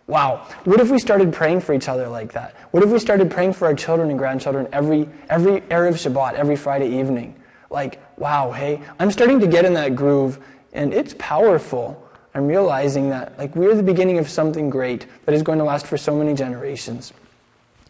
Wow. 0.08 0.48
What 0.64 0.80
if 0.80 0.90
we 0.90 1.00
started 1.00 1.34
praying 1.34 1.62
for 1.62 1.74
each 1.74 1.90
other 1.90 2.08
like 2.08 2.32
that? 2.34 2.56
What 2.72 2.84
if 2.84 2.90
we 2.90 3.00
started 3.00 3.30
praying 3.30 3.54
for 3.54 3.66
our 3.66 3.74
children 3.74 4.10
and 4.10 4.18
grandchildren 4.18 4.70
every, 4.72 5.10
every 5.30 5.62
Erev 5.62 5.96
Shabbat, 5.96 6.36
every 6.36 6.56
Friday 6.56 6.98
evening? 7.00 7.36
Like, 7.76 8.00
wow, 8.18 8.52
hey, 8.52 8.82
I'm 9.00 9.12
starting 9.12 9.40
to 9.42 9.48
get 9.48 9.66
in 9.66 9.76
that 9.76 9.96
groove 9.96 10.40
and 10.74 10.94
it's 10.94 11.14
powerful. 11.20 12.02
I'm 12.34 12.48
realizing 12.48 13.10
that 13.10 13.38
like 13.38 13.56
we're 13.56 13.76
the 13.76 13.84
beginning 13.84 14.18
of 14.18 14.30
something 14.30 14.70
great 14.70 15.06
that 15.26 15.36
is 15.36 15.44
going 15.44 15.60
to 15.60 15.66
last 15.66 15.86
for 15.86 15.98
so 15.98 16.16
many 16.16 16.34
generations. 16.34 17.14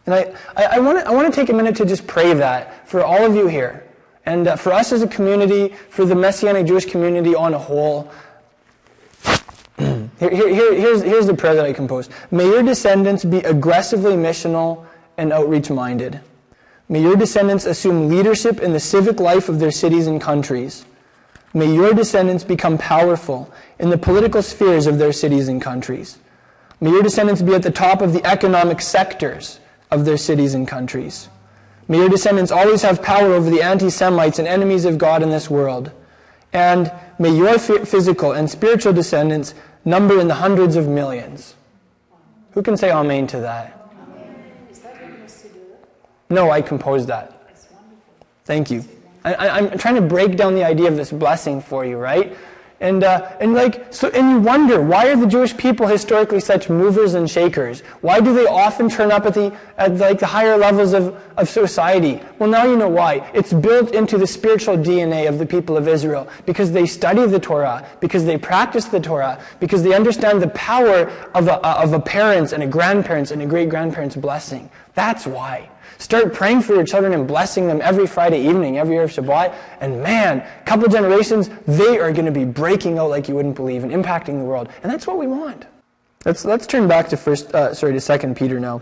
And 0.06 0.14
I, 0.14 0.36
I, 0.56 0.66
I 0.78 0.80
want 0.80 1.34
to 1.34 1.40
take 1.40 1.50
a 1.50 1.54
minute 1.54 1.76
to 1.78 1.86
just 1.86 2.06
pray 2.06 2.34
that 2.34 2.88
for 2.88 3.04
all 3.04 3.26
of 3.26 3.36
you 3.36 3.48
here. 3.48 3.84
And 4.26 4.48
uh, 4.48 4.56
for 4.56 4.74
us 4.74 4.92
as 4.92 5.04
a 5.04 5.08
community, 5.08 5.70
for 5.90 6.04
the 6.04 6.16
Messianic 6.16 6.66
Jewish 6.66 6.86
community 6.86 7.36
on 7.36 7.54
a 7.54 7.60
whole, 7.60 8.12
here, 9.78 10.08
here, 10.20 10.74
here's, 10.74 11.02
here's 11.04 11.28
the 11.28 11.36
prayer 11.36 11.56
that 11.56 11.66
I 11.66 11.74
composed. 11.74 12.12
May 12.32 12.46
your 12.46 12.64
descendants 12.64 13.24
be 13.24 13.38
aggressively 13.40 14.14
missional 14.14 14.86
and 15.18 15.32
outreach 15.32 15.70
minded. 15.70 16.22
May 16.88 17.02
your 17.02 17.16
descendants 17.16 17.66
assume 17.66 18.10
leadership 18.10 18.60
in 18.60 18.74
the 18.74 18.80
civic 18.80 19.20
life 19.20 19.50
of 19.50 19.60
their 19.60 19.72
cities 19.72 20.08
and 20.08 20.22
countries. 20.22 20.86
May 21.54 21.74
your 21.74 21.94
descendants 21.94 22.44
become 22.44 22.78
powerful 22.78 23.52
in 23.80 23.90
the 23.90 23.98
political 23.98 24.42
spheres 24.42 24.88
of 24.88 24.98
their 24.98 25.14
cities 25.14 25.48
and 25.48 25.62
countries. 25.62 26.20
May 26.82 26.92
your 26.92 27.02
descendants 27.02 27.42
be 27.42 27.56
at 27.56 27.64
the 27.64 27.72
top 27.72 28.02
of 28.02 28.14
the 28.14 28.26
economic 28.26 28.82
sectors 28.82 29.60
of 29.90 30.06
their 30.06 30.18
cities 30.18 30.54
and 30.54 30.68
countries. 30.68 31.30
May 31.88 31.98
your 31.98 32.10
descendants 32.10 32.52
always 32.52 32.82
have 32.82 33.02
power 33.02 33.34
over 33.34 33.50
the 33.50 33.62
anti 33.62 33.90
Semites 33.90 34.40
and 34.40 34.48
enemies 34.48 34.86
of 34.86 34.98
God 34.98 35.24
in 35.24 35.30
this 35.30 35.50
world. 35.50 35.92
And 36.52 36.92
may 37.20 37.36
your 37.36 37.58
physical 37.58 38.32
and 38.32 38.50
spiritual 38.50 38.94
descendants 38.94 39.54
number 39.84 40.20
in 40.20 40.28
the 40.28 40.36
hundreds 40.36 40.76
of 40.76 40.88
millions. 40.88 41.56
Who 42.52 42.64
can 42.64 42.78
say 42.78 42.92
amen 42.92 43.28
to 43.28 43.40
that? 43.42 43.75
No, 46.30 46.52
I 46.52 46.62
composed 46.62 47.08
that. 47.08 47.32
Thank 48.46 48.72
you. 48.72 48.84
I, 49.24 49.60
am 49.60 49.78
trying 49.80 49.96
to 49.96 50.02
break 50.02 50.38
down 50.38 50.54
the 50.54 50.64
idea 50.64 50.88
of 50.88 50.96
this 50.96 51.12
blessing 51.12 51.60
for 51.62 51.84
you, 51.84 51.98
right? 51.98 52.38
And, 52.82 53.04
uh, 53.04 53.32
and 53.40 53.54
like, 53.54 53.92
so, 53.94 54.10
and 54.10 54.30
you 54.30 54.40
wonder, 54.40 54.82
why 54.82 55.08
are 55.08 55.16
the 55.16 55.26
Jewish 55.26 55.56
people 55.56 55.88
historically 55.88 56.42
such 56.42 56.70
movers 56.70 57.14
and 57.14 57.30
shakers? 57.30 57.80
Why 58.02 58.20
do 58.20 58.34
they 58.34 58.46
often 58.46 58.90
turn 58.90 59.12
up 59.12 59.26
at 59.26 59.34
the, 59.34 59.58
at 59.78 59.96
like 59.96 60.20
the 60.20 60.26
higher 60.26 60.58
levels 60.58 60.94
of, 60.94 61.20
of 61.38 61.50
society? 61.50 62.22
Well, 62.38 62.50
now 62.50 62.66
you 62.66 62.76
know 62.76 62.90
why. 62.90 63.32
It's 63.34 63.54
built 63.54 63.96
into 63.96 64.18
the 64.18 64.28
spiritual 64.28 64.78
DNA 64.78 65.28
of 65.30 65.40
the 65.40 65.46
people 65.46 65.78
of 65.78 65.88
Israel 65.88 66.28
because 66.46 66.72
they 66.72 66.86
study 66.86 67.26
the 67.26 67.40
Torah, 67.40 67.88
because 68.02 68.26
they 68.26 68.38
practice 68.38 68.86
the 68.86 69.00
Torah, 69.00 69.42
because 69.62 69.82
they 69.82 69.94
understand 69.94 70.42
the 70.42 70.50
power 70.50 71.10
of 71.34 71.48
a, 71.48 71.66
of 71.66 71.94
a 71.94 72.00
parent's 72.00 72.52
and 72.52 72.62
a 72.62 72.68
grandparent's 72.68 73.32
and 73.32 73.42
a 73.42 73.46
great 73.46 73.70
grandparent's 73.70 74.18
blessing. 74.18 74.70
That's 74.96 75.26
why. 75.26 75.70
Start 75.98 76.34
praying 76.34 76.62
for 76.62 76.76
your 76.76 76.84
children 76.84 77.14
and 77.14 77.28
blessing 77.28 77.68
them 77.68 77.82
every 77.82 78.06
Friday 78.06 78.48
evening, 78.48 78.78
every 78.78 78.96
Erev 78.98 79.14
Shabbat. 79.14 79.56
And 79.80 80.04
man, 80.04 80.40
a 80.40 80.64
couple 80.66 80.88
generations, 80.90 81.50
they 81.66 82.00
are 82.00 82.12
going 82.12 82.26
to 82.26 82.32
be 82.32 82.46
breaking 82.46 83.00
out 83.00 83.10
like 83.10 83.28
you 83.28 83.36
wouldn't 83.36 83.56
believe 83.56 83.84
and 83.84 83.92
impacting 83.92 84.40
the 84.40 84.46
world. 84.46 84.70
And 84.84 84.92
that's 84.92 85.08
what 85.08 85.18
we 85.18 85.28
want. 85.28 85.66
Let's, 86.26 86.44
let's 86.44 86.68
turn 86.68 86.88
back 86.88 87.10
to 87.10 87.18
first, 87.18 87.54
uh, 87.54 87.74
sorry, 87.74 87.94
to 87.94 88.02
Second 88.02 88.36
Peter 88.36 88.60
now. 88.60 88.82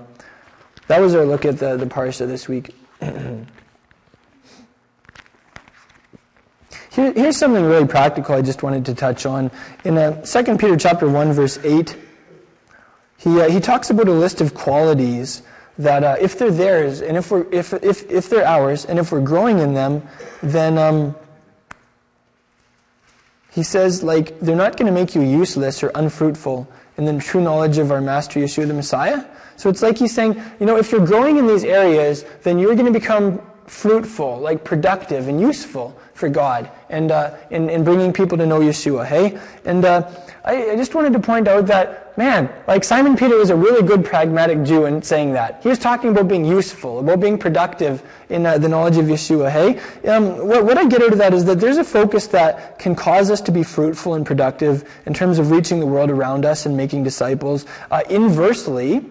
That 0.88 1.02
was 1.02 1.14
our 1.16 1.26
look 1.26 1.46
at 1.46 1.60
the, 1.60 1.78
the 1.78 1.86
parsha 1.86 2.28
this 2.28 2.48
week. 2.48 2.76
Here, 6.92 7.12
here's 7.14 7.38
something 7.38 7.64
really 7.66 7.88
practical 7.88 8.36
I 8.36 8.44
just 8.44 8.62
wanted 8.62 8.86
to 8.86 8.94
touch 8.94 9.26
on. 9.26 9.50
In 9.84 9.98
uh, 9.98 10.22
2 10.22 10.58
Peter 10.58 10.78
chapter 10.78 11.10
1, 11.10 11.34
verse 11.34 11.58
8, 11.64 11.98
he, 13.18 13.42
uh, 13.42 13.50
he 13.50 13.60
talks 13.60 13.90
about 13.90 14.08
a 14.08 14.12
list 14.12 14.42
of 14.42 14.54
qualities 14.54 15.42
that 15.78 16.04
uh, 16.04 16.16
if 16.20 16.38
they're 16.38 16.52
theirs 16.52 17.02
and 17.02 17.18
if, 17.18 17.32
we're, 17.32 17.52
if, 17.52 17.74
if, 17.74 18.10
if 18.12 18.30
they're 18.30 18.46
ours 18.46 18.86
and 18.86 19.00
if 19.00 19.12
we're 19.12 19.22
growing 19.22 19.60
in 19.60 19.74
them, 19.74 20.04
then 20.42 20.78
um, 20.78 21.16
he 23.52 23.64
says, 23.64 24.04
like, 24.04 24.40
they're 24.40 24.56
not 24.56 24.78
going 24.78 24.88
to 24.88 24.92
make 24.94 25.16
you 25.16 25.22
useless 25.22 25.84
or 25.84 25.92
unfruitful 25.96 26.68
in 26.98 27.06
the 27.06 27.20
true 27.20 27.42
knowledge 27.42 27.78
of 27.78 27.92
our 27.92 28.02
Master 28.02 28.40
Yeshua 28.40 28.68
the 28.68 28.74
Messiah. 28.74 29.26
So 29.56 29.70
it's 29.70 29.82
like 29.82 29.98
he's 29.98 30.14
saying, 30.14 30.42
you 30.60 30.66
know, 30.66 30.78
if 30.78 30.92
you're 30.92 31.06
growing 31.06 31.38
in 31.38 31.48
these 31.48 31.64
areas, 31.64 32.26
then 32.44 32.60
you're 32.60 32.76
going 32.76 32.92
to 32.92 33.00
become 33.00 33.42
fruitful, 33.66 34.40
like 34.40 34.64
productive 34.64 35.28
and 35.28 35.40
useful 35.40 35.98
for 36.14 36.30
God 36.30 36.70
and 36.90 37.12
uh, 37.12 37.36
in, 37.50 37.70
in 37.70 37.84
bringing 37.84 38.14
people 38.14 38.38
to 38.38 38.46
know 38.46 38.60
Yeshua, 38.60 39.06
hey? 39.06 39.40
And 39.66 39.86
uh, 39.86 40.10
I, 40.46 40.72
I, 40.72 40.76
just 40.76 40.94
wanted 40.94 41.14
to 41.14 41.20
point 41.20 41.48
out 41.48 41.68
that, 41.68 42.18
man, 42.18 42.52
like 42.68 42.84
Simon 42.84 43.16
Peter 43.16 43.38
was 43.38 43.50
a 43.50 43.56
really 43.56 43.82
good 43.82 44.04
pragmatic 44.04 44.64
Jew 44.64 44.86
in 44.86 45.02
saying 45.02 45.34
that. 45.34 45.62
He 45.64 45.70
was 45.70 45.80
talking 45.80 46.10
about 46.10 46.28
being 46.28 46.44
useful, 46.44 47.00
about 47.00 47.22
being 47.22 47.38
productive 47.38 48.04
in 48.28 48.46
uh, 48.46 48.58
the 48.58 48.68
knowledge 48.68 48.98
of 48.98 49.06
Yeshua, 49.06 49.50
hey? 49.50 49.80
Um, 50.10 50.46
what, 50.46 50.66
what 50.66 50.78
I 50.78 50.86
get 50.86 51.02
out 51.02 51.14
of 51.14 51.18
that 51.20 51.34
is 51.34 51.46
that 51.46 51.62
there's 51.62 51.78
a 51.78 51.84
focus 51.84 52.28
that 52.28 52.78
can 52.78 52.94
cause 52.94 53.32
us 53.32 53.40
to 53.42 53.54
be 53.54 53.64
fruitful 53.64 54.16
and 54.16 54.26
productive 54.26 54.90
in 55.06 55.14
terms 55.14 55.40
of 55.40 55.50
reaching 55.50 55.80
the 55.80 55.86
world 55.86 56.10
around 56.10 56.46
us 56.46 56.66
and 56.66 56.76
making 56.76 57.04
disciples. 57.04 57.66
Uh, 57.90 58.02
inversely, 58.10 59.06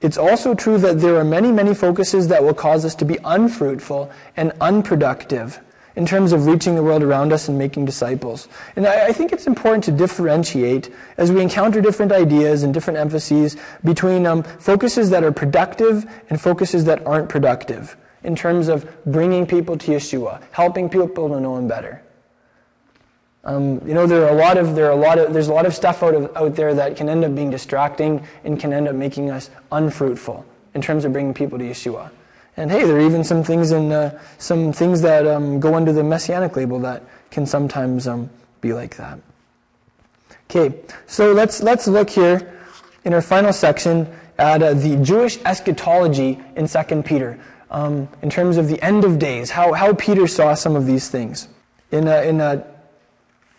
it's 0.00 0.16
also 0.16 0.54
true 0.54 0.78
that 0.78 1.00
there 1.00 1.16
are 1.16 1.24
many, 1.24 1.52
many 1.52 1.74
focuses 1.74 2.28
that 2.28 2.42
will 2.42 2.54
cause 2.54 2.86
us 2.86 2.94
to 2.94 3.04
be 3.04 3.18
unfruitful 3.22 4.10
and 4.34 4.52
unproductive 4.62 5.60
in 5.98 6.06
terms 6.06 6.32
of 6.32 6.46
reaching 6.46 6.76
the 6.76 6.82
world 6.82 7.02
around 7.02 7.32
us 7.32 7.48
and 7.48 7.58
making 7.58 7.84
disciples. 7.84 8.46
And 8.76 8.86
I, 8.86 9.06
I, 9.06 9.12
think 9.12 9.32
it's 9.32 9.48
important 9.48 9.82
to 9.84 9.90
differentiate 9.90 10.90
as 11.16 11.32
we 11.32 11.42
encounter 11.42 11.80
different 11.80 12.12
ideas 12.12 12.62
and 12.62 12.72
different 12.72 13.00
emphases 13.00 13.56
between 13.82 14.24
um, 14.24 14.44
focuses 14.44 15.10
that 15.10 15.24
are 15.24 15.32
productive 15.32 16.06
and 16.30 16.40
focuses 16.40 16.84
that 16.84 17.04
aren't 17.04 17.28
productive 17.28 17.96
in 18.22 18.36
terms 18.36 18.68
of 18.68 18.86
bringing 19.06 19.44
people 19.44 19.76
to 19.76 19.90
Yeshua, 19.90 20.40
helping 20.52 20.88
people 20.88 21.28
to 21.30 21.40
know 21.40 21.56
Him 21.56 21.66
better. 21.66 22.00
Um, 23.42 23.82
you 23.84 23.92
know, 23.92 24.06
there 24.06 24.24
are 24.24 24.30
a 24.30 24.38
lot 24.38 24.56
of 24.56 24.76
there 24.76 24.86
are 24.86 24.92
a 24.92 25.02
lot 25.08 25.18
of 25.18 25.32
there's 25.32 25.48
a 25.48 25.52
lot 25.52 25.66
of 25.66 25.74
stuff 25.74 26.04
out 26.04 26.14
of, 26.14 26.30
out 26.36 26.54
there 26.54 26.74
that 26.74 26.96
can 26.96 27.08
end 27.08 27.24
up 27.24 27.34
being 27.34 27.50
distracting 27.50 28.24
and 28.44 28.60
can 28.60 28.72
end 28.72 28.86
up 28.86 28.94
making 28.94 29.32
us 29.32 29.50
unfruitful 29.72 30.46
in 30.74 30.80
terms 30.80 31.04
of 31.04 31.12
bringing 31.12 31.34
people 31.34 31.58
to 31.58 31.64
Yeshua. 31.64 32.10
And 32.58 32.72
hey, 32.72 32.82
there 32.82 32.96
are 32.96 33.00
even 33.00 33.22
some 33.22 33.44
things 33.44 33.70
in 33.70 33.92
uh, 33.92 34.20
some 34.38 34.72
things 34.72 35.00
that 35.02 35.28
um, 35.28 35.60
go 35.60 35.76
under 35.76 35.92
the 35.92 36.02
messianic 36.02 36.56
label 36.56 36.80
that 36.80 37.04
can 37.30 37.46
sometimes 37.46 38.08
um, 38.08 38.28
be 38.60 38.72
like 38.72 38.96
that. 38.96 39.20
Okay, 40.50 40.80
so 41.06 41.32
let's 41.32 41.62
let's 41.62 41.86
look 41.86 42.10
here 42.10 42.52
in 43.04 43.14
our 43.14 43.22
final 43.22 43.52
section 43.52 44.12
at 44.38 44.60
uh, 44.60 44.74
the 44.74 44.96
Jewish 44.96 45.38
eschatology 45.44 46.40
in 46.56 46.66
Second 46.66 47.04
Peter, 47.04 47.38
um, 47.70 48.08
in 48.22 48.28
terms 48.28 48.56
of 48.56 48.66
the 48.66 48.82
end 48.82 49.04
of 49.04 49.20
days, 49.20 49.50
how 49.50 49.72
how 49.72 49.94
Peter 49.94 50.26
saw 50.26 50.54
some 50.54 50.74
of 50.74 50.84
these 50.84 51.08
things. 51.08 51.46
In 51.92 52.08
uh, 52.08 52.22
in 52.22 52.40
uh, 52.40 52.64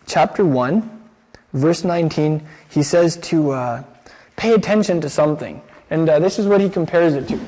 chapter 0.06 0.44
1, 0.44 1.08
verse 1.54 1.84
19, 1.84 2.46
he 2.68 2.82
says 2.82 3.16
to 3.16 3.52
uh, 3.52 3.82
pay 4.36 4.52
attention 4.52 5.00
to 5.00 5.08
something. 5.08 5.62
And 5.88 6.06
uh, 6.06 6.18
this 6.18 6.38
is 6.38 6.46
what 6.46 6.60
he 6.60 6.68
compares 6.68 7.14
it 7.14 7.28
to. 7.28 7.40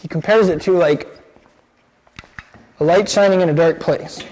He 0.00 0.08
compares 0.08 0.48
it 0.48 0.62
to 0.62 0.72
like 0.72 1.08
a 2.78 2.84
light 2.84 3.08
shining 3.08 3.42
in 3.42 3.50
a 3.50 3.54
dark 3.54 3.80
place. 3.80 4.24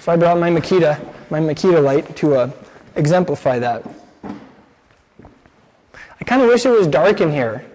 So 0.00 0.12
I 0.12 0.16
brought 0.16 0.38
my 0.38 0.50
Makita, 0.50 0.98
my 1.30 1.40
Makita 1.40 1.82
light 1.82 2.16
to 2.16 2.34
uh, 2.34 2.50
exemplify 2.96 3.58
that. 3.58 3.84
I 4.24 6.24
kind 6.24 6.40
of 6.40 6.48
wish 6.48 6.64
it 6.64 6.70
was 6.70 6.86
dark 6.86 7.20
in 7.20 7.30
here. 7.30 7.66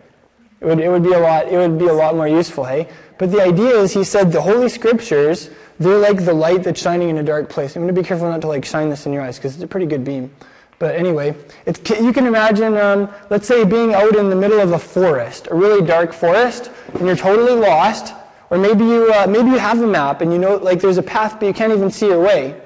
It 0.59 0.65
would, 0.65 0.79
it 0.79 0.89
would 0.89 1.03
be 1.03 1.13
a 1.13 1.19
lot. 1.19 1.47
It 1.47 1.57
would 1.57 1.77
be 1.77 1.87
a 1.87 1.93
lot 1.93 2.15
more 2.15 2.27
useful. 2.27 2.63
Hey, 2.63 2.89
but 3.19 3.31
the 3.31 3.41
idea 3.41 3.77
is, 3.77 3.93
he 3.93 4.03
said, 4.03 4.31
the 4.31 4.41
Holy 4.41 4.69
Scriptures, 4.69 5.51
they're 5.79 5.99
like 5.99 6.25
the 6.25 6.33
light 6.33 6.63
that's 6.63 6.81
shining 6.81 7.09
in 7.09 7.17
a 7.17 7.23
dark 7.23 7.49
place. 7.49 7.75
I'm 7.75 7.83
going 7.83 7.93
to 7.93 8.01
be 8.01 8.07
careful 8.07 8.29
not 8.29 8.41
to 8.41 8.47
like 8.47 8.65
shine 8.65 8.89
this 8.89 9.05
in 9.05 9.13
your 9.13 9.21
eyes 9.21 9.37
because 9.37 9.53
it's 9.53 9.63
a 9.63 9.67
pretty 9.67 9.85
good 9.85 10.03
beam. 10.03 10.31
But 10.77 10.95
anyway, 10.95 11.35
you 11.65 12.11
can 12.11 12.25
imagine, 12.25 12.75
um, 12.77 13.09
let's 13.29 13.47
say, 13.47 13.63
being 13.63 13.93
out 13.93 14.15
in 14.15 14.29
the 14.29 14.35
middle 14.35 14.59
of 14.59 14.73
a 14.73 14.79
forest, 14.79 15.47
a 15.49 15.55
really 15.55 15.85
dark 15.85 16.11
forest, 16.11 16.69
and 16.93 17.07
you're 17.07 17.15
totally 17.15 17.53
lost. 17.53 18.13
Or 18.49 18.57
maybe 18.57 18.83
you, 18.83 19.11
uh, 19.13 19.25
maybe 19.27 19.49
you 19.49 19.57
have 19.57 19.81
a 19.81 19.87
map 19.87 20.21
and 20.21 20.31
you 20.31 20.37
know, 20.37 20.57
like, 20.57 20.81
there's 20.81 20.97
a 20.97 21.03
path, 21.03 21.39
but 21.39 21.45
you 21.45 21.53
can't 21.53 21.73
even 21.73 21.89
see 21.89 22.07
your 22.07 22.21
way. 22.21 22.61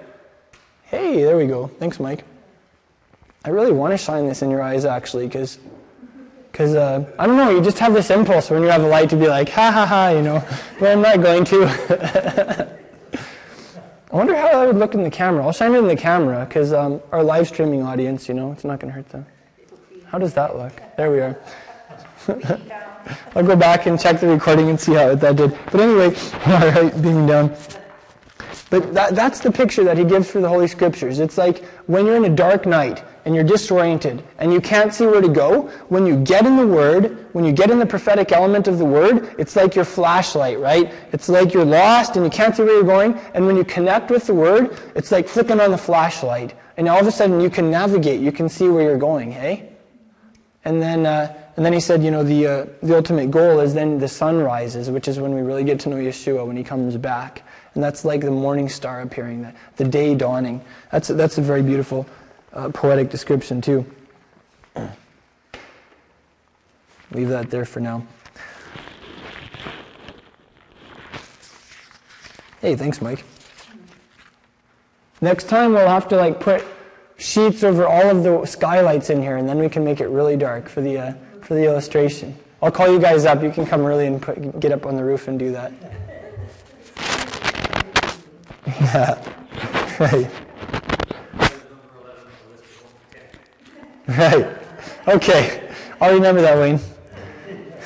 Hey, 0.83 1.21
there 1.21 1.37
we 1.37 1.45
go. 1.45 1.67
Thanks, 1.67 1.99
Mike. 1.99 2.23
I 3.45 3.49
really 3.49 3.71
want 3.71 3.91
to 3.93 3.97
shine 3.97 4.27
this 4.27 4.41
in 4.41 4.49
your 4.49 4.61
eyes, 4.61 4.85
actually, 4.85 5.27
because 5.27 5.59
because, 6.51 6.75
uh, 6.75 7.05
I 7.17 7.27
don't 7.27 7.37
know, 7.37 7.51
you 7.51 7.61
just 7.61 7.79
have 7.79 7.93
this 7.93 8.09
impulse 8.09 8.49
when 8.49 8.63
you 8.63 8.67
have 8.69 8.83
a 8.83 8.87
light 8.87 9.09
to 9.11 9.15
be 9.15 9.27
like, 9.27 9.47
ha 9.49 9.71
ha 9.71 9.85
ha, 9.85 10.09
you 10.09 10.21
know, 10.21 10.43
but 10.79 10.91
I'm 10.91 11.01
not 11.01 11.21
going 11.21 11.45
to. 11.45 12.75
I 14.11 14.15
wonder 14.15 14.35
how 14.35 14.47
that 14.47 14.65
would 14.65 14.77
look 14.77 14.95
in 14.95 15.03
the 15.03 15.11
camera. 15.11 15.45
I'll 15.45 15.51
shine 15.51 15.75
it 15.75 15.79
in 15.79 15.87
the 15.87 15.95
camera 15.95 16.43
because 16.45 16.73
um, 16.73 16.99
our 17.11 17.23
live 17.23 17.47
streaming 17.47 17.83
audience, 17.83 18.27
you 18.27 18.33
know, 18.33 18.51
it's 18.51 18.63
not 18.63 18.79
going 18.79 18.91
to 18.91 18.95
hurt 18.95 19.09
them. 19.09 19.25
How 20.07 20.17
does 20.17 20.33
that 20.33 20.57
look? 20.57 20.73
There 20.97 21.11
we 21.11 21.19
are. 21.19 21.37
I'll 23.35 23.45
go 23.45 23.55
back 23.55 23.85
and 23.85 23.99
check 23.99 24.19
the 24.19 24.27
recording 24.27 24.69
and 24.71 24.79
see 24.79 24.93
how 24.93 25.13
that 25.13 25.35
did. 25.35 25.55
But 25.71 25.81
anyway, 25.81 26.15
all 26.47 26.71
right, 26.71 27.01
beaming 27.01 27.27
down. 27.27 27.55
But 28.71 28.93
that, 28.95 29.15
that's 29.15 29.41
the 29.41 29.51
picture 29.51 29.83
that 29.83 29.97
he 29.97 30.03
gives 30.03 30.29
for 30.29 30.41
the 30.41 30.49
Holy 30.49 30.67
Scriptures. 30.67 31.19
It's 31.19 31.37
like 31.37 31.63
when 31.85 32.07
you're 32.07 32.17
in 32.17 32.25
a 32.25 32.35
dark 32.35 32.65
night 32.65 33.03
and 33.25 33.35
you're 33.35 33.43
disoriented 33.43 34.23
and 34.37 34.53
you 34.53 34.61
can't 34.61 34.93
see 34.93 35.05
where 35.05 35.21
to 35.21 35.29
go, 35.29 35.63
when 35.89 36.05
you 36.05 36.17
get 36.17 36.45
in 36.45 36.57
the 36.57 36.65
Word, 36.65 37.27
when 37.33 37.45
you 37.45 37.51
get 37.51 37.69
in 37.69 37.79
the 37.79 37.85
prophetic 37.85 38.31
element 38.31 38.67
of 38.67 38.77
the 38.77 38.85
Word, 38.85 39.35
it's 39.37 39.55
like 39.55 39.75
your 39.75 39.85
flashlight, 39.85 40.59
right? 40.59 40.93
It's 41.11 41.29
like 41.29 41.53
you're 41.53 41.65
lost 41.65 42.15
and 42.15 42.25
you 42.25 42.31
can't 42.31 42.55
see 42.55 42.63
where 42.63 42.75
you're 42.75 42.83
going. 42.83 43.19
And 43.33 43.45
when 43.45 43.55
you 43.55 43.63
connect 43.63 44.09
with 44.09 44.27
the 44.27 44.33
Word, 44.33 44.77
it's 44.95 45.11
like 45.11 45.27
flicking 45.27 45.59
on 45.59 45.71
the 45.71 45.77
flashlight. 45.77 46.55
And 46.77 46.87
all 46.87 46.99
of 46.99 47.07
a 47.07 47.11
sudden 47.11 47.39
you 47.39 47.49
can 47.49 47.69
navigate, 47.69 48.21
you 48.21 48.31
can 48.31 48.49
see 48.49 48.69
where 48.69 48.83
you're 48.83 48.97
going, 48.97 49.31
hey? 49.31 49.69
And 50.65 50.81
then, 50.81 51.05
uh, 51.05 51.35
and 51.55 51.65
then 51.65 51.73
he 51.73 51.79
said, 51.79 52.03
you 52.03 52.11
know, 52.11 52.23
the, 52.23 52.47
uh, 52.47 52.65
the 52.81 52.95
ultimate 52.95 53.31
goal 53.31 53.59
is 53.59 53.73
then 53.73 53.99
the 53.99 54.07
sun 54.07 54.39
rises, 54.39 54.89
which 54.89 55.07
is 55.07 55.19
when 55.19 55.33
we 55.33 55.41
really 55.41 55.63
get 55.63 55.79
to 55.81 55.89
know 55.89 55.97
Yeshua, 55.97 56.45
when 56.45 56.55
he 56.55 56.63
comes 56.63 56.95
back. 56.95 57.43
And 57.75 57.83
that's 57.83 58.05
like 58.05 58.21
the 58.21 58.31
morning 58.31 58.69
star 58.69 59.01
appearing, 59.01 59.41
the, 59.41 59.53
the 59.77 59.83
day 59.83 60.15
dawning. 60.15 60.63
That's, 60.91 61.09
that's 61.09 61.37
a 61.37 61.41
very 61.41 61.61
beautiful 61.61 62.05
uh, 62.53 62.69
poetic 62.69 63.09
description, 63.09 63.61
too. 63.61 63.85
Leave 67.11 67.29
that 67.29 67.49
there 67.49 67.65
for 67.65 67.79
now. 67.79 68.05
Hey, 72.61 72.75
thanks, 72.75 73.01
Mike. 73.01 73.23
Next 75.21 75.49
time 75.49 75.73
we'll 75.73 75.87
have 75.87 76.07
to 76.09 76.15
like 76.15 76.39
put 76.39 76.65
sheets 77.17 77.63
over 77.63 77.85
all 77.85 78.09
of 78.09 78.23
the 78.23 78.45
skylights 78.45 79.09
in 79.09 79.21
here, 79.21 79.37
and 79.37 79.47
then 79.47 79.57
we 79.57 79.69
can 79.69 79.83
make 79.83 79.99
it 79.99 80.07
really 80.07 80.37
dark 80.37 80.69
for 80.69 80.81
the 80.81 80.97
uh, 80.97 81.13
for 81.41 81.55
the 81.55 81.65
illustration. 81.65 82.37
I'll 82.61 82.71
call 82.71 82.91
you 82.91 82.99
guys 82.99 83.25
up. 83.25 83.41
You 83.41 83.51
can 83.51 83.65
come 83.65 83.85
early 83.85 84.05
and 84.05 84.21
put, 84.21 84.59
get 84.59 84.71
up 84.71 84.85
on 84.85 84.95
the 84.95 85.03
roof 85.03 85.27
and 85.27 85.39
do 85.39 85.51
that. 85.51 85.71
Yeah, 88.67 89.97
right. 89.99 90.29
Right. 94.09 94.57
Okay. 95.07 95.69
I'll 96.01 96.13
remember 96.13 96.41
that, 96.41 96.57
Wayne. 96.57 96.79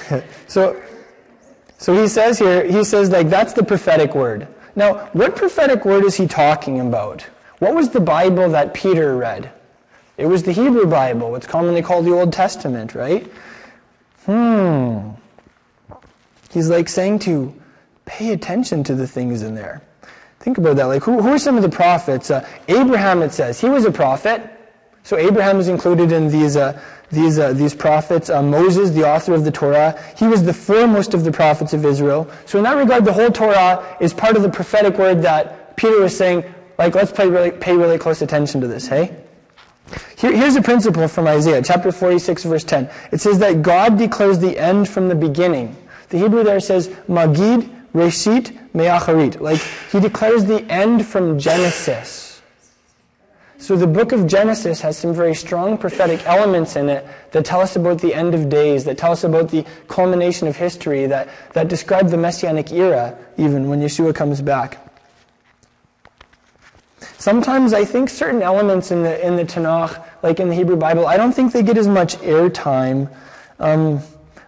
so, 0.48 0.82
so 1.78 1.94
he 1.94 2.08
says 2.08 2.40
here, 2.40 2.66
he 2.66 2.84
says, 2.84 3.10
like, 3.10 3.30
that's 3.30 3.54
the 3.54 3.64
prophetic 3.64 4.16
word. 4.16 4.48
Now, 4.76 5.10
what 5.14 5.36
prophetic 5.36 5.86
word 5.86 6.06
is 6.06 6.16
he 6.16 6.28
talking 6.28 6.80
about? 6.80 7.24
What 7.60 7.76
was 7.76 7.90
the 7.90 8.00
Bible 8.00 8.50
that 8.50 8.74
Peter 8.74 9.16
read? 9.18 9.52
It 10.18 10.28
was 10.28 10.44
the 10.44 10.52
Hebrew 10.52 10.86
Bible, 10.86 11.32
what's 11.32 11.48
commonly 11.48 11.82
called 11.82 12.06
the 12.06 12.14
Old 12.14 12.32
Testament, 12.32 12.96
right? 12.96 13.30
Hmm. 14.26 15.10
He's 16.52 16.70
like 16.70 16.88
saying 16.88 17.20
to 17.20 17.54
pay 18.06 18.32
attention 18.32 18.84
to 18.86 18.96
the 18.96 19.08
things 19.08 19.42
in 19.42 19.56
there. 19.56 19.82
Think 20.40 20.58
about 20.58 20.76
that. 20.76 20.86
Like, 20.86 21.04
who, 21.04 21.22
who 21.22 21.30
are 21.30 21.40
some 21.40 21.58
of 21.58 21.64
the 21.64 21.70
prophets? 21.70 22.30
Uh, 22.30 22.48
Abraham, 22.68 23.22
it 23.22 23.34
says, 23.34 23.60
he 23.60 23.70
was 23.70 23.86
a 23.86 23.92
prophet. 23.92 24.50
So 25.04 25.18
Abraham 25.18 25.60
is 25.60 25.68
included 25.68 26.12
in 26.14 26.30
these, 26.30 26.56
uh, 26.56 26.80
these, 27.12 27.38
uh, 27.38 27.52
these 27.54 27.76
prophets. 27.76 28.30
Uh, 28.30 28.42
Moses, 28.42 28.92
the 28.92 29.08
author 29.08 29.34
of 29.34 29.44
the 29.44 29.52
Torah, 29.52 30.02
he 30.18 30.28
was 30.28 30.44
the 30.44 30.54
foremost 30.54 31.14
of 31.14 31.26
the 31.26 31.32
prophets 31.32 31.74
of 31.74 31.86
Israel. 31.86 32.30
So 32.46 32.58
in 32.58 32.64
that 32.64 32.78
regard, 32.78 33.04
the 33.04 33.14
whole 33.14 33.30
Torah 33.30 33.98
is 34.00 34.14
part 34.14 34.38
of 34.38 34.44
the 34.44 34.50
prophetic 34.50 34.98
word 34.98 35.22
that 35.24 35.76
Peter 35.76 36.00
was 36.00 36.16
saying, 36.16 36.46
like, 36.78 36.96
let's 36.96 37.12
pay 37.12 37.28
really, 37.28 37.52
pay 37.52 37.76
really 37.76 37.98
close 37.98 38.22
attention 38.22 38.62
to 38.62 38.68
this, 38.68 38.88
hey? 38.88 39.16
Here, 40.18 40.36
here's 40.36 40.56
a 40.56 40.62
principle 40.62 41.08
from 41.10 41.28
Isaiah, 41.28 41.62
chapter 41.62 41.92
46, 41.92 42.46
verse 42.46 42.64
10. 42.64 42.90
It 43.12 43.20
says 43.20 43.40
that 43.40 43.62
God 43.62 43.98
declares 43.98 44.40
the 44.40 44.58
end 44.58 44.88
from 44.88 45.10
the 45.10 45.16
beginning. 45.16 45.76
The 46.10 46.20
Hebrew 46.20 46.44
there 46.44 46.62
says, 46.62 46.88
Magid, 47.10 47.70
Reshit, 47.94 48.58
Me'acharit. 48.74 49.42
Like, 49.42 49.60
he 49.92 50.00
declares 50.00 50.46
the 50.46 50.64
end 50.72 51.06
from 51.06 51.38
Genesis. 51.38 52.23
So 53.64 53.78
the 53.78 53.88
book 53.88 54.12
of 54.12 54.28
Genesis 54.28 54.82
has 54.82 54.98
some 54.98 55.14
very 55.14 55.34
strong 55.34 55.78
prophetic 55.78 56.26
elements 56.26 56.76
in 56.76 56.90
it 56.90 57.08
that 57.32 57.46
tell 57.46 57.62
us 57.62 57.78
about 57.78 58.02
the 58.02 58.14
end 58.14 58.36
of 58.36 58.50
days, 58.50 58.84
that 58.84 58.98
tell 58.98 59.14
us 59.14 59.24
about 59.24 59.52
the 59.52 59.66
culmination 59.88 60.50
of 60.50 60.58
history, 60.58 61.06
that, 61.06 61.30
that 61.54 61.70
describe 61.70 62.10
the 62.10 62.18
messianic 62.18 62.74
era, 62.74 63.18
even 63.38 63.70
when 63.70 63.80
Yeshua 63.80 64.14
comes 64.14 64.42
back. 64.42 64.86
Sometimes 67.18 67.72
I 67.72 67.86
think 67.86 68.10
certain 68.10 68.42
elements 68.42 68.92
in 68.92 69.04
the, 69.04 69.26
in 69.26 69.38
the 69.38 69.46
Tanakh, 69.46 70.06
like 70.24 70.42
in 70.42 70.50
the 70.50 70.56
Hebrew 70.56 70.76
Bible, 70.76 71.08
I 71.08 71.16
don't 71.16 71.32
think 71.32 71.54
they 71.54 71.64
get 71.64 71.78
as 71.78 71.88
much 71.88 72.18
airtime. 72.18 73.10
Um, 73.60 74.02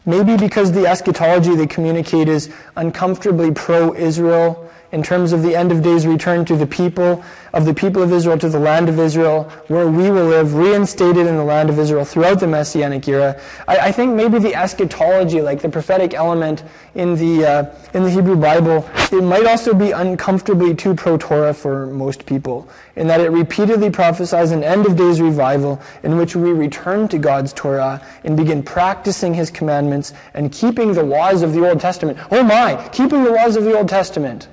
maybe 0.05 0.35
because 0.35 0.73
the 0.73 0.87
eschatology 0.87 1.55
they 1.55 1.67
communicate 1.67 2.27
is 2.27 2.53
uncomfortably 2.75 3.51
pro 3.51 3.95
Israel 3.95 4.69
in 4.91 5.03
terms 5.03 5.33
of 5.33 5.43
the 5.43 5.55
end 5.55 5.71
of 5.71 5.81
days 5.81 6.05
return 6.07 6.45
to 6.45 6.55
the 6.55 6.67
people 6.67 7.23
of 7.55 7.63
the 7.63 7.73
people 7.73 8.03
of 8.03 8.11
Israel 8.11 8.37
to 8.37 8.49
the 8.49 8.59
land 8.59 8.89
of 8.89 8.99
Israel, 8.99 9.43
where 9.67 9.87
we 9.87 10.11
will 10.11 10.25
live, 10.25 10.55
reinstated 10.55 11.25
in 11.25 11.37
the 11.37 11.43
land 11.43 11.69
of 11.69 11.79
Israel 11.79 12.03
throughout 12.03 12.41
the 12.41 12.47
Messianic 12.47 13.07
era. 13.07 13.39
I, 13.65 13.77
I 13.77 13.91
think 13.93 14.13
maybe 14.13 14.39
the 14.39 14.53
eschatology, 14.53 15.41
like 15.41 15.61
the 15.61 15.69
prophetic 15.69 16.13
element 16.13 16.63
in 16.95 17.15
the 17.15 17.45
uh, 17.45 17.75
in 17.93 18.03
the 18.03 18.09
Hebrew 18.09 18.35
Bible, 18.35 18.87
it 19.09 19.23
might 19.23 19.45
also 19.45 19.73
be 19.73 19.91
uncomfortably 19.91 20.75
too 20.75 20.93
pro 20.93 21.17
Torah 21.17 21.53
for 21.53 21.87
most 21.87 22.25
people, 22.25 22.67
in 22.97 23.07
that 23.07 23.21
it 23.21 23.29
repeatedly 23.29 23.89
prophesies 23.89 24.51
an 24.51 24.61
end 24.61 24.85
of 24.85 24.97
days 24.97 25.21
revival 25.21 25.81
in 26.03 26.17
which 26.17 26.35
we 26.35 26.51
return 26.51 27.07
to 27.07 27.17
God's 27.17 27.53
Torah 27.53 28.05
and 28.25 28.35
begin 28.35 28.63
practicing 28.63 29.33
His 29.33 29.49
commandments 29.49 30.11
and 30.33 30.51
keeping 30.51 30.91
the 30.91 31.03
laws 31.03 31.41
of 31.41 31.53
the 31.53 31.65
Old 31.67 31.79
Testament. 31.79 32.19
Oh 32.31 32.43
my, 32.43 32.89
keeping 32.89 33.23
the 33.23 33.31
laws 33.31 33.55
of 33.55 33.63
the 33.63 33.77
Old 33.77 33.87
Testament. 33.87 34.49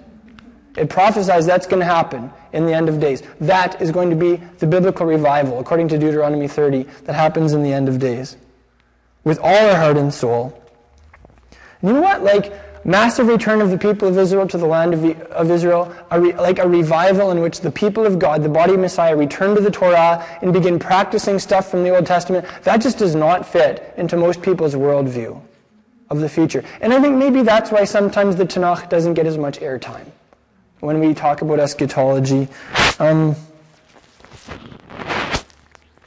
It 0.77 0.89
prophesies 0.89 1.45
that's 1.45 1.67
going 1.67 1.81
to 1.81 1.87
happen 1.87 2.31
in 2.53 2.67
the 2.67 2.73
end 2.73 2.89
of 2.89 2.99
days. 2.99 3.23
That 3.41 3.81
is 3.83 3.91
going 3.91 4.11
to 4.11 4.17
be 4.17 4.37
the 4.59 4.67
biblical 4.67 5.05
revival, 5.07 5.59
according 5.59 5.89
to 5.89 5.99
Deuteronomy 5.99 6.49
30, 6.49 6.85
that 7.05 7.15
happens 7.15 7.53
in 7.53 7.63
the 7.63 7.73
end 7.73 7.89
of 7.89 7.99
days. 7.99 8.37
With 9.25 9.39
all 9.39 9.69
our 9.69 9.77
heart 9.77 9.97
and 9.97 10.13
soul. 10.13 10.59
And 11.81 11.91
you 11.91 11.95
know 11.95 12.01
what? 12.01 12.23
Like, 12.23 12.87
massive 12.87 13.27
return 13.27 13.61
of 13.61 13.71
the 13.71 13.79
people 13.79 14.09
of 14.09 14.17
Israel 14.17 14.49
to 14.49 14.57
the 14.57 14.67
land 14.67 14.95
of, 14.95 15.05
of 15.31 15.51
Israel, 15.51 15.95
a 16.11 16.21
re, 16.21 16.33
like 16.35 16.59
a 16.59 16.67
revival 16.67 17.31
in 17.31 17.41
which 17.41 17.61
the 17.61 17.71
people 17.71 18.07
of 18.07 18.19
God, 18.19 18.43
the 18.43 18.49
body 18.49 18.73
of 18.73 18.81
Messiah, 18.81 19.15
return 19.15 19.55
to 19.55 19.61
the 19.61 19.71
Torah 19.71 20.27
and 20.41 20.53
begin 20.53 20.79
practicing 20.79 21.39
stuff 21.39 21.71
from 21.71 21.85
the 21.85 21.95
Old 21.95 22.07
Testament. 22.07 22.47
That 22.63 22.79
just 22.79 22.99
does 22.99 23.15
not 23.15 23.47
fit 23.47 23.95
into 23.99 24.17
most 24.17 24.41
people's 24.43 24.75
worldview 24.75 25.41
of 26.09 26.21
the 26.21 26.29
future. 26.29 26.65
And 26.81 26.93
I 26.93 27.01
think 27.01 27.17
maybe 27.17 27.43
that's 27.43 27.71
why 27.71 27.85
sometimes 27.85 28.37
the 28.37 28.47
Tanakh 28.47 28.89
doesn't 28.89 29.15
get 29.15 29.27
as 29.27 29.37
much 29.37 29.61
airtime 29.61 30.11
when 30.83 30.99
we 30.99 31.15
talk 31.15 31.43
about 31.43 31.61
eschatology. 31.61 32.49
Um, 32.99 33.37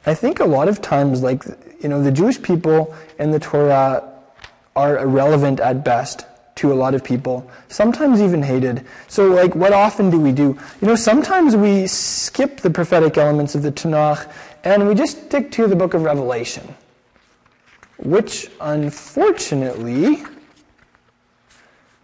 I 0.04 0.12
think 0.12 0.38
a 0.38 0.44
lot 0.44 0.68
of 0.68 0.82
times, 0.82 1.22
like, 1.22 1.44
you 1.80 1.88
know, 1.88 2.02
the 2.02 2.12
Jewish 2.12 2.40
people 2.40 2.94
and 3.18 3.32
the 3.32 3.40
Torah 3.40 4.06
are 4.76 4.98
irrelevant 4.98 5.60
at 5.60 5.82
best 5.82 6.26
to 6.56 6.72
a 6.72 6.74
lot 6.74 6.94
of 6.94 7.02
people, 7.02 7.50
sometimes 7.68 8.20
even 8.20 8.42
hated. 8.42 8.84
So, 9.08 9.28
like, 9.28 9.54
what 9.54 9.72
often 9.72 10.10
do 10.10 10.20
we 10.20 10.30
do? 10.30 10.58
You 10.82 10.88
know, 10.88 10.94
sometimes 10.94 11.56
we 11.56 11.86
skip 11.86 12.60
the 12.60 12.70
prophetic 12.70 13.16
elements 13.16 13.54
of 13.54 13.62
the 13.62 13.72
Tanakh 13.72 14.30
and 14.62 14.86
we 14.86 14.94
just 14.94 15.24
stick 15.24 15.50
to 15.52 15.66
the 15.68 15.76
book 15.76 15.94
of 15.94 16.02
Revelation, 16.02 16.74
which 17.96 18.50
unfortunately 18.60 20.22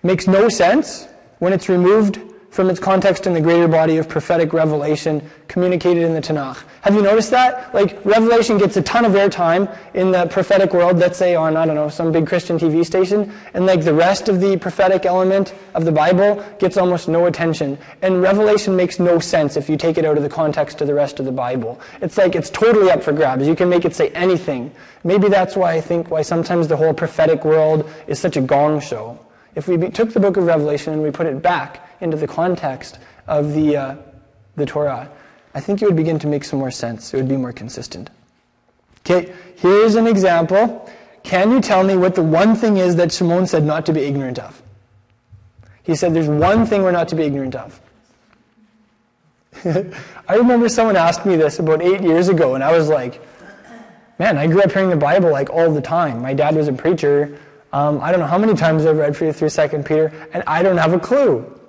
makes 0.02 0.26
no 0.26 0.48
sense 0.48 1.06
when 1.38 1.52
it's 1.52 1.68
removed 1.68 2.18
from 2.52 2.68
its 2.68 2.78
context 2.78 3.26
in 3.26 3.32
the 3.32 3.40
greater 3.40 3.66
body 3.66 3.96
of 3.96 4.06
prophetic 4.06 4.52
revelation 4.52 5.22
communicated 5.48 6.02
in 6.02 6.12
the 6.12 6.20
Tanakh. 6.20 6.62
Have 6.82 6.94
you 6.94 7.00
noticed 7.00 7.30
that? 7.30 7.74
Like, 7.74 8.04
Revelation 8.04 8.58
gets 8.58 8.76
a 8.76 8.82
ton 8.82 9.06
of 9.06 9.12
airtime 9.12 9.74
in 9.94 10.10
the 10.10 10.26
prophetic 10.26 10.74
world, 10.74 10.98
let's 10.98 11.16
say 11.16 11.34
on, 11.34 11.56
I 11.56 11.64
don't 11.64 11.74
know, 11.74 11.88
some 11.88 12.12
big 12.12 12.26
Christian 12.26 12.58
TV 12.58 12.84
station, 12.84 13.32
and 13.54 13.64
like 13.64 13.84
the 13.84 13.94
rest 13.94 14.28
of 14.28 14.42
the 14.42 14.58
prophetic 14.58 15.06
element 15.06 15.54
of 15.74 15.86
the 15.86 15.92
Bible 15.92 16.44
gets 16.58 16.76
almost 16.76 17.08
no 17.08 17.24
attention. 17.24 17.78
And 18.02 18.20
Revelation 18.20 18.76
makes 18.76 18.98
no 18.98 19.18
sense 19.18 19.56
if 19.56 19.70
you 19.70 19.78
take 19.78 19.96
it 19.96 20.04
out 20.04 20.18
of 20.18 20.22
the 20.22 20.28
context 20.28 20.82
of 20.82 20.86
the 20.86 20.94
rest 20.94 21.20
of 21.20 21.24
the 21.24 21.32
Bible. 21.32 21.80
It's 22.02 22.18
like 22.18 22.34
it's 22.34 22.50
totally 22.50 22.90
up 22.90 23.02
for 23.02 23.14
grabs. 23.14 23.48
You 23.48 23.56
can 23.56 23.70
make 23.70 23.86
it 23.86 23.94
say 23.94 24.10
anything. 24.10 24.70
Maybe 25.04 25.30
that's 25.30 25.56
why 25.56 25.72
I 25.72 25.80
think 25.80 26.10
why 26.10 26.20
sometimes 26.20 26.68
the 26.68 26.76
whole 26.76 26.92
prophetic 26.92 27.46
world 27.46 27.88
is 28.06 28.18
such 28.18 28.36
a 28.36 28.42
gong 28.42 28.80
show. 28.80 29.18
If 29.54 29.68
we 29.68 29.78
took 29.88 30.12
the 30.12 30.20
book 30.20 30.36
of 30.36 30.44
Revelation 30.44 30.92
and 30.92 31.02
we 31.02 31.10
put 31.10 31.26
it 31.26 31.40
back 31.40 31.88
into 32.02 32.16
the 32.16 32.26
context 32.26 32.98
of 33.26 33.54
the, 33.54 33.76
uh, 33.76 33.96
the 34.56 34.66
Torah, 34.66 35.10
I 35.54 35.60
think 35.60 35.82
it 35.82 35.86
would 35.86 35.96
begin 35.96 36.18
to 36.20 36.26
make 36.26 36.44
some 36.44 36.58
more 36.58 36.70
sense. 36.70 37.14
It 37.14 37.16
would 37.16 37.28
be 37.28 37.36
more 37.36 37.52
consistent. 37.52 38.10
Okay, 39.00 39.32
here's 39.56 39.94
an 39.94 40.06
example. 40.06 40.90
Can 41.22 41.50
you 41.50 41.60
tell 41.60 41.82
me 41.84 41.96
what 41.96 42.14
the 42.14 42.22
one 42.22 42.54
thing 42.54 42.76
is 42.76 42.96
that 42.96 43.12
Shimon 43.12 43.46
said 43.46 43.64
not 43.64 43.86
to 43.86 43.92
be 43.92 44.00
ignorant 44.00 44.38
of? 44.38 44.60
He 45.82 45.94
said 45.94 46.14
there's 46.14 46.28
one 46.28 46.66
thing 46.66 46.82
we're 46.82 46.92
not 46.92 47.08
to 47.08 47.16
be 47.16 47.24
ignorant 47.24 47.54
of. 47.54 47.80
I 49.64 50.36
remember 50.36 50.68
someone 50.68 50.96
asked 50.96 51.26
me 51.26 51.36
this 51.36 51.58
about 51.58 51.82
eight 51.82 52.00
years 52.00 52.28
ago, 52.28 52.54
and 52.54 52.64
I 52.64 52.72
was 52.72 52.88
like, 52.88 53.20
man, 54.18 54.38
I 54.38 54.46
grew 54.46 54.62
up 54.62 54.72
hearing 54.72 54.90
the 54.90 54.96
Bible 54.96 55.30
like 55.30 55.50
all 55.50 55.72
the 55.72 55.80
time. 55.82 56.22
My 56.22 56.34
dad 56.34 56.54
was 56.54 56.68
a 56.68 56.72
preacher. 56.72 57.38
Um, 57.72 58.00
I 58.00 58.10
don't 58.10 58.20
know 58.20 58.26
how 58.26 58.38
many 58.38 58.54
times 58.54 58.86
I've 58.86 58.96
read 58.96 59.16
through 59.16 59.48
Second 59.48 59.84
Peter, 59.84 60.12
and 60.32 60.42
I 60.46 60.62
don't 60.62 60.78
have 60.78 60.92
a 60.92 61.00
clue. 61.00 61.60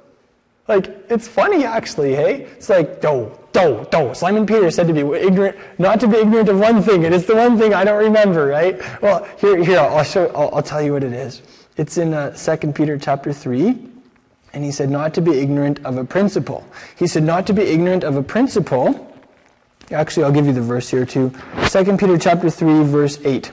Like, 0.67 0.87
it's 1.09 1.27
funny 1.27 1.65
actually, 1.65 2.15
hey? 2.15 2.43
It's 2.43 2.69
like, 2.69 3.01
do, 3.01 3.31
do, 3.51 3.85
do. 3.91 4.13
Simon 4.13 4.45
Peter 4.45 4.71
said 4.71 4.87
to 4.87 4.93
be 4.93 5.01
ignorant, 5.01 5.57
not 5.77 5.99
to 5.99 6.07
be 6.07 6.17
ignorant 6.17 6.47
of 6.49 6.59
one 6.59 6.81
thing, 6.81 7.05
and 7.05 7.13
it's 7.13 7.25
the 7.25 7.35
one 7.35 7.57
thing 7.57 7.73
I 7.73 7.83
don't 7.83 8.01
remember, 8.01 8.45
right? 8.45 8.79
Well, 9.01 9.27
here, 9.37 9.61
here, 9.63 9.79
I'll 9.79 10.03
show, 10.03 10.27
I'll, 10.27 10.55
I'll 10.55 10.63
tell 10.63 10.81
you 10.81 10.93
what 10.93 11.03
it 11.03 11.13
is. 11.13 11.41
It's 11.75 11.97
in 11.97 12.13
uh, 12.13 12.31
2 12.31 12.71
Peter 12.71 12.97
chapter 12.97 13.33
3, 13.33 13.89
and 14.53 14.63
he 14.63 14.71
said 14.71 14.89
not 14.89 15.13
to 15.15 15.21
be 15.21 15.39
ignorant 15.39 15.83
of 15.85 15.97
a 15.97 16.05
principle. 16.05 16.65
He 16.95 17.07
said 17.07 17.23
not 17.23 17.45
to 17.47 17.53
be 17.53 17.63
ignorant 17.63 18.03
of 18.03 18.15
a 18.15 18.23
principle. 18.23 19.09
Actually, 19.91 20.23
I'll 20.23 20.31
give 20.31 20.45
you 20.45 20.53
the 20.53 20.61
verse 20.61 20.89
here 20.89 21.05
too. 21.05 21.33
2 21.67 21.97
Peter 21.97 22.17
chapter 22.17 22.49
3, 22.49 22.83
verse 22.83 23.19
8. 23.25 23.51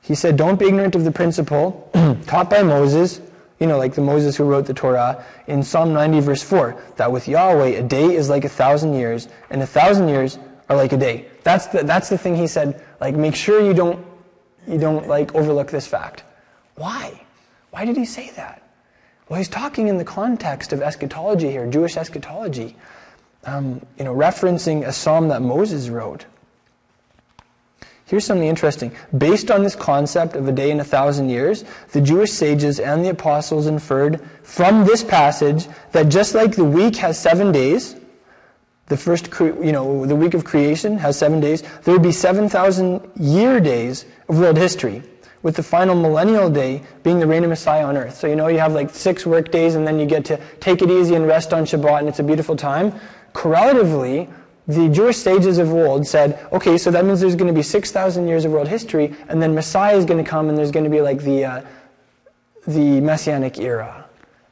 He 0.00 0.14
said, 0.14 0.38
don't 0.38 0.58
be 0.58 0.66
ignorant 0.66 0.94
of 0.94 1.04
the 1.04 1.12
principle 1.12 1.90
taught 2.26 2.48
by 2.48 2.62
Moses, 2.62 3.20
you 3.58 3.66
know, 3.66 3.78
like 3.78 3.94
the 3.94 4.00
Moses 4.00 4.36
who 4.36 4.44
wrote 4.44 4.66
the 4.66 4.74
Torah, 4.74 5.24
in 5.46 5.62
Psalm 5.62 5.92
90, 5.92 6.20
verse 6.20 6.42
4, 6.42 6.80
that 6.96 7.10
with 7.10 7.26
Yahweh 7.26 7.68
a 7.68 7.82
day 7.82 8.14
is 8.14 8.28
like 8.28 8.44
a 8.44 8.48
thousand 8.48 8.94
years, 8.94 9.28
and 9.50 9.62
a 9.62 9.66
thousand 9.66 10.08
years 10.08 10.38
are 10.68 10.76
like 10.76 10.92
a 10.92 10.96
day. 10.96 11.26
That's 11.42 11.66
the, 11.66 11.82
that's 11.82 12.08
the 12.08 12.18
thing 12.18 12.36
he 12.36 12.46
said, 12.46 12.84
like, 13.00 13.14
make 13.14 13.34
sure 13.34 13.60
you 13.60 13.74
don't, 13.74 14.04
you 14.66 14.78
don't, 14.78 15.08
like, 15.08 15.34
overlook 15.34 15.70
this 15.70 15.86
fact. 15.86 16.22
Why? 16.76 17.20
Why 17.70 17.84
did 17.84 17.96
he 17.96 18.04
say 18.04 18.30
that? 18.36 18.62
Well, 19.28 19.38
he's 19.38 19.48
talking 19.48 19.88
in 19.88 19.98
the 19.98 20.04
context 20.04 20.72
of 20.72 20.80
eschatology 20.80 21.50
here, 21.50 21.66
Jewish 21.66 21.96
eschatology, 21.96 22.76
um, 23.44 23.84
you 23.98 24.04
know, 24.04 24.14
referencing 24.14 24.86
a 24.86 24.92
psalm 24.92 25.28
that 25.28 25.42
Moses 25.42 25.88
wrote. 25.88 26.24
Here's 28.08 28.24
something 28.24 28.48
interesting. 28.48 28.90
Based 29.16 29.50
on 29.50 29.62
this 29.62 29.76
concept 29.76 30.34
of 30.34 30.48
a 30.48 30.52
day 30.52 30.70
in 30.70 30.80
a 30.80 30.84
thousand 30.84 31.28
years, 31.28 31.64
the 31.92 32.00
Jewish 32.00 32.32
sages 32.32 32.80
and 32.80 33.04
the 33.04 33.10
apostles 33.10 33.66
inferred 33.66 34.22
from 34.42 34.86
this 34.86 35.04
passage 35.04 35.68
that 35.92 36.08
just 36.08 36.34
like 36.34 36.56
the 36.56 36.64
week 36.64 36.96
has 36.96 37.20
seven 37.20 37.52
days, 37.52 37.96
the 38.86 38.96
first, 38.96 39.28
you 39.38 39.72
know, 39.72 40.06
the 40.06 40.16
week 40.16 40.32
of 40.32 40.44
creation 40.44 40.96
has 40.96 41.18
seven 41.18 41.38
days, 41.38 41.62
there 41.84 41.92
would 41.92 42.02
be 42.02 42.10
7,000 42.10 43.10
year 43.16 43.60
days 43.60 44.06
of 44.30 44.38
world 44.38 44.56
history, 44.56 45.02
with 45.42 45.56
the 45.56 45.62
final 45.62 45.94
millennial 45.94 46.48
day 46.48 46.82
being 47.02 47.20
the 47.20 47.26
reign 47.26 47.44
of 47.44 47.50
Messiah 47.50 47.84
on 47.84 47.96
earth. 47.98 48.16
So, 48.16 48.26
you 48.26 48.36
know, 48.36 48.48
you 48.48 48.58
have 48.58 48.72
like 48.72 48.90
six 48.90 49.26
work 49.26 49.50
days 49.50 49.74
and 49.74 49.86
then 49.86 49.98
you 49.98 50.06
get 50.06 50.24
to 50.26 50.40
take 50.60 50.80
it 50.80 50.90
easy 50.90 51.14
and 51.14 51.26
rest 51.26 51.52
on 51.52 51.64
Shabbat 51.64 52.00
and 52.00 52.08
it's 52.08 52.18
a 52.18 52.24
beautiful 52.24 52.56
time. 52.56 52.92
Correlatively, 53.34 54.28
the 54.68 54.90
Jewish 54.90 55.16
sages 55.16 55.56
of 55.56 55.72
old 55.72 56.06
said, 56.06 56.38
okay, 56.52 56.76
so 56.76 56.90
that 56.90 57.04
means 57.06 57.20
there's 57.20 57.34
going 57.34 57.52
to 57.52 57.58
be 57.58 57.62
6,000 57.62 58.28
years 58.28 58.44
of 58.44 58.52
world 58.52 58.68
history, 58.68 59.16
and 59.28 59.42
then 59.42 59.54
Messiah 59.54 59.96
is 59.96 60.04
going 60.04 60.22
to 60.22 60.30
come, 60.30 60.50
and 60.50 60.58
there's 60.58 60.70
going 60.70 60.84
to 60.84 60.90
be 60.90 61.00
like 61.00 61.22
the, 61.22 61.44
uh, 61.46 61.62
the 62.66 63.00
Messianic 63.00 63.58
era. 63.58 64.04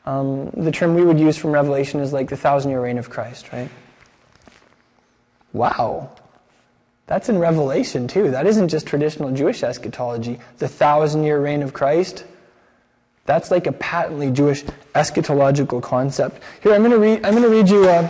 Um, 0.07 0.51
the 0.57 0.73
term 0.73 0.95
we 0.95 1.05
would 1.05 1.21
use 1.21 1.37
from 1.37 1.53
Revelation 1.53 2.01
is 2.01 2.15
like 2.15 2.31
the 2.31 2.37
thousand 2.37 2.71
year 2.71 2.81
reign 2.81 2.97
of 2.97 3.11
Christ, 3.11 3.53
right? 3.53 3.69
Wow. 5.53 6.11
That's 7.07 7.29
in 7.29 7.39
Revelation 7.39 8.09
too. 8.09 8.31
That 8.31 8.47
isn't 8.47 8.69
just 8.69 8.87
traditional 8.87 9.33
Jewish 9.33 9.63
eschatology. 9.63 10.39
The 10.59 10.69
thousand 10.69 11.25
year 11.25 11.41
reign 11.41 11.63
of 11.63 11.75
Christ. 11.75 12.25
That's 13.27 13.51
like 13.51 13.67
a 13.67 13.73
patently 13.73 14.31
Jewish 14.31 14.65
eschatological 14.95 15.83
concept. 15.83 16.41
Here, 16.63 16.73
I'm 16.73 16.81
going 16.81 16.93
to 16.93 16.99
read, 16.99 17.27
I'm 17.27 17.33
going 17.33 17.43
to 17.43 17.51
read 17.51 17.69
you 17.69 17.89
uh, 17.89 18.09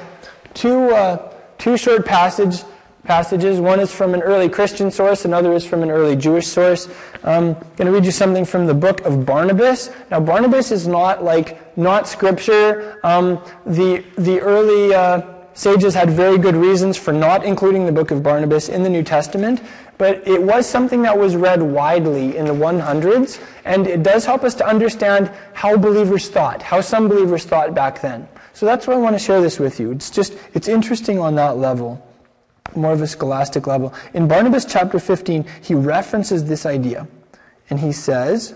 two. 0.55 0.91
Uh, 0.91 1.33
two 1.59 1.77
short 1.77 2.05
passage, 2.07 2.63
passages. 3.05 3.61
One 3.61 3.81
is 3.81 3.93
from 3.93 4.15
an 4.15 4.23
early 4.23 4.49
Christian 4.49 4.91
source, 4.91 5.25
another 5.25 5.53
is 5.53 5.65
from 5.65 5.83
an 5.83 5.91
early 5.91 6.17
Jewish 6.17 6.47
source. 6.47 6.89
I'm 7.25 7.55
going 7.55 7.87
to 7.87 7.93
read 7.93 8.05
you 8.05 8.11
something 8.11 8.45
from 8.45 8.67
the 8.67 8.75
book 8.75 9.01
of 9.03 9.25
Barnabas. 9.25 9.91
Now, 10.11 10.21
Barnabas 10.21 10.71
is 10.73 10.87
not 10.87 11.23
like, 11.25 11.77
not 11.77 12.09
scripture. 12.09 13.01
Um, 13.05 13.41
the, 13.65 14.05
the 14.19 14.41
early, 14.41 14.95
uh, 14.95 15.23
sages 15.57 15.95
had 15.95 16.11
very 16.11 16.37
good 16.37 16.55
reasons 16.55 16.97
for 16.99 17.13
not 17.13 17.43
including 17.43 17.87
the 17.87 17.93
book 17.93 18.11
of 18.11 18.23
Barnabas 18.23 18.69
in 18.69 18.83
the 18.83 18.91
New 18.91 19.03
Testament, 19.03 19.63
but 19.97 20.27
it 20.29 20.41
was 20.41 20.67
something 20.67 21.03
that 21.03 21.19
was 21.19 21.35
read 21.35 21.63
widely 21.63 22.37
in 22.37 22.45
the 22.45 22.53
100s, 22.53 23.43
and 23.65 23.87
it 23.87 24.03
does 24.03 24.27
help 24.27 24.45
us 24.45 24.55
to 24.57 24.67
understand 24.67 25.31
how 25.55 25.77
believers 25.77 26.29
thought, 26.29 26.61
how 26.61 26.83
some 26.83 27.09
believers 27.09 27.45
thought 27.47 27.75
back 27.75 28.03
then. 28.03 28.29
So 28.57 28.65
that's 28.65 28.87
why 28.87 28.95
I 28.95 28.97
want 28.97 29.15
to 29.15 29.19
share 29.19 29.43
this 29.43 29.61
with 29.61 29.79
you. 29.79 29.91
It's 29.91 30.09
just, 30.09 30.33
it's 30.55 30.67
interesting 30.67 31.19
on 31.19 31.35
that 31.35 31.59
level, 31.59 32.03
more 32.75 32.95
of 32.95 33.03
a 33.03 33.07
scholastic 33.07 33.67
level. 33.67 33.93
In 34.15 34.29
Barnabas 34.29 34.65
chapter 34.65 34.99
15, 34.99 35.45
he 35.61 35.75
references 35.75 36.47
this 36.47 36.65
idea, 36.65 37.07
and 37.69 37.79
he 37.81 37.93
says, 37.93 38.55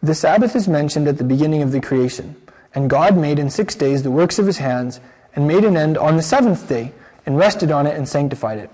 The 0.00 0.14
Sabbath 0.14 0.54
is 0.54 0.68
mentioned 0.68 1.08
at 1.08 1.18
the 1.18 1.24
beginning 1.24 1.60
of 1.60 1.72
the 1.72 1.80
creation, 1.80 2.36
and 2.72 2.88
God 2.88 3.18
made 3.18 3.40
in 3.40 3.50
six 3.50 3.74
days 3.74 4.04
the 4.04 4.12
works 4.12 4.38
of 4.38 4.46
his 4.46 4.58
hands, 4.58 5.00
and 5.34 5.48
made 5.48 5.64
an 5.64 5.76
end 5.76 5.98
on 5.98 6.16
the 6.16 6.22
seventh 6.22 6.68
day 6.68 6.92
and 7.26 7.36
rested 7.36 7.72
on 7.72 7.88
it 7.88 7.96
and 7.96 8.08
sanctified 8.08 8.58
it. 8.58 8.70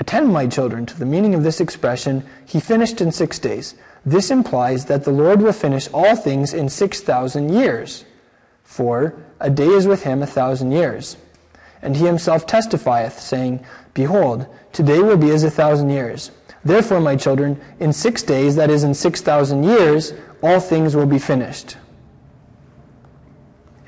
Attend, 0.00 0.32
my 0.32 0.46
children, 0.46 0.86
to 0.86 0.98
the 0.98 1.04
meaning 1.04 1.34
of 1.34 1.44
this 1.44 1.60
expression, 1.60 2.24
he 2.46 2.58
finished 2.58 3.02
in 3.02 3.12
six 3.12 3.38
days. 3.38 3.74
This 4.04 4.30
implies 4.30 4.86
that 4.86 5.04
the 5.04 5.12
Lord 5.12 5.42
will 5.42 5.52
finish 5.52 5.88
all 5.92 6.16
things 6.16 6.54
in 6.54 6.70
6,000 6.70 7.52
years. 7.52 8.06
For 8.64 9.14
a 9.40 9.50
day 9.50 9.68
is 9.68 9.86
with 9.86 10.04
him 10.04 10.22
a 10.22 10.26
thousand 10.26 10.72
years. 10.72 11.18
And 11.82 11.96
he 11.96 12.06
himself 12.06 12.46
testifieth, 12.46 13.20
saying, 13.20 13.64
Behold, 13.92 14.46
today 14.72 15.00
will 15.00 15.18
be 15.18 15.30
as 15.30 15.44
a 15.44 15.50
thousand 15.50 15.90
years. 15.90 16.30
Therefore, 16.64 17.00
my 17.00 17.16
children, 17.16 17.60
in 17.78 17.92
six 17.92 18.22
days, 18.22 18.56
that 18.56 18.70
is, 18.70 18.84
in 18.84 18.94
6,000 18.94 19.64
years, 19.64 20.14
all 20.42 20.60
things 20.60 20.96
will 20.96 21.06
be 21.06 21.18
finished 21.18 21.76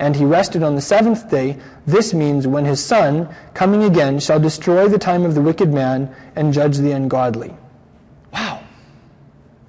and 0.03 0.17
he 0.17 0.25
rested 0.25 0.63
on 0.63 0.75
the 0.75 0.81
seventh 0.81 1.29
day. 1.31 1.57
This 1.87 2.13
means 2.13 2.45
when 2.45 2.65
his 2.65 2.83
Son, 2.83 3.33
coming 3.53 3.83
again, 3.83 4.19
shall 4.19 4.37
destroy 4.37 4.89
the 4.89 4.99
time 4.99 5.23
of 5.23 5.33
the 5.33 5.41
wicked 5.41 5.71
man 5.73 6.13
and 6.35 6.51
judge 6.51 6.77
the 6.77 6.91
ungodly. 6.91 7.55
Wow. 8.33 8.61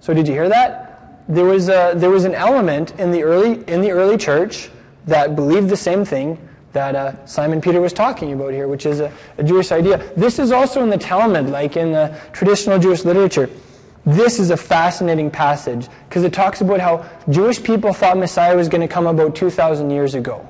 So 0.00 0.12
did 0.12 0.26
you 0.26 0.34
hear 0.34 0.48
that? 0.48 1.22
There 1.28 1.44
was, 1.44 1.68
a, 1.68 1.92
there 1.94 2.10
was 2.10 2.24
an 2.24 2.34
element 2.34 2.98
in 2.98 3.12
the 3.12 3.22
early, 3.22 3.62
in 3.68 3.80
the 3.80 3.92
early 3.92 4.18
church 4.18 4.70
that 5.06 5.36
believed 5.36 5.68
the 5.68 5.76
same 5.76 6.04
thing 6.04 6.36
that 6.72 6.96
uh, 6.96 7.24
Simon 7.26 7.60
Peter 7.60 7.80
was 7.80 7.92
talking 7.92 8.32
about 8.32 8.52
here, 8.52 8.66
which 8.66 8.86
is 8.86 8.98
a, 8.98 9.12
a 9.38 9.44
Jewish 9.44 9.70
idea. 9.70 9.98
This 10.16 10.40
is 10.40 10.50
also 10.50 10.82
in 10.82 10.90
the 10.90 10.98
Talmud, 10.98 11.48
like 11.48 11.76
in 11.76 11.92
the 11.92 12.18
traditional 12.32 12.80
Jewish 12.80 13.04
literature. 13.04 13.48
This 14.06 14.38
is 14.38 14.50
a 14.50 14.56
fascinating 14.56 15.30
passage 15.30 15.88
because 16.08 16.24
it 16.24 16.32
talks 16.32 16.60
about 16.60 16.80
how 16.80 17.08
Jewish 17.30 17.62
people 17.62 17.92
thought 17.92 18.18
Messiah 18.18 18.54
was 18.54 18.68
going 18.68 18.82
to 18.82 18.88
come 18.88 19.06
about 19.06 19.34
2,000 19.34 19.90
years 19.90 20.14
ago 20.14 20.46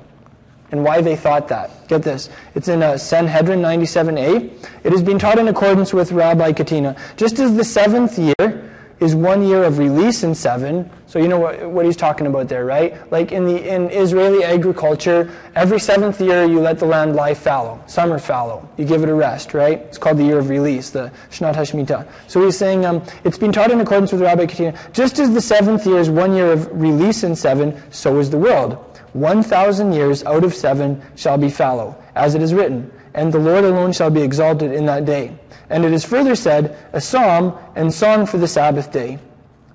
and 0.71 0.83
why 0.83 1.01
they 1.01 1.15
thought 1.15 1.47
that. 1.47 1.87
Get 1.87 2.03
this. 2.03 2.29
It's 2.53 2.67
in 2.67 2.83
uh, 2.83 2.97
Sanhedrin 2.97 3.61
97a. 3.61 4.51
It 4.83 4.91
has 4.91 5.01
been 5.01 5.19
taught 5.19 5.39
in 5.39 5.47
accordance 5.47 5.93
with 5.93 6.11
Rabbi 6.11 6.51
Katina. 6.51 6.97
Just 7.15 7.39
as 7.39 7.55
the 7.55 7.63
seventh 7.63 8.19
year 8.19 8.74
is 8.99 9.13
one 9.13 9.43
year 9.43 9.63
of 9.63 9.77
release 9.77 10.23
in 10.23 10.33
seven. 10.33 10.89
So 11.07 11.19
you 11.19 11.27
know 11.27 11.39
what, 11.39 11.69
what 11.69 11.85
he's 11.85 11.97
talking 11.97 12.27
about 12.27 12.47
there, 12.47 12.65
right? 12.65 13.11
Like 13.11 13.31
in 13.31 13.45
the 13.45 13.73
in 13.73 13.89
Israeli 13.89 14.43
agriculture, 14.43 15.31
every 15.55 15.79
seventh 15.79 16.19
year 16.21 16.43
you 16.45 16.59
let 16.59 16.79
the 16.79 16.85
land 16.85 17.15
lie 17.15 17.33
fallow, 17.33 17.81
summer 17.87 18.19
fallow. 18.19 18.67
You 18.77 18.85
give 18.85 19.03
it 19.03 19.09
a 19.09 19.13
rest, 19.13 19.53
right? 19.53 19.79
It's 19.79 19.97
called 19.97 20.17
the 20.17 20.23
year 20.23 20.39
of 20.39 20.49
release, 20.49 20.89
the 20.89 21.11
Shnat 21.31 21.55
Hashmita. 21.55 22.07
So 22.27 22.43
he's 22.43 22.57
saying 22.57 22.85
um, 22.85 23.03
it's 23.23 23.37
been 23.37 23.51
taught 23.51 23.71
in 23.71 23.79
accordance 23.81 24.11
with 24.11 24.21
Rabbi 24.21 24.45
Katina. 24.45 24.77
Just 24.93 25.19
as 25.19 25.33
the 25.33 25.41
seventh 25.41 25.85
year 25.85 25.99
is 25.99 26.09
one 26.09 26.33
year 26.33 26.51
of 26.51 26.69
release 26.71 27.23
in 27.23 27.35
seven, 27.35 27.81
so 27.91 28.19
is 28.19 28.29
the 28.29 28.37
world. 28.37 28.73
One 29.13 29.43
thousand 29.43 29.93
years 29.93 30.23
out 30.25 30.43
of 30.43 30.53
seven 30.53 31.01
shall 31.15 31.37
be 31.37 31.49
fallow, 31.49 31.95
as 32.15 32.35
it 32.35 32.41
is 32.41 32.53
written, 32.53 32.91
and 33.15 33.33
the 33.33 33.39
Lord 33.39 33.63
alone 33.63 33.93
shall 33.93 34.09
be 34.11 34.21
exalted 34.21 34.73
in 34.73 34.85
that 34.85 35.05
day. 35.05 35.35
And 35.69 35.85
it 35.85 35.93
is 35.93 36.03
further 36.03 36.35
said, 36.35 36.77
a 36.91 36.99
psalm 36.99 37.57
and 37.75 37.91
song 37.91 38.27
for 38.27 38.37
the 38.37 38.47
Sabbath 38.47 38.91
day, 38.91 39.17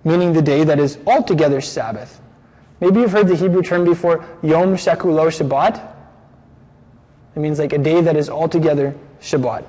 meaning 0.04 0.34
the 0.34 0.42
day 0.42 0.62
that 0.62 0.78
is 0.78 0.98
altogether 1.06 1.60
Sabbath. 1.62 2.20
Maybe 2.80 3.00
you've 3.00 3.12
heard 3.12 3.28
the 3.28 3.36
Hebrew 3.36 3.62
term 3.62 3.84
before, 3.84 4.24
Yom 4.42 4.74
Shekulo 4.74 5.26
Shabbat. 5.28 5.84
It 7.34 7.40
means 7.40 7.58
like 7.58 7.72
a 7.72 7.78
day 7.78 8.02
that 8.02 8.14
is 8.14 8.28
altogether 8.28 8.94
Shabbat. 9.20 9.64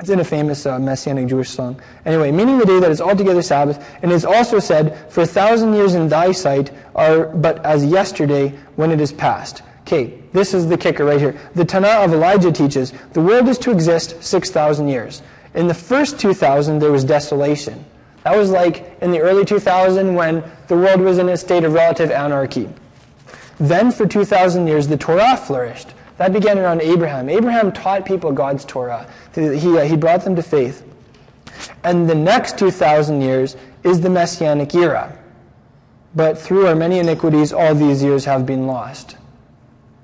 It's 0.00 0.10
in 0.10 0.18
a 0.18 0.24
famous 0.24 0.64
uh, 0.64 0.78
Messianic 0.78 1.28
Jewish 1.28 1.50
song. 1.50 1.80
Anyway, 2.06 2.32
meaning 2.32 2.58
the 2.58 2.66
day 2.66 2.80
that 2.80 2.90
is 2.90 3.00
altogether 3.00 3.42
Sabbath, 3.42 3.78
and 4.02 4.10
is 4.10 4.24
also 4.24 4.58
said, 4.58 5.12
For 5.12 5.20
a 5.20 5.26
thousand 5.26 5.74
years 5.74 5.94
in 5.94 6.08
thy 6.08 6.32
sight 6.32 6.72
are 6.94 7.26
but 7.26 7.64
as 7.64 7.84
yesterday 7.84 8.48
when 8.76 8.90
it 8.90 9.00
is 9.00 9.12
past. 9.12 9.62
Okay, 9.82 10.22
this 10.32 10.54
is 10.54 10.68
the 10.68 10.78
kicker 10.78 11.04
right 11.04 11.20
here. 11.20 11.38
The 11.54 11.64
Tanakh 11.64 12.04
of 12.04 12.12
Elijah 12.12 12.52
teaches 12.52 12.92
the 13.12 13.20
world 13.20 13.48
is 13.48 13.58
to 13.58 13.70
exist 13.70 14.22
6,000 14.22 14.88
years. 14.88 15.22
In 15.54 15.66
the 15.66 15.74
first 15.74 16.18
2000, 16.18 16.78
there 16.78 16.92
was 16.92 17.04
desolation. 17.04 17.84
That 18.24 18.36
was 18.36 18.50
like 18.50 18.96
in 19.02 19.10
the 19.10 19.20
early 19.20 19.44
2000 19.44 20.14
when 20.14 20.44
the 20.68 20.76
world 20.76 21.00
was 21.00 21.18
in 21.18 21.28
a 21.28 21.36
state 21.36 21.64
of 21.64 21.72
relative 21.72 22.10
anarchy. 22.10 22.68
Then, 23.58 23.92
for 23.92 24.06
2,000 24.06 24.66
years, 24.66 24.88
the 24.88 24.96
Torah 24.96 25.36
flourished. 25.36 25.88
That 26.16 26.32
began 26.32 26.58
around 26.58 26.82
Abraham. 26.82 27.28
Abraham 27.28 27.72
taught 27.72 28.06
people 28.06 28.32
God's 28.32 28.64
Torah, 28.64 29.06
he, 29.34 29.78
uh, 29.78 29.84
he 29.84 29.96
brought 29.96 30.24
them 30.24 30.36
to 30.36 30.42
faith. 30.42 30.84
And 31.84 32.08
the 32.08 32.14
next 32.14 32.58
2,000 32.58 33.20
years 33.20 33.56
is 33.82 34.00
the 34.00 34.10
Messianic 34.10 34.74
era. 34.74 35.16
But 36.14 36.38
through 36.38 36.66
our 36.66 36.74
many 36.74 36.98
iniquities, 36.98 37.52
all 37.52 37.74
these 37.74 38.02
years 38.02 38.24
have 38.24 38.46
been 38.46 38.66
lost. 38.66 39.16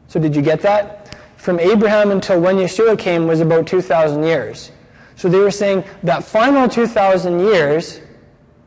So, 0.08 0.18
did 0.18 0.34
you 0.34 0.42
get 0.42 0.60
that? 0.62 1.16
From 1.36 1.60
Abraham 1.60 2.10
until 2.10 2.40
when 2.40 2.56
Yeshua 2.56 2.98
came 2.98 3.26
was 3.26 3.40
about 3.40 3.66
2,000 3.66 4.24
years. 4.24 4.72
So 5.18 5.28
they 5.28 5.40
were 5.40 5.50
saying 5.50 5.82
that 6.04 6.22
final 6.22 6.68
2,000 6.68 7.40
years 7.40 8.00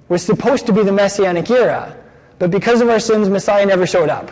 was 0.09 0.21
supposed 0.21 0.65
to 0.65 0.73
be 0.73 0.83
the 0.83 0.91
Messianic 0.91 1.49
era, 1.49 1.95
but 2.39 2.51
because 2.51 2.81
of 2.81 2.89
our 2.89 2.99
sins, 2.99 3.29
Messiah 3.29 3.65
never 3.65 3.87
showed 3.87 4.09
up. 4.09 4.29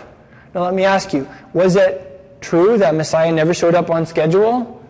Now 0.54 0.64
let 0.64 0.74
me 0.74 0.84
ask 0.84 1.14
you, 1.14 1.30
was 1.54 1.78
it 1.78 2.42
true 2.42 2.78
that 2.78 2.94
Messiah 2.94 3.32
never 3.32 3.54
showed 3.54 3.74
up 3.74 3.90
on 3.90 4.06
schedule 4.06 4.86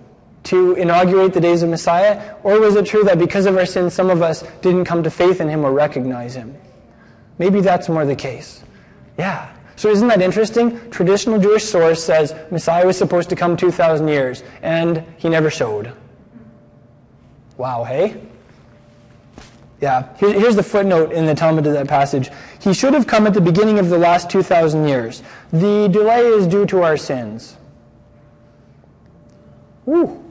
to 0.46 0.74
inaugurate 0.74 1.34
the 1.34 1.40
days 1.40 1.62
of 1.62 1.70
Messiah? 1.70 2.34
Or 2.42 2.60
was 2.60 2.76
it 2.76 2.88
true 2.88 3.04
that 3.04 3.20
because 3.20 3.46
of 3.46 3.58
our 3.58 3.66
sins, 3.68 3.94
some 3.94 4.10
of 4.10 4.24
us 4.24 4.44
didn't 4.62 4.86
come 4.86 5.04
to 5.04 5.12
faith 5.12 5.40
in 5.40 5.50
him 5.50 5.64
or 5.64 5.72
recognize 5.72 6.34
him? 6.34 6.56
Maybe 7.38 7.62
that's 7.62 7.90
more 7.90 8.06
the 8.06 8.16
case. 8.16 8.64
Yeah. 9.20 9.54
So 9.80 9.90
isn't 9.90 10.10
that 10.10 10.22
interesting? 10.22 10.90
Traditional 10.90 11.40
Jewish 11.40 11.64
source 11.64 12.04
says 12.04 12.36
Messiah 12.52 12.86
was 12.86 12.98
supposed 12.98 13.30
to 13.30 13.38
come 13.38 13.56
2,000 13.56 14.10
years, 14.10 14.44
and 14.62 15.06
he 15.16 15.30
never 15.30 15.50
showed. 15.50 15.94
Wow, 17.56 17.86
hey? 17.86 18.22
Yeah, 19.80 20.14
Here, 20.18 20.34
here's 20.34 20.58
the 20.58 20.64
footnote 20.64 21.14
in 21.14 21.26
the 21.26 21.34
Talmud 21.34 21.64
to 21.64 21.72
that 21.72 21.88
passage. 21.88 22.30
He 22.60 22.74
should 22.74 22.94
have 22.94 23.08
come 23.08 23.26
at 23.26 23.34
the 23.34 23.40
beginning 23.40 23.80
of 23.80 23.88
the 23.88 23.98
last 23.98 24.30
2,000 24.30 24.86
years. 24.86 25.24
The 25.54 25.88
delay 25.88 26.28
is 26.28 26.46
due 26.46 26.66
to 26.66 26.84
our 26.84 26.98
sins. 26.98 27.56
Woo. 29.86 30.22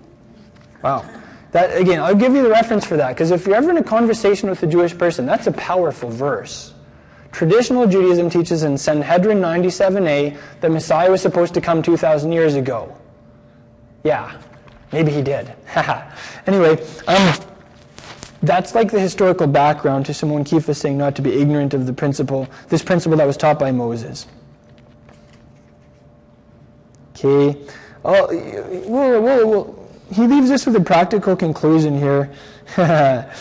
Wow. 0.83 1.09
That, 1.53 1.75
again, 1.75 2.01
I'll 2.01 2.15
give 2.15 2.35
you 2.35 2.43
the 2.43 2.51
reference 2.51 2.85
for 2.85 2.99
that, 2.99 3.15
because 3.15 3.31
if 3.31 3.47
you're 3.47 3.57
ever 3.57 3.71
in 3.71 3.79
a 3.79 3.83
conversation 3.83 4.51
with 4.51 4.63
a 4.63 4.67
Jewish 4.67 4.99
person, 4.99 5.25
that's 5.25 5.47
a 5.47 5.53
powerful 5.53 6.11
verse. 6.11 6.75
Traditional 7.33 7.87
Judaism 7.87 8.31
teaches 8.31 8.63
in 8.63 8.79
Sanhedrin 8.79 9.39
97a 9.39 10.37
that 10.61 10.71
Messiah 10.71 11.11
was 11.11 11.21
supposed 11.23 11.55
to 11.55 11.61
come 11.61 11.83
2,000 11.83 12.33
years 12.33 12.55
ago. 12.55 12.97
Yeah, 14.03 14.39
Maybe 14.93 15.13
he 15.13 15.23
did. 15.23 15.53
anyway, 16.47 16.83
um, 17.07 17.35
that's 18.43 18.75
like 18.75 18.91
the 18.91 19.01
historical 19.01 19.47
background 19.47 20.07
to 20.07 20.15
Simon 20.15 20.45
Kefa 20.45 20.75
saying 20.75 20.97
not 20.97 21.15
to 21.17 21.23
be 21.23 21.41
ignorant 21.41 21.75
of 21.75 21.87
the 21.87 21.93
principle, 21.93 22.49
this 22.69 22.83
principle 22.83 23.19
that 23.19 23.27
was 23.27 23.37
taught 23.37 23.59
by 23.59 23.71
Moses. 23.71 24.27
Okay. 27.11 27.59
Oh, 28.05 28.85
well, 28.87 29.21
well, 29.21 29.89
he 30.11 30.27
leaves 30.27 30.51
us 30.51 30.65
with 30.65 30.77
a 30.77 30.81
practical 30.81 31.37
conclusion 31.37 31.99
here. 31.99 32.33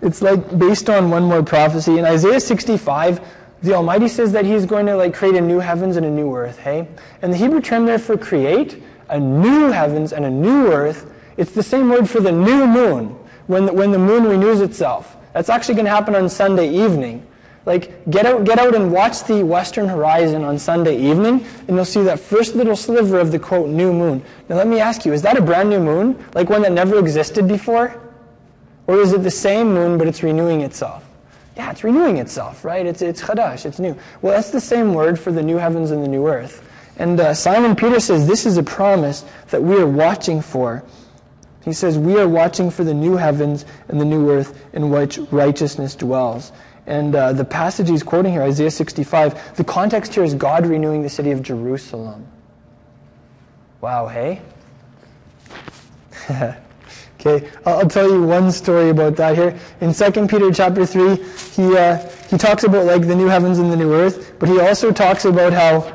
it's 0.00 0.22
like 0.22 0.58
based 0.58 0.88
on 0.88 1.10
one 1.10 1.24
more 1.24 1.42
prophecy. 1.42 1.98
In 1.98 2.04
Isaiah 2.04 2.40
65, 2.40 3.20
the 3.62 3.74
Almighty 3.74 4.08
says 4.08 4.32
that 4.32 4.44
He's 4.44 4.64
going 4.64 4.86
to 4.86 4.96
like 4.96 5.14
create 5.14 5.34
a 5.34 5.40
new 5.40 5.58
heavens 5.58 5.96
and 5.96 6.06
a 6.06 6.10
new 6.10 6.34
earth, 6.34 6.58
hey? 6.58 6.86
And 7.22 7.32
the 7.32 7.36
Hebrew 7.36 7.60
term 7.60 7.86
there 7.86 7.98
for 7.98 8.16
create 8.16 8.82
a 9.08 9.18
new 9.18 9.70
heavens 9.70 10.12
and 10.12 10.24
a 10.24 10.30
new 10.30 10.72
earth. 10.72 11.12
It's 11.36 11.52
the 11.52 11.62
same 11.62 11.88
word 11.88 12.08
for 12.08 12.20
the 12.20 12.32
new 12.32 12.66
moon, 12.66 13.08
when 13.46 13.66
the, 13.66 13.72
when 13.72 13.90
the 13.90 13.98
moon 13.98 14.24
renews 14.24 14.60
itself. 14.60 15.16
That's 15.32 15.48
actually 15.48 15.74
going 15.74 15.86
to 15.86 15.90
happen 15.90 16.14
on 16.14 16.28
Sunday 16.28 16.68
evening. 16.68 17.24
Like, 17.64 18.08
get 18.10 18.24
out, 18.24 18.44
get 18.44 18.58
out 18.58 18.74
and 18.74 18.90
watch 18.90 19.24
the 19.24 19.42
western 19.44 19.88
horizon 19.88 20.42
on 20.42 20.58
Sunday 20.58 20.96
evening, 20.98 21.44
and 21.66 21.76
you'll 21.76 21.84
see 21.84 22.02
that 22.02 22.18
first 22.18 22.54
little 22.54 22.76
sliver 22.76 23.18
of 23.18 23.30
the 23.30 23.38
quote, 23.38 23.68
new 23.68 23.92
moon. 23.92 24.22
Now, 24.48 24.56
let 24.56 24.66
me 24.66 24.80
ask 24.80 25.04
you, 25.04 25.12
is 25.12 25.22
that 25.22 25.36
a 25.36 25.42
brand 25.42 25.68
new 25.68 25.80
moon? 25.80 26.24
Like 26.34 26.48
one 26.48 26.62
that 26.62 26.72
never 26.72 26.98
existed 26.98 27.46
before? 27.46 28.00
Or 28.88 28.98
is 29.00 29.12
it 29.12 29.22
the 29.22 29.30
same 29.30 29.74
moon, 29.74 29.98
but 29.98 30.08
it's 30.08 30.22
renewing 30.22 30.62
itself? 30.62 31.04
Yeah, 31.56 31.70
it's 31.70 31.84
renewing 31.84 32.16
itself, 32.16 32.64
right? 32.64 32.86
It's, 32.86 33.02
it's 33.02 33.20
chadash, 33.20 33.66
it's 33.66 33.78
new. 33.78 33.94
Well, 34.22 34.32
that's 34.32 34.50
the 34.50 34.62
same 34.62 34.94
word 34.94 35.20
for 35.20 35.30
the 35.30 35.42
new 35.42 35.58
heavens 35.58 35.90
and 35.90 36.02
the 36.02 36.08
new 36.08 36.26
earth. 36.26 36.66
And 36.96 37.20
uh, 37.20 37.34
Simon 37.34 37.76
Peter 37.76 38.00
says 38.00 38.26
this 38.26 38.46
is 38.46 38.56
a 38.56 38.62
promise 38.62 39.26
that 39.50 39.62
we 39.62 39.76
are 39.76 39.86
watching 39.86 40.40
for. 40.40 40.82
He 41.64 41.74
says, 41.74 41.98
We 41.98 42.18
are 42.18 42.26
watching 42.26 42.70
for 42.70 42.82
the 42.82 42.94
new 42.94 43.16
heavens 43.16 43.66
and 43.88 44.00
the 44.00 44.06
new 44.06 44.30
earth 44.30 44.58
in 44.72 44.88
which 44.88 45.18
righteousness 45.30 45.94
dwells. 45.94 46.50
And 46.86 47.14
uh, 47.14 47.34
the 47.34 47.44
passage 47.44 47.90
he's 47.90 48.02
quoting 48.02 48.32
here, 48.32 48.42
Isaiah 48.42 48.70
65, 48.70 49.56
the 49.56 49.64
context 49.64 50.14
here 50.14 50.24
is 50.24 50.32
God 50.32 50.64
renewing 50.64 51.02
the 51.02 51.10
city 51.10 51.30
of 51.30 51.42
Jerusalem. 51.42 52.26
Wow, 53.82 54.06
hey? 54.06 54.40
okay, 57.28 57.50
I'll, 57.64 57.88
tell 57.88 58.10
you 58.10 58.22
one 58.22 58.50
story 58.52 58.90
about 58.90 59.16
that 59.16 59.36
here. 59.36 59.58
In 59.80 59.92
2 59.92 60.26
Peter 60.26 60.52
chapter 60.52 60.86
3, 60.86 61.16
he, 61.16 61.76
uh, 61.76 61.98
he 62.30 62.38
talks 62.38 62.64
about 62.64 62.86
like 62.86 63.06
the 63.06 63.14
new 63.14 63.26
heavens 63.26 63.58
and 63.58 63.70
the 63.72 63.76
new 63.76 63.92
earth, 63.92 64.34
but 64.38 64.48
he 64.48 64.60
also 64.60 64.92
talks 64.92 65.24
about 65.24 65.52
how 65.52 65.94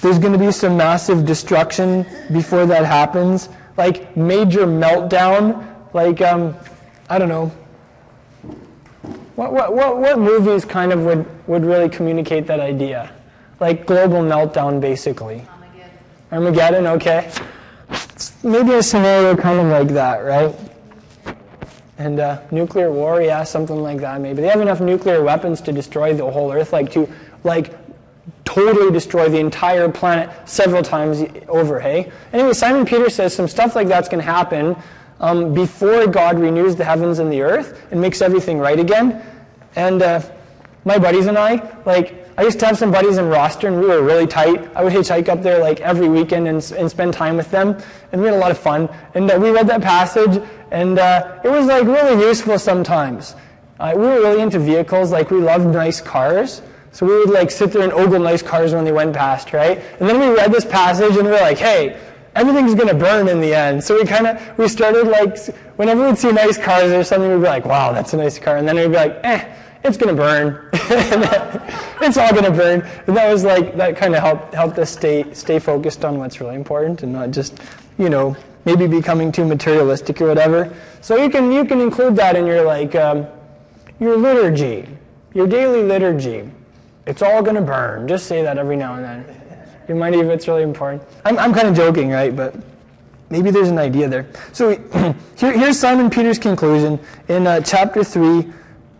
there's 0.00 0.18
going 0.18 0.32
to 0.32 0.38
be 0.38 0.50
some 0.50 0.76
massive 0.76 1.24
destruction 1.24 2.06
before 2.32 2.66
that 2.66 2.84
happens 2.84 3.48
like 3.76 4.16
major 4.16 4.66
meltdown. 4.66 5.66
Like, 5.94 6.20
um, 6.20 6.56
I 7.08 7.18
don't 7.18 7.28
know. 7.28 7.46
What, 9.36 9.52
what, 9.52 9.74
what, 9.74 9.98
what 9.98 10.18
movies 10.18 10.64
kind 10.64 10.92
of 10.92 11.04
would, 11.04 11.26
would 11.48 11.64
really 11.64 11.88
communicate 11.88 12.46
that 12.46 12.60
idea? 12.60 13.12
Like 13.60 13.86
global 13.86 14.18
meltdown, 14.18 14.80
basically. 14.80 15.46
Armageddon. 15.50 16.84
Armageddon, 16.84 16.86
okay. 16.88 17.32
Maybe 18.42 18.72
a 18.74 18.82
scenario 18.82 19.36
kind 19.36 19.60
of 19.60 19.66
like 19.66 19.88
that, 19.88 20.18
right? 20.18 20.54
And 21.98 22.18
uh, 22.20 22.42
nuclear 22.50 22.90
war, 22.90 23.22
yeah, 23.22 23.44
something 23.44 23.80
like 23.80 23.98
that. 24.00 24.20
Maybe 24.20 24.42
they 24.42 24.48
have 24.48 24.60
enough 24.60 24.80
nuclear 24.80 25.22
weapons 25.22 25.60
to 25.62 25.72
destroy 25.72 26.14
the 26.14 26.28
whole 26.30 26.52
Earth, 26.52 26.72
like 26.72 26.90
to 26.92 27.08
like 27.44 27.74
totally 28.44 28.90
destroy 28.90 29.28
the 29.28 29.38
entire 29.38 29.88
planet 29.88 30.30
several 30.48 30.82
times 30.82 31.24
over, 31.48 31.80
hey? 31.80 32.10
Anyway, 32.32 32.52
Simon 32.52 32.84
Peter 32.84 33.08
says 33.08 33.34
some 33.34 33.48
stuff 33.48 33.74
like 33.74 33.88
that's 33.88 34.08
going 34.08 34.22
to 34.24 34.30
happen 34.30 34.76
um, 35.20 35.54
before 35.54 36.06
God 36.06 36.38
renews 36.38 36.76
the 36.76 36.84
heavens 36.84 37.18
and 37.18 37.32
the 37.32 37.42
earth 37.42 37.86
and 37.90 38.00
makes 38.00 38.20
everything 38.20 38.58
right 38.58 38.78
again. 38.78 39.24
And 39.76 40.02
uh, 40.02 40.22
my 40.84 40.98
buddies 40.98 41.26
and 41.26 41.38
I, 41.38 41.76
like, 41.84 42.22
I 42.36 42.42
used 42.42 42.58
to 42.60 42.66
have 42.66 42.78
some 42.78 42.90
buddies 42.90 43.18
in 43.18 43.26
Rosthern, 43.26 43.74
and 43.74 43.80
we 43.80 43.86
were 43.86 44.02
really 44.02 44.26
tight. 44.26 44.70
I 44.74 44.82
would 44.82 44.92
hitchhike 44.92 45.28
up 45.28 45.42
there 45.42 45.60
like 45.60 45.80
every 45.80 46.08
weekend 46.08 46.48
and, 46.48 46.72
and 46.72 46.90
spend 46.90 47.12
time 47.12 47.36
with 47.36 47.50
them, 47.50 47.80
and 48.10 48.20
we 48.20 48.26
had 48.26 48.34
a 48.34 48.38
lot 48.38 48.50
of 48.50 48.58
fun. 48.58 48.88
And 49.14 49.30
uh, 49.30 49.38
we 49.40 49.50
read 49.50 49.66
that 49.68 49.82
passage, 49.82 50.42
and 50.70 50.98
uh, 50.98 51.40
it 51.44 51.50
was 51.50 51.66
like 51.66 51.84
really 51.84 52.26
useful 52.26 52.58
sometimes. 52.58 53.36
Uh, 53.78 53.92
we 53.94 54.02
were 54.02 54.20
really 54.20 54.40
into 54.40 54.58
vehicles, 54.58 55.12
like 55.12 55.30
we 55.30 55.40
loved 55.40 55.66
nice 55.66 56.00
cars. 56.00 56.62
So 56.92 57.06
we 57.06 57.18
would 57.18 57.30
like 57.30 57.50
sit 57.50 57.72
there 57.72 57.82
and 57.82 57.92
ogle 57.92 58.20
nice 58.20 58.42
cars 58.42 58.74
when 58.74 58.84
they 58.84 58.92
went 58.92 59.14
past, 59.14 59.52
right? 59.52 59.78
And 59.98 60.08
then 60.08 60.20
we 60.20 60.28
read 60.28 60.52
this 60.52 60.64
passage 60.64 61.16
and 61.16 61.26
we 61.26 61.34
are 61.34 61.40
like, 61.40 61.58
hey, 61.58 61.98
everything's 62.34 62.74
going 62.74 62.88
to 62.88 62.94
burn 62.94 63.28
in 63.28 63.40
the 63.40 63.54
end. 63.54 63.82
So 63.82 63.94
we 63.94 64.04
kind 64.04 64.26
of, 64.26 64.58
we 64.58 64.68
started 64.68 65.08
like, 65.08 65.38
whenever 65.76 66.06
we'd 66.06 66.18
see 66.18 66.30
nice 66.32 66.58
cars 66.58 66.92
or 66.92 67.02
something, 67.02 67.30
we'd 67.30 67.36
be 67.36 67.48
like, 67.48 67.64
wow, 67.64 67.92
that's 67.92 68.12
a 68.12 68.18
nice 68.18 68.38
car. 68.38 68.58
And 68.58 68.68
then 68.68 68.76
we'd 68.76 68.88
be 68.88 68.94
like, 68.94 69.18
eh, 69.24 69.56
it's 69.84 69.96
to 70.14 70.14
burn. 70.14 70.68
it's 70.72 72.16
all 72.16 72.32
to 72.44 72.50
burn. 72.50 72.82
And 73.06 73.16
that 73.16 73.30
was 73.30 73.44
like, 73.44 73.76
that 73.76 73.96
kind 73.96 74.14
of 74.14 74.22
helped, 74.22 74.54
helped 74.54 74.78
us 74.78 74.90
stay, 74.90 75.32
stay 75.32 75.58
focused 75.58 76.04
on 76.04 76.18
what's 76.18 76.40
really 76.40 76.54
important 76.54 77.02
and 77.02 77.12
not 77.12 77.30
just, 77.30 77.58
you 77.98 78.08
know, 78.08 78.36
maybe 78.64 78.86
becoming 78.86 79.32
too 79.32 79.44
materialistic 79.44 80.20
or 80.20 80.28
whatever. 80.28 80.72
So 81.00 81.16
you 81.16 81.30
can, 81.30 81.50
you 81.50 81.64
can 81.64 81.80
include 81.80 82.16
that 82.16 82.36
in 82.36 82.46
your 82.46 82.64
like, 82.64 82.94
um, 82.94 83.26
your 83.98 84.16
liturgy, 84.16 84.88
your 85.34 85.46
daily 85.46 85.82
liturgy. 85.82 86.48
It's 87.06 87.22
all 87.22 87.42
to 87.42 87.60
burn. 87.60 88.06
Just 88.06 88.26
say 88.26 88.42
that 88.42 88.58
every 88.58 88.76
now 88.76 88.94
and 88.94 89.04
then. 89.04 89.42
You 89.88 89.96
might 89.96 90.14
if 90.14 90.26
it's 90.26 90.46
really 90.46 90.62
important. 90.62 91.02
I'm, 91.24 91.38
I'm 91.38 91.52
kind 91.52 91.66
of 91.66 91.74
joking, 91.74 92.10
right? 92.10 92.34
But 92.34 92.54
maybe 93.30 93.50
there's 93.50 93.68
an 93.68 93.78
idea 93.78 94.08
there. 94.08 94.26
So 94.52 94.70
here, 95.36 95.52
here's 95.52 95.78
Simon 95.78 96.08
Peter's 96.08 96.38
conclusion 96.38 97.00
in 97.28 97.46
uh, 97.46 97.60
chapter 97.60 98.04
3, 98.04 98.52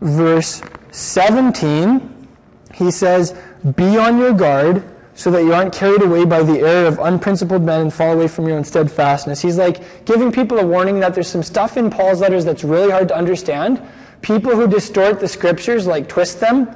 verse 0.03 0.63
17. 0.91 2.29
He 2.75 2.91
says, 2.91 3.35
Be 3.77 3.97
on 3.97 4.19
your 4.19 4.33
guard 4.33 4.85
so 5.15 5.31
that 5.31 5.43
you 5.45 5.53
aren't 5.53 5.75
carried 5.75 6.03
away 6.03 6.25
by 6.25 6.43
the 6.43 6.61
error 6.61 6.87
of 6.87 6.99
unprincipled 6.99 7.63
men 7.63 7.83
and 7.83 7.93
fall 7.93 8.15
away 8.15 8.29
from 8.29 8.49
your 8.49 8.57
own 8.57 8.65
steadfastness. 8.65 9.41
He's 9.41 9.59
like 9.59 10.05
giving 10.05 10.33
people 10.33 10.59
a 10.59 10.67
warning 10.67 11.01
that 11.01 11.15
there's 11.15 11.29
some 11.29 11.43
stuff 11.43 11.77
in 11.77 11.91
Paul's 11.91 12.21
letters 12.21 12.45
that's 12.45 12.65
really 12.65 12.91
hard 12.91 13.09
to 13.09 13.17
understand. 13.17 13.81
People 14.23 14.57
who 14.57 14.67
distort 14.67 15.21
the 15.21 15.29
scriptures, 15.29 15.87
like 15.87 16.09
twist 16.09 16.41
them, 16.41 16.69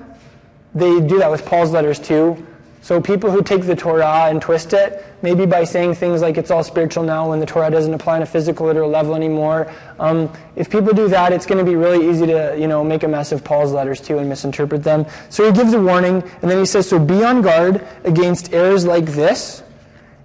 they 0.74 1.01
do 1.01 1.18
that 1.18 1.31
with 1.31 1.47
Paul's 1.47 1.72
letters 1.72 1.99
too. 1.99 2.47
So 2.87 3.01
people 3.01 3.32
who 3.32 3.43
take 3.43 3.66
the 3.66 3.74
Torah 3.74 4.28
and 4.30 4.41
twist 4.41 4.72
it, 4.72 5.05
maybe 5.20 5.45
by 5.45 5.64
saying 5.64 5.95
things 5.95 6.22
like 6.22 6.39
it's 6.39 6.53
all 6.53 6.62
spiritual 6.62 7.03
now 7.03 7.30
when 7.30 7.41
the 7.41 7.47
Torah 7.47 7.68
doesn't 7.68 7.93
apply 7.93 8.14
on 8.14 8.22
a 8.22 8.26
physical 8.26 8.66
literal 8.66 8.89
level 8.89 9.16
anymore. 9.16 9.68
Um, 9.99 10.32
if 10.55 10.70
people 10.70 10.93
do 10.93 11.09
that, 11.09 11.32
it's 11.32 11.47
going 11.47 11.59
to 11.59 11.68
be 11.68 11.74
really 11.74 12.09
easy 12.09 12.26
to 12.26 12.55
you 12.57 12.68
know 12.68 12.84
make 12.84 13.03
a 13.03 13.09
mess 13.09 13.32
of 13.32 13.43
Paul's 13.43 13.72
letters 13.72 14.01
too 14.01 14.18
and 14.18 14.28
misinterpret 14.28 14.84
them. 14.84 15.05
So 15.30 15.45
he 15.45 15.51
gives 15.51 15.72
a 15.72 15.80
warning, 15.80 16.22
and 16.43 16.49
then 16.49 16.61
he 16.61 16.64
says, 16.64 16.89
"So 16.89 17.01
be 17.01 17.24
on 17.24 17.43
guard 17.43 17.84
against 18.05 18.53
errors 18.53 18.87
like 18.87 19.07
this." 19.07 19.64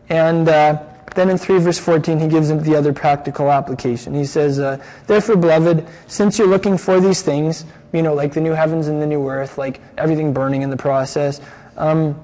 And 0.09 0.47
uh, 0.47 0.83
then 1.15 1.31
in 1.31 1.39
3 1.39 1.57
verse 1.57 1.79
14, 1.79 2.19
he 2.19 2.27
gives 2.27 2.51
him 2.51 2.61
the 2.61 2.75
other 2.75 2.93
practical 2.93 3.51
application. 3.51 4.13
He 4.13 4.25
says, 4.25 4.59
uh, 4.59 4.77
Therefore, 5.07 5.35
beloved, 5.35 5.87
since 6.05 6.37
you're 6.37 6.45
looking 6.45 6.77
for 6.77 6.99
these 6.99 7.23
things, 7.23 7.65
you 7.91 8.03
know, 8.03 8.13
like 8.13 8.33
the 8.33 8.41
new 8.41 8.53
heavens 8.53 8.87
and 8.87 9.01
the 9.01 9.07
new 9.07 9.27
earth, 9.27 9.57
like 9.57 9.81
everything 9.97 10.31
burning 10.31 10.61
in 10.61 10.69
the 10.69 10.77
process. 10.77 11.41
Um, 11.75 12.21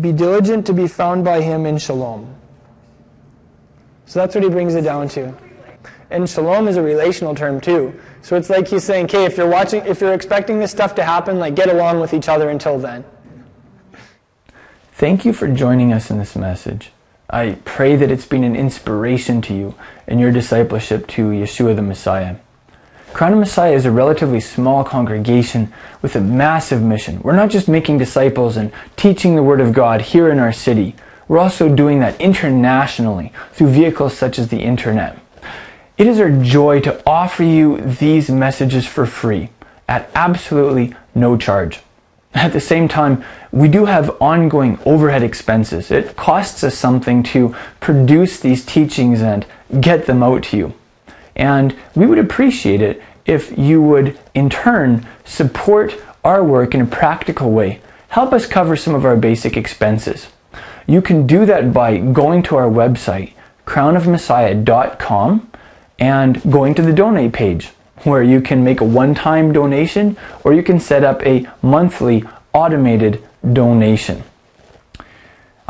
be 0.00 0.12
diligent 0.12 0.66
to 0.66 0.72
be 0.72 0.88
found 0.88 1.24
by 1.24 1.40
him 1.40 1.66
in 1.66 1.78
shalom. 1.78 2.34
So 4.06 4.20
that's 4.20 4.34
what 4.34 4.44
he 4.44 4.50
brings 4.50 4.74
it 4.74 4.82
down 4.82 5.08
to. 5.10 5.34
And 6.10 6.28
shalom 6.28 6.68
is 6.68 6.76
a 6.76 6.82
relational 6.82 7.34
term 7.34 7.60
too. 7.60 7.98
So 8.22 8.36
it's 8.36 8.50
like 8.50 8.68
he's 8.68 8.84
saying, 8.84 9.06
okay, 9.06 9.24
if 9.24 9.36
you're 9.36 9.48
watching, 9.48 9.84
if 9.86 10.00
you're 10.00 10.14
expecting 10.14 10.58
this 10.58 10.70
stuff 10.70 10.94
to 10.96 11.04
happen, 11.04 11.38
like 11.38 11.54
get 11.54 11.68
along 11.68 12.00
with 12.00 12.14
each 12.14 12.28
other 12.28 12.50
until 12.50 12.78
then. 12.78 13.04
Thank 14.92 15.24
you 15.24 15.32
for 15.32 15.48
joining 15.48 15.92
us 15.92 16.10
in 16.10 16.18
this 16.18 16.36
message. 16.36 16.90
I 17.28 17.58
pray 17.64 17.96
that 17.96 18.10
it's 18.10 18.26
been 18.26 18.44
an 18.44 18.54
inspiration 18.54 19.42
to 19.42 19.54
you 19.54 19.74
in 20.06 20.18
your 20.18 20.30
discipleship 20.30 21.06
to 21.08 21.30
Yeshua 21.30 21.74
the 21.74 21.82
Messiah. 21.82 22.36
Crown 23.14 23.32
of 23.32 23.38
Messiah 23.38 23.74
is 23.74 23.86
a 23.86 23.92
relatively 23.92 24.40
small 24.40 24.82
congregation 24.82 25.72
with 26.02 26.16
a 26.16 26.20
massive 26.20 26.82
mission. 26.82 27.20
We're 27.22 27.36
not 27.36 27.48
just 27.48 27.68
making 27.68 27.98
disciples 27.98 28.56
and 28.56 28.72
teaching 28.96 29.36
the 29.36 29.42
Word 29.44 29.60
of 29.60 29.72
God 29.72 30.00
here 30.00 30.30
in 30.30 30.40
our 30.40 30.52
city. 30.52 30.96
We're 31.28 31.38
also 31.38 31.72
doing 31.72 32.00
that 32.00 32.20
internationally 32.20 33.32
through 33.52 33.68
vehicles 33.68 34.18
such 34.18 34.36
as 34.36 34.48
the 34.48 34.58
internet. 34.58 35.16
It 35.96 36.08
is 36.08 36.18
our 36.18 36.28
joy 36.28 36.80
to 36.80 37.00
offer 37.08 37.44
you 37.44 37.80
these 37.80 38.30
messages 38.30 38.84
for 38.84 39.06
free 39.06 39.50
at 39.86 40.10
absolutely 40.16 40.92
no 41.14 41.36
charge. 41.36 41.82
At 42.34 42.52
the 42.52 42.58
same 42.58 42.88
time, 42.88 43.24
we 43.52 43.68
do 43.68 43.84
have 43.84 44.20
ongoing 44.20 44.80
overhead 44.84 45.22
expenses. 45.22 45.92
It 45.92 46.16
costs 46.16 46.64
us 46.64 46.76
something 46.76 47.22
to 47.22 47.54
produce 47.78 48.40
these 48.40 48.66
teachings 48.66 49.22
and 49.22 49.46
get 49.80 50.06
them 50.06 50.24
out 50.24 50.42
to 50.44 50.56
you. 50.56 50.74
And 51.36 51.74
we 51.94 52.06
would 52.06 52.18
appreciate 52.18 52.80
it 52.80 53.02
if 53.26 53.56
you 53.58 53.82
would, 53.82 54.18
in 54.34 54.50
turn, 54.50 55.06
support 55.24 55.94
our 56.22 56.44
work 56.44 56.74
in 56.74 56.80
a 56.80 56.86
practical 56.86 57.50
way. 57.50 57.80
Help 58.08 58.32
us 58.32 58.46
cover 58.46 58.76
some 58.76 58.94
of 58.94 59.04
our 59.04 59.16
basic 59.16 59.56
expenses. 59.56 60.28
You 60.86 61.02
can 61.02 61.26
do 61.26 61.46
that 61.46 61.72
by 61.72 61.98
going 61.98 62.42
to 62.44 62.56
our 62.56 62.68
website, 62.68 63.32
crownofmessiah.com, 63.66 65.50
and 65.98 66.52
going 66.52 66.74
to 66.74 66.82
the 66.82 66.92
donate 66.92 67.32
page, 67.32 67.68
where 68.02 68.22
you 68.22 68.40
can 68.40 68.62
make 68.62 68.80
a 68.80 68.84
one 68.84 69.14
time 69.14 69.52
donation 69.52 70.16
or 70.44 70.52
you 70.52 70.62
can 70.62 70.78
set 70.78 71.02
up 71.02 71.22
a 71.26 71.48
monthly 71.62 72.24
automated 72.52 73.22
donation. 73.52 74.22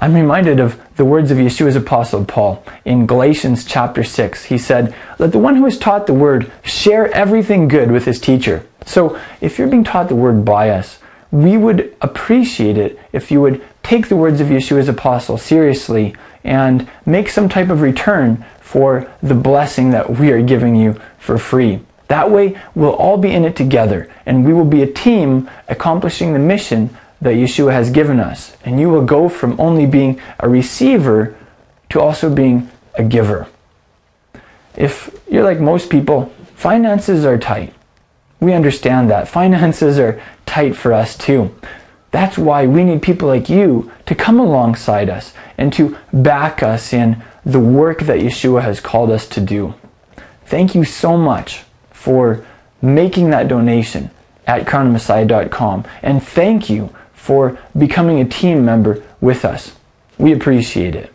I'm 0.05 0.13
reminded 0.13 0.61
of 0.61 0.79
the 0.97 1.05
words 1.07 1.31
of 1.31 1.39
Yeshua's 1.39 1.77
apostle 1.77 2.27
Paul 2.27 2.63
in 2.85 3.07
Galatians 3.07 3.65
chapter 3.65 4.05
6. 4.05 4.45
He 4.45 4.59
said, 4.59 4.95
Let 5.19 5.33
the 5.33 5.39
one 5.39 5.57
who 5.57 5.65
is 5.65 5.79
taught 5.79 6.07
the 6.07 6.13
word 6.13 6.53
share 6.63 7.11
everything 7.15 7.69
good 7.69 7.91
with 7.91 8.05
his 8.05 8.21
teacher. 8.21 8.67
So 8.85 9.19
if 9.41 9.59
you're 9.59 9.67
being 9.67 9.83
taught 9.83 10.11
the 10.11 10.15
word 10.15 10.45
by 10.45 10.69
us, 10.69 10.99
we 11.31 11.57
would 11.57 11.97
appreciate 12.03 12.77
it 12.77 13.01
if 13.15 13.31
you 13.31 13.41
would 13.41 13.65
take 13.83 14.09
the 14.09 14.17
words 14.17 14.43
of 14.43 14.49
Yeshua's 14.49 14.91
apostle 14.91 15.39
seriously 15.39 16.15
and 16.45 16.87
make 17.07 17.31
some 17.31 17.49
type 17.49 17.71
of 17.71 17.81
return 17.81 18.45
for 18.61 19.11
the 19.23 19.35
blessing 19.35 19.89
that 19.93 20.11
we 20.11 20.31
are 20.33 20.43
giving 20.43 20.77
you 20.77 21.01
for 21.17 21.39
free. 21.39 21.81
That 22.09 22.31
way, 22.31 22.61
we'll 22.75 22.93
all 22.93 23.17
be 23.17 23.31
in 23.31 23.47
it 23.47 23.57
together 23.57 24.13
and 24.27 24.45
we 24.45 24.53
will 24.53 24.67
be 24.67 24.83
a 24.83 24.93
team 24.93 25.49
accomplishing 25.67 26.35
the 26.35 26.39
mission 26.39 26.95
that 27.21 27.35
Yeshua 27.35 27.73
has 27.73 27.91
given 27.91 28.21
us. 28.21 28.57
And 28.65 28.79
you 28.79 28.89
will 28.91 29.05
go 29.05 29.29
from 29.29 29.59
only 29.59 29.87
being 29.87 30.21
a 30.41 30.49
receiver 30.49 31.37
to 31.91 32.01
also 32.01 32.33
being 32.33 32.71
a 32.95 33.05
giver. 33.05 33.49
If 34.77 35.17
you're 35.29 35.45
like 35.45 35.61
most 35.61 35.91
people, 35.91 36.33
finances 36.55 37.25
are 37.25 37.39
tight. 37.39 37.73
We 38.41 38.53
understand 38.53 39.11
that. 39.11 39.29
Finances 39.41 39.99
are 39.99 40.21
tight 40.45 40.77
for 40.77 40.93
us 40.93 41.17
too. 41.17 41.55
That's 42.11 42.39
why 42.39 42.67
we 42.67 42.85
need 42.85 43.03
people 43.03 43.27
like 43.27 43.49
you 43.49 43.91
to 44.07 44.15
come 44.15 44.39
alongside 44.39 45.11
us 45.11 45.33
and 45.59 45.73
to 45.73 45.97
back 46.13 46.63
us 46.63 46.93
in 46.93 47.23
the 47.45 47.61
work 47.61 48.03
that 48.03 48.21
Yeshua 48.21 48.63
has 48.63 48.81
called 48.81 49.11
us 49.11 49.27
to 49.29 49.41
do. 49.41 49.75
Thank 50.47 50.75
you 50.75 50.85
so 50.85 51.17
much 51.17 51.65
for 51.91 52.47
making 52.81 53.31
that 53.31 53.49
donation 53.49 54.11
at 54.47 54.67
crownmessiah.com 54.67 55.85
and 56.03 56.23
thank 56.23 56.69
you 56.69 56.95
for 57.25 57.59
becoming 57.75 58.21
a 58.21 58.25
team 58.27 58.67
member 58.67 59.03
with 59.19 59.47
us. 59.47 59.73
We 60.19 60.35
appreciate 60.35 60.95
it. 60.95 61.14